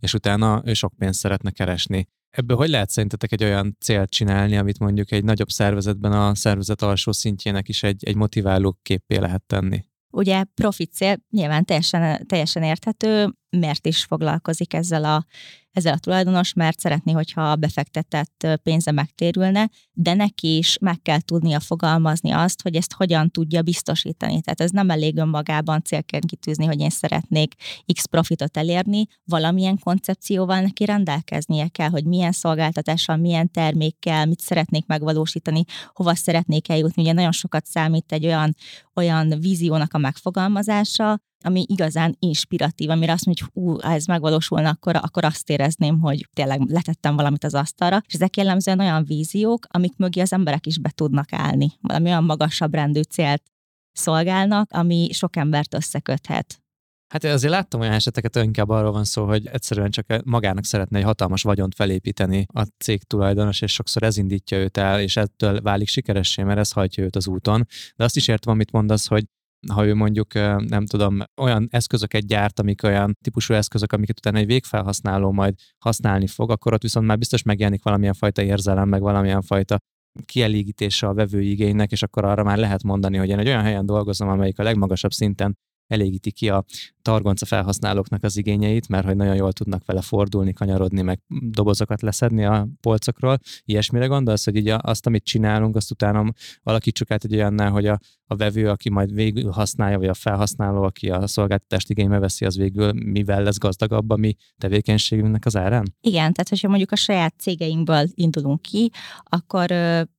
és 0.01 0.13
utána 0.13 0.61
ő 0.65 0.73
sok 0.73 0.93
pénzt 0.97 1.19
szeretne 1.19 1.51
keresni. 1.51 2.07
Ebből 2.29 2.57
hogy 2.57 2.69
lehet 2.69 2.89
szerintetek 2.89 3.31
egy 3.31 3.43
olyan 3.43 3.77
célt 3.79 4.09
csinálni, 4.09 4.57
amit 4.57 4.79
mondjuk 4.79 5.11
egy 5.11 5.23
nagyobb 5.23 5.49
szervezetben 5.49 6.11
a 6.11 6.35
szervezet 6.35 6.81
alsó 6.81 7.11
szintjének 7.11 7.69
is 7.69 7.83
egy, 7.83 8.03
egy 8.05 8.15
motiváló 8.15 8.79
képé 8.81 9.17
lehet 9.17 9.43
tenni? 9.43 9.85
Ugye 10.09 10.43
profit 10.43 10.93
cél 10.93 11.17
nyilván 11.29 11.65
teljesen, 11.65 12.27
teljesen 12.27 12.63
érthető, 12.63 13.33
miért 13.49 13.87
is 13.87 14.03
foglalkozik 14.03 14.73
ezzel 14.73 15.03
a 15.03 15.25
ezzel 15.74 15.93
a 15.93 15.97
tulajdonos, 15.97 16.53
mert 16.53 16.80
szeretné, 16.80 17.11
hogyha 17.11 17.51
a 17.51 17.55
befektetett 17.55 18.47
pénze 18.63 18.91
megtérülne, 18.91 19.69
de 19.91 20.13
neki 20.13 20.57
is 20.57 20.78
meg 20.82 21.01
kell 21.01 21.19
tudnia 21.19 21.59
fogalmazni 21.59 22.32
azt, 22.32 22.61
hogy 22.61 22.76
ezt 22.76 22.93
hogyan 22.93 23.30
tudja 23.30 23.61
biztosítani. 23.61 24.41
Tehát 24.41 24.61
ez 24.61 24.71
nem 24.71 24.89
elég 24.89 25.17
önmagában 25.17 25.82
célként 25.84 26.26
kitűzni, 26.26 26.65
hogy 26.65 26.80
én 26.80 26.89
szeretnék 26.89 27.53
X 27.93 28.05
profitot 28.05 28.57
elérni, 28.57 29.05
valamilyen 29.26 29.80
koncepcióval 29.80 30.61
neki 30.61 30.86
rendelkeznie 30.86 31.67
kell, 31.67 31.89
hogy 31.89 32.05
milyen 32.05 32.32
szolgáltatással, 32.32 33.15
milyen 33.15 33.51
termékkel, 33.51 34.26
mit 34.26 34.39
szeretnék 34.39 34.86
megvalósítani, 34.86 35.63
hova 35.93 36.15
szeretnék 36.15 36.69
eljutni. 36.69 37.01
Ugye 37.01 37.13
nagyon 37.13 37.32
sokat 37.32 37.65
számít 37.65 38.11
egy 38.11 38.26
olyan, 38.26 38.55
olyan 38.95 39.39
víziónak 39.39 39.93
a 39.93 39.97
megfogalmazása, 39.97 41.19
ami 41.43 41.65
igazán 41.67 42.15
inspiratív, 42.19 42.89
amire 42.89 43.11
azt 43.11 43.25
mondjuk, 43.25 43.49
hogy 43.53 43.83
ha 43.83 43.93
ez 43.93 44.05
megvalósulna, 44.05 44.69
akkor, 44.69 44.95
akkor 44.95 45.25
azt 45.25 45.49
érezném, 45.49 45.99
hogy 45.99 46.27
tényleg 46.33 46.61
letettem 46.61 47.15
valamit 47.15 47.43
az 47.43 47.53
asztalra, 47.53 48.01
és 48.07 48.13
ezek 48.13 48.37
jellemzően 48.37 48.79
olyan 48.79 49.03
víziók, 49.03 49.65
amik 49.69 49.93
mögé 49.97 50.21
az 50.21 50.33
emberek 50.33 50.65
is 50.65 50.79
be 50.79 50.89
tudnak 50.89 51.33
állni. 51.33 51.71
Valami 51.81 52.09
olyan 52.09 52.23
magasabb 52.23 52.73
rendű 52.73 53.01
célt 53.01 53.43
szolgálnak, 53.91 54.71
ami 54.71 55.09
sok 55.11 55.35
embert 55.35 55.73
összeköthet. 55.73 56.63
Hát 57.13 57.23
azért 57.23 57.53
láttam 57.53 57.79
olyan 57.81 57.93
eseteket, 57.93 58.35
inkább 58.35 58.69
arról 58.69 58.91
van 58.91 59.03
szó, 59.03 59.25
hogy 59.25 59.47
egyszerűen 59.47 59.91
csak 59.91 60.21
magának 60.25 60.65
szeretne 60.65 60.97
egy 60.97 61.03
hatalmas 61.03 61.41
vagyont 61.41 61.75
felépíteni 61.75 62.45
a 62.53 62.63
cég 62.77 63.03
tulajdonos, 63.03 63.61
és 63.61 63.73
sokszor 63.73 64.03
ez 64.03 64.17
indítja 64.17 64.57
őt 64.57 64.77
el, 64.77 65.01
és 65.01 65.17
ettől 65.17 65.61
válik 65.61 65.87
sikeressé, 65.87 66.43
mert 66.43 66.59
ez 66.59 66.71
hajtja 66.71 67.03
őt 67.03 67.15
az 67.15 67.27
úton. 67.27 67.67
De 67.95 68.03
azt 68.03 68.15
is 68.15 68.27
értem, 68.27 68.53
amit 68.53 68.71
mondasz, 68.71 69.07
hogy 69.07 69.25
ha 69.72 69.86
ő 69.86 69.93
mondjuk, 69.93 70.34
nem 70.68 70.86
tudom, 70.86 71.20
olyan 71.41 71.68
eszközöket 71.72 72.28
gyárt, 72.28 72.59
amik 72.59 72.84
olyan 72.84 73.18
típusú 73.22 73.53
eszközök, 73.53 73.91
amiket 73.91 74.18
utána 74.18 74.38
egy 74.38 74.45
végfelhasználó 74.45 75.32
majd 75.32 75.53
használni 75.78 76.28
fog, 76.28 76.51
akkor 76.51 76.74
ott 76.74 76.82
viszont 76.82 77.05
már 77.07 77.18
biztos 77.18 77.43
megjelenik 77.43 77.84
valamilyen 77.84 78.14
fajta 78.14 78.41
érzelem, 78.41 78.89
meg 78.89 79.01
valamilyen 79.01 79.41
fajta 79.41 79.78
kielégítése 80.26 81.07
a 81.07 81.14
vevői 81.14 81.49
igénynek, 81.49 81.91
és 81.91 82.03
akkor 82.03 82.26
arra 82.26 82.43
már 82.43 82.57
lehet 82.57 82.84
mondani, 82.84 83.18
hogy 83.18 83.30
én 83.30 83.39
egy 83.39 83.47
olyan 83.47 83.64
helyen 83.64 83.86
dolgozom, 83.86 84.30
amelyik 84.30 84.59
a 84.59 84.64
legmagasabb 84.64 85.11
szinten 85.11 85.57
elégíti 85.93 86.31
ki 86.31 86.49
a 86.49 86.65
targonca 87.01 87.45
felhasználóknak 87.45 88.24
az 88.24 88.37
igényeit, 88.37 88.87
mert 88.87 89.05
hogy 89.05 89.15
nagyon 89.15 89.36
jól 89.36 89.53
tudnak 89.53 89.86
vele 89.86 90.01
fordulni, 90.01 90.53
kanyarodni, 90.53 91.01
meg 91.01 91.20
dobozokat 91.41 92.01
leszedni 92.01 92.45
a 92.45 92.67
polcokról. 92.82 93.37
Ilyesmire 93.65 94.05
gondolsz, 94.05 94.45
hogy 94.45 94.55
így 94.55 94.74
azt, 94.78 95.05
amit 95.05 95.24
csinálunk, 95.24 95.75
azt 95.75 95.91
utána 95.91 96.33
alakítsuk 96.63 97.11
át 97.11 97.24
egy 97.24 97.36
olyannál, 97.36 97.71
hogy 97.71 97.87
a, 97.87 97.99
a 98.25 98.36
vevő, 98.36 98.70
aki 98.70 98.89
majd 98.89 99.13
végül 99.13 99.51
használja, 99.51 99.97
vagy 99.97 100.07
a 100.07 100.13
felhasználó, 100.13 100.82
aki 100.83 101.09
a 101.09 101.28
szolgáltatást 101.28 101.89
igénybe 101.89 102.20
veszi, 102.20 102.45
az 102.45 102.57
végül 102.57 102.91
mivel 102.93 103.43
lesz 103.43 103.57
gazdagabb 103.57 104.09
a 104.09 104.15
mi 104.15 104.36
tevékenységünknek 104.57 105.45
az 105.45 105.55
árán? 105.55 105.95
Igen, 106.01 106.33
tehát 106.33 106.49
hogyha 106.49 106.67
mondjuk 106.67 106.91
a 106.91 106.95
saját 106.95 107.33
cégeinkből 107.39 108.05
indulunk 108.13 108.61
ki, 108.61 108.91
akkor 109.24 109.67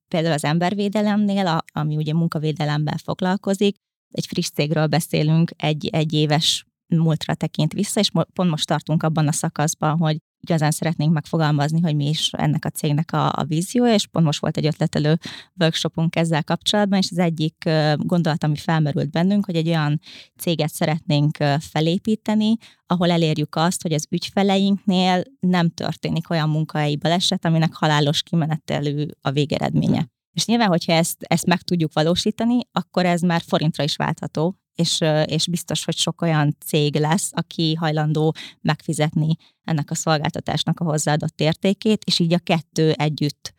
például 0.09 0.35
az 0.35 0.45
embervédelemnél, 0.45 1.65
ami 1.73 1.97
ugye 1.97 2.13
munkavédelemmel 2.13 2.99
foglalkozik, 3.05 3.77
egy 4.15 4.27
friss 4.27 4.49
cégről 4.49 4.87
beszélünk, 4.87 5.51
egy, 5.57 5.89
egy 5.93 6.13
éves 6.13 6.65
múltra 6.87 7.35
tekint 7.35 7.73
vissza, 7.73 8.01
és 8.01 8.11
pont 8.33 8.51
most 8.51 8.67
tartunk 8.67 9.03
abban 9.03 9.29
a 9.29 9.33
szakaszban, 9.33 9.99
hogy 9.99 10.17
igazán 10.41 10.71
szeretnénk 10.71 11.13
megfogalmazni, 11.13 11.81
hogy 11.81 11.97
mi 11.97 12.09
is 12.09 12.31
ennek 12.33 12.65
a 12.65 12.69
cégnek 12.69 13.13
a, 13.13 13.27
a 13.27 13.45
víziója, 13.45 13.95
és 13.95 14.07
pont 14.07 14.25
most 14.25 14.41
volt 14.41 14.57
egy 14.57 14.67
ötletelő 14.67 15.19
workshopunk 15.61 16.17
ezzel 16.17 16.45
kapcsolatban, 16.45 16.99
és 16.99 17.09
az 17.11 17.19
egyik 17.19 17.71
gondolat, 17.97 18.45
ami 18.45 18.57
felmerült 18.57 19.11
bennünk, 19.11 19.45
hogy 19.45 19.57
egy 19.57 19.69
olyan 19.69 20.01
céget 20.37 20.73
szeretnénk 20.73 21.37
felépíteni, 21.61 22.57
ahol 22.87 23.11
elérjük 23.11 23.57
azt, 23.57 23.83
hogy 23.83 23.93
az 23.93 24.07
ügyfeleinknél 24.11 25.23
nem 25.41 25.71
történik 25.71 26.31
olyan 26.31 26.49
munkahelyi 26.49 26.97
baleset, 26.97 27.45
aminek 27.45 27.75
halálos 27.75 28.23
kimenetelő 28.23 29.17
a 29.21 29.31
végeredménye. 29.31 30.09
És 30.35 30.47
nyilván, 30.47 30.69
hogyha 30.69 30.93
ezt, 30.93 31.17
ezt 31.19 31.47
meg 31.47 31.63
tudjuk 31.63 31.93
valósítani, 31.93 32.59
akkor 32.73 33.07
ez 33.07 33.21
már 33.21 33.43
forintra 33.47 33.85
is 33.85 33.97
váltható, 33.97 34.59
és, 34.75 35.01
és 35.25 35.47
biztos, 35.47 35.85
hogy 35.85 35.97
sok 35.97 36.23
olyan 36.23 36.57
cég 36.67 36.97
lesz, 36.97 37.31
aki 37.33 37.75
hajlandó 37.75 38.35
megfizetni 38.61 39.37
ennek 39.65 39.91
a 39.91 39.95
szolgáltatásnak 39.95 40.81
a 40.81 40.85
hozzáadott 40.85 41.41
értékét, 41.41 42.05
és 42.05 42.19
így 42.19 42.33
a 42.33 42.39
kettő 42.39 42.93
együtt 42.93 43.55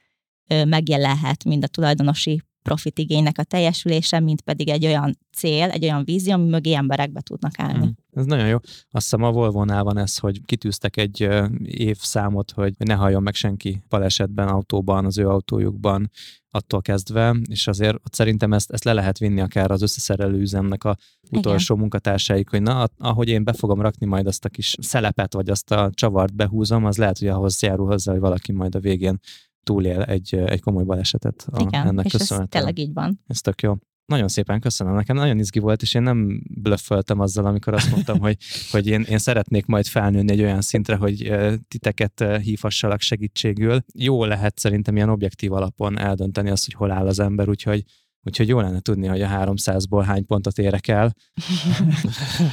megjelenhet, 0.47 1.43
mind 1.43 1.63
a 1.63 1.67
tulajdonosi 1.67 2.41
profit 2.65 2.99
igénynek 2.99 3.37
a 3.37 3.43
teljesülése, 3.43 4.19
mint 4.19 4.41
pedig 4.41 4.69
egy 4.69 4.85
olyan 4.85 5.17
cél, 5.31 5.69
egy 5.69 5.83
olyan 5.83 6.03
vízió, 6.03 6.33
ami 6.33 6.49
mögé 6.49 6.73
emberek 6.73 7.11
tudnak 7.11 7.51
állni. 7.57 7.85
Mm. 7.85 8.19
Ez 8.19 8.25
nagyon 8.25 8.47
jó. 8.47 8.57
Azt 8.91 9.03
hiszem 9.03 9.23
a 9.23 9.31
Volvo-nál 9.31 9.83
van 9.83 9.97
ez, 9.97 10.17
hogy 10.17 10.41
kitűztek 10.45 10.97
egy 10.97 11.29
évszámot, 11.63 12.51
hogy 12.51 12.73
ne 12.77 12.93
halljon 12.93 13.23
meg 13.23 13.33
senki 13.33 13.81
balesetben, 13.89 14.47
autóban, 14.47 15.05
az 15.05 15.17
ő 15.17 15.27
autójukban, 15.27 16.11
attól 16.49 16.81
kezdve, 16.81 17.35
és 17.49 17.67
azért 17.67 17.95
ott 17.95 18.13
szerintem 18.13 18.53
ezt, 18.53 18.71
ezt 18.71 18.83
le 18.83 18.93
lehet 18.93 19.17
vinni 19.17 19.41
akár 19.41 19.71
az 19.71 19.81
összeszerelő 19.81 20.39
üzemnek 20.39 20.83
a 20.83 20.97
utolsó 21.31 21.73
Igen. 21.73 21.77
munkatársaik, 21.77 22.49
hogy 22.49 22.61
na, 22.61 22.87
ahogy 22.97 23.27
én 23.27 23.43
be 23.43 23.53
fogom 23.53 23.81
rakni 23.81 24.05
majd 24.05 24.27
azt 24.27 24.45
a 24.45 24.49
kis 24.49 24.75
szelepet, 24.81 25.33
vagy 25.33 25.49
azt 25.49 25.71
a 25.71 25.89
csavart 25.93 26.35
behúzom, 26.35 26.85
az 26.85 26.97
lehet, 26.97 27.19
hogy 27.19 27.27
ahhoz 27.27 27.61
járul 27.61 27.87
hozzá, 27.87 28.11
hogy 28.11 28.21
valaki 28.21 28.51
majd 28.51 28.75
a 28.75 28.79
végén 28.79 29.19
túlél 29.65 30.01
egy, 30.01 30.35
egy 30.35 30.61
komoly 30.61 30.83
balesetet 30.83 31.47
a, 31.51 31.61
Igen, 31.61 31.87
ennek 31.87 32.05
és 32.05 32.11
köszönhetően. 32.11 32.43
ez 32.43 32.73
tényleg 32.73 32.79
így 32.79 32.93
van. 32.93 33.21
Ez 33.27 33.41
tök 33.41 33.61
jó. 33.61 33.75
Nagyon 34.05 34.27
szépen 34.27 34.59
köszönöm. 34.59 34.93
Nekem 34.93 35.15
nagyon 35.15 35.39
izgi 35.39 35.59
volt, 35.59 35.81
és 35.81 35.93
én 35.93 36.01
nem 36.01 36.41
blöfföltem 36.61 37.19
azzal, 37.19 37.45
amikor 37.45 37.73
azt 37.73 37.91
mondtam, 37.91 38.19
hogy, 38.19 38.37
hogy 38.71 38.87
én, 38.87 39.01
én 39.01 39.17
szeretnék 39.17 39.65
majd 39.65 39.85
felnőni 39.85 40.31
egy 40.31 40.41
olyan 40.41 40.61
szintre, 40.61 40.95
hogy 40.95 41.33
titeket 41.67 42.23
hívhassalak 42.41 43.01
segítségül. 43.01 43.79
Jó 43.93 44.25
lehet 44.25 44.59
szerintem 44.59 44.95
ilyen 44.95 45.09
objektív 45.09 45.51
alapon 45.51 45.97
eldönteni 45.99 46.49
azt, 46.49 46.65
hogy 46.65 46.73
hol 46.73 46.91
áll 46.91 47.07
az 47.07 47.19
ember, 47.19 47.49
úgyhogy 47.49 47.83
Úgyhogy 48.27 48.47
jó 48.47 48.59
lenne 48.59 48.79
tudni, 48.79 49.07
hogy 49.07 49.21
a 49.21 49.27
300-ból 49.27 50.03
hány 50.05 50.25
pontot 50.25 50.57
érek 50.57 50.87
el. 50.87 51.13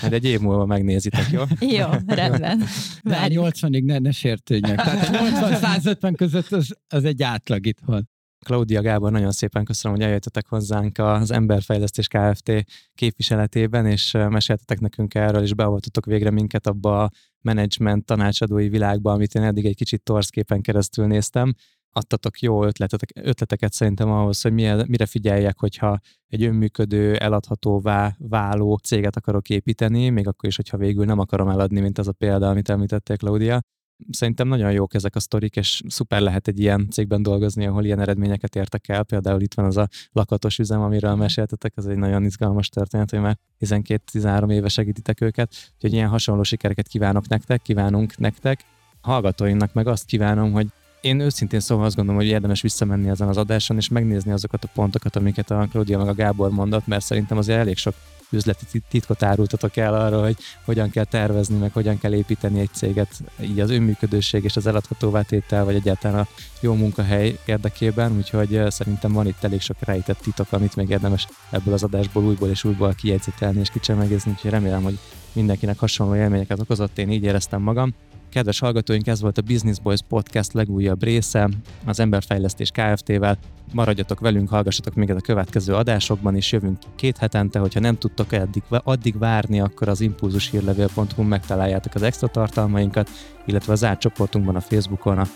Majd 0.01 0.13
egy 0.13 0.25
év 0.25 0.41
múlva 0.41 0.67
megnézitek, 0.67 1.31
jó? 1.31 1.43
jó, 1.79 1.87
rendben. 2.07 2.65
De 3.03 3.27
80-ig 3.29 3.85
ne, 3.85 3.99
ne 3.99 4.11
sértődjek. 4.11 4.77
Tehát 4.77 5.09
80-150 5.83 6.13
között 6.17 6.53
az, 6.53 6.77
az 6.89 7.05
egy 7.05 7.23
átlag 7.23 7.67
itthon. 7.67 8.09
Klaudia 8.45 8.81
Gábor, 8.81 9.11
nagyon 9.11 9.31
szépen 9.31 9.65
köszönöm, 9.65 9.97
hogy 9.97 10.07
eljöttetek 10.07 10.47
hozzánk 10.47 10.99
az 10.99 11.31
Emberfejlesztés 11.31 12.09
Kft. 12.09 12.65
képviseletében, 12.95 13.87
és 13.87 14.13
meséltetek 14.13 14.81
nekünk 14.81 15.15
erről, 15.15 15.43
és 15.43 15.55
beavatotok 15.55 16.05
végre 16.07 16.31
minket 16.31 16.67
abba 16.67 17.03
a 17.03 17.11
menedzsment 17.41 18.05
tanácsadói 18.05 18.69
világba, 18.69 19.13
amit 19.13 19.35
én 19.35 19.43
eddig 19.43 19.65
egy 19.65 19.77
kicsit 19.77 20.03
torszképen 20.03 20.61
keresztül 20.61 21.07
néztem 21.07 21.55
adtatok 21.93 22.41
jó 22.41 22.65
ötletek, 22.65 23.13
ötleteket 23.15 23.73
szerintem 23.73 24.11
ahhoz, 24.11 24.41
hogy 24.41 24.53
mire, 24.53 24.85
mire 24.87 25.07
figyeljek, 25.07 25.59
hogyha 25.59 26.01
egy 26.29 26.45
önműködő, 26.45 27.17
eladhatóvá 27.17 28.17
váló 28.19 28.77
céget 28.77 29.17
akarok 29.17 29.49
építeni, 29.49 30.09
még 30.09 30.29
akkor 30.29 30.49
is, 30.49 30.57
hogyha 30.57 30.77
végül 30.77 31.05
nem 31.05 31.19
akarom 31.19 31.49
eladni, 31.49 31.81
mint 31.81 31.99
az 31.99 32.09
a 32.09 32.13
példa, 32.13 32.49
amit 32.49 32.69
említettél, 32.69 33.17
Claudia. 33.17 33.61
Szerintem 34.11 34.49
nagyon 34.49 34.73
jók 34.73 34.95
ezek 34.95 35.17
a 35.17 35.21
sztorik, 35.21 35.57
és 35.57 35.83
szuper 35.89 36.21
lehet 36.21 36.49
egy 36.49 36.61
ilyen 36.61 36.89
cégben 36.91 37.23
dolgozni, 37.23 37.67
ahol 37.67 37.85
ilyen 37.85 38.01
eredményeket 38.01 38.57
értek 38.57 38.89
el. 38.89 39.05
Például 39.05 39.41
itt 39.41 39.55
van 39.55 39.65
az 39.65 39.77
a 39.77 39.89
lakatos 40.13 40.59
üzem, 40.59 40.81
amiről 40.81 41.15
meséltetek, 41.15 41.73
ez 41.77 41.85
egy 41.85 41.97
nagyon 41.97 42.25
izgalmas 42.25 42.69
történet, 42.69 43.11
hogy 43.11 43.21
már 43.21 43.39
12-13 43.61 44.53
éve 44.53 44.69
segítitek 44.69 45.21
őket. 45.21 45.55
Úgyhogy 45.75 45.93
ilyen 45.93 46.09
hasonló 46.09 46.43
sikereket 46.43 46.89
kívánok 46.89 47.29
nektek, 47.29 47.63
kívánunk 47.63 48.19
nektek. 48.19 48.65
Hallgatóinknak 49.01 49.73
meg 49.73 49.87
azt 49.87 50.05
kívánom, 50.05 50.53
hogy 50.53 50.67
én 51.03 51.21
őszintén 51.21 51.61
szóval 51.61 51.85
azt 51.85 51.97
gondolom, 51.97 52.21
hogy 52.21 52.31
érdemes 52.31 52.61
visszamenni 52.61 53.09
ezen 53.09 53.29
az 53.29 53.37
adáson, 53.37 53.77
és 53.77 53.89
megnézni 53.89 54.33
azokat 54.33 54.65
a 54.65 54.69
pontokat, 54.75 55.17
amiket 55.17 55.51
a 55.51 55.67
Claudia 55.71 55.99
meg 55.99 56.09
a 56.09 56.15
Gábor 56.15 56.51
mondott, 56.51 56.87
mert 56.87 57.05
szerintem 57.05 57.39
azért 57.39 57.59
elég 57.59 57.77
sok 57.77 57.95
üzleti 58.31 58.83
titkot 58.89 59.23
árultatok 59.23 59.77
el 59.77 59.95
arra, 59.95 60.21
hogy 60.21 60.37
hogyan 60.65 60.91
kell 60.91 61.05
tervezni, 61.05 61.59
meg 61.59 61.73
hogyan 61.73 61.99
kell 61.99 62.15
építeni 62.15 62.61
egy 62.61 62.73
céget, 62.73 63.23
így 63.41 63.61
az 63.61 63.71
önműködőség 63.71 64.45
és 64.45 64.57
az 64.57 64.67
eladhatóvá 64.67 65.23
tétel, 65.23 65.65
vagy 65.65 65.75
egyáltalán 65.75 66.19
a 66.19 66.27
jó 66.61 66.75
munkahely 66.75 67.39
érdekében, 67.45 68.17
úgyhogy 68.17 68.61
szerintem 68.69 69.13
van 69.13 69.27
itt 69.27 69.45
elég 69.45 69.61
sok 69.61 69.77
rejtett 69.81 70.19
titok, 70.19 70.53
amit 70.53 70.77
még 70.77 70.89
érdemes 70.89 71.29
ebből 71.51 71.75
az 71.75 71.83
adásból 71.83 72.25
újból 72.25 72.49
és 72.49 72.65
újból 72.65 72.95
kijegyzetelni 72.95 73.61
és 73.61 73.71
kicsemegézni, 73.71 74.31
úgyhogy 74.31 74.51
remélem, 74.51 74.83
hogy 74.83 74.99
mindenkinek 75.33 75.79
hasonló 75.79 76.15
élményeket 76.15 76.61
okozott, 76.61 76.99
én 76.99 77.11
így 77.11 77.23
éreztem 77.23 77.63
magam. 77.63 77.95
Kedves 78.33 78.59
hallgatóink, 78.59 79.07
ez 79.07 79.21
volt 79.21 79.39
a 79.39 79.43
Business 79.43 79.79
Boys 79.79 80.01
Podcast 80.09 80.53
legújabb 80.53 81.03
része 81.03 81.49
az 81.85 82.01
Emberfejlesztés 82.01 82.71
Kft-vel. 82.71 83.39
Maradjatok 83.73 84.21
velünk, 84.21 84.49
hallgassatok 84.49 84.95
minket 84.95 85.17
a 85.17 85.21
következő 85.21 85.75
adásokban, 85.75 86.37
és 86.37 86.53
jövünk 86.53 86.79
két 86.97 87.19
hetente, 87.19 87.59
hogyha 87.59 87.81
nem 87.81 87.99
tudtok 87.99 88.33
addig, 88.33 88.63
addig 88.69 89.19
várni, 89.19 89.61
akkor 89.61 89.89
az 89.89 90.01
impulzushírlevél.hu 90.01 91.23
megtaláljátok 91.23 91.95
az 91.95 92.03
extra 92.03 92.29
tartalmainkat, 92.29 93.11
illetve 93.47 93.73
az 93.73 93.87
csoportunkban 93.99 94.57
a 94.57 94.61
Facebookon, 94.61 95.19
a, 95.19 95.27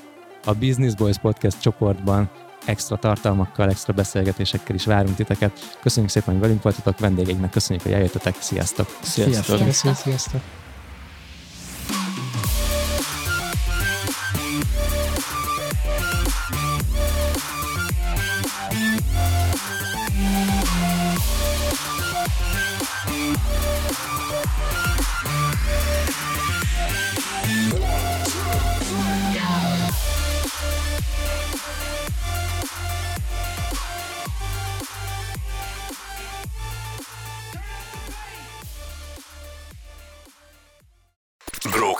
a 0.44 0.52
Business 0.54 0.94
Boys 0.94 1.18
Podcast 1.18 1.60
csoportban 1.60 2.30
extra 2.66 2.96
tartalmakkal, 2.96 3.68
extra 3.68 3.92
beszélgetésekkel 3.92 4.74
is 4.74 4.84
várunk 4.84 5.16
titeket. 5.16 5.78
Köszönjük 5.82 6.12
szépen, 6.12 6.32
hogy 6.32 6.42
velünk 6.42 6.62
voltatok, 6.62 6.98
vendégeinknek 6.98 7.50
köszönjük, 7.50 7.84
hogy 7.84 7.94
eljöttetek. 7.94 8.36
Sziasztok! 8.40 8.98
Sziasztok! 9.02 9.56
Sziasztok! 9.58 9.94
Sziasztok. 9.94 10.65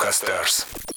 Rockasters. 0.07 0.96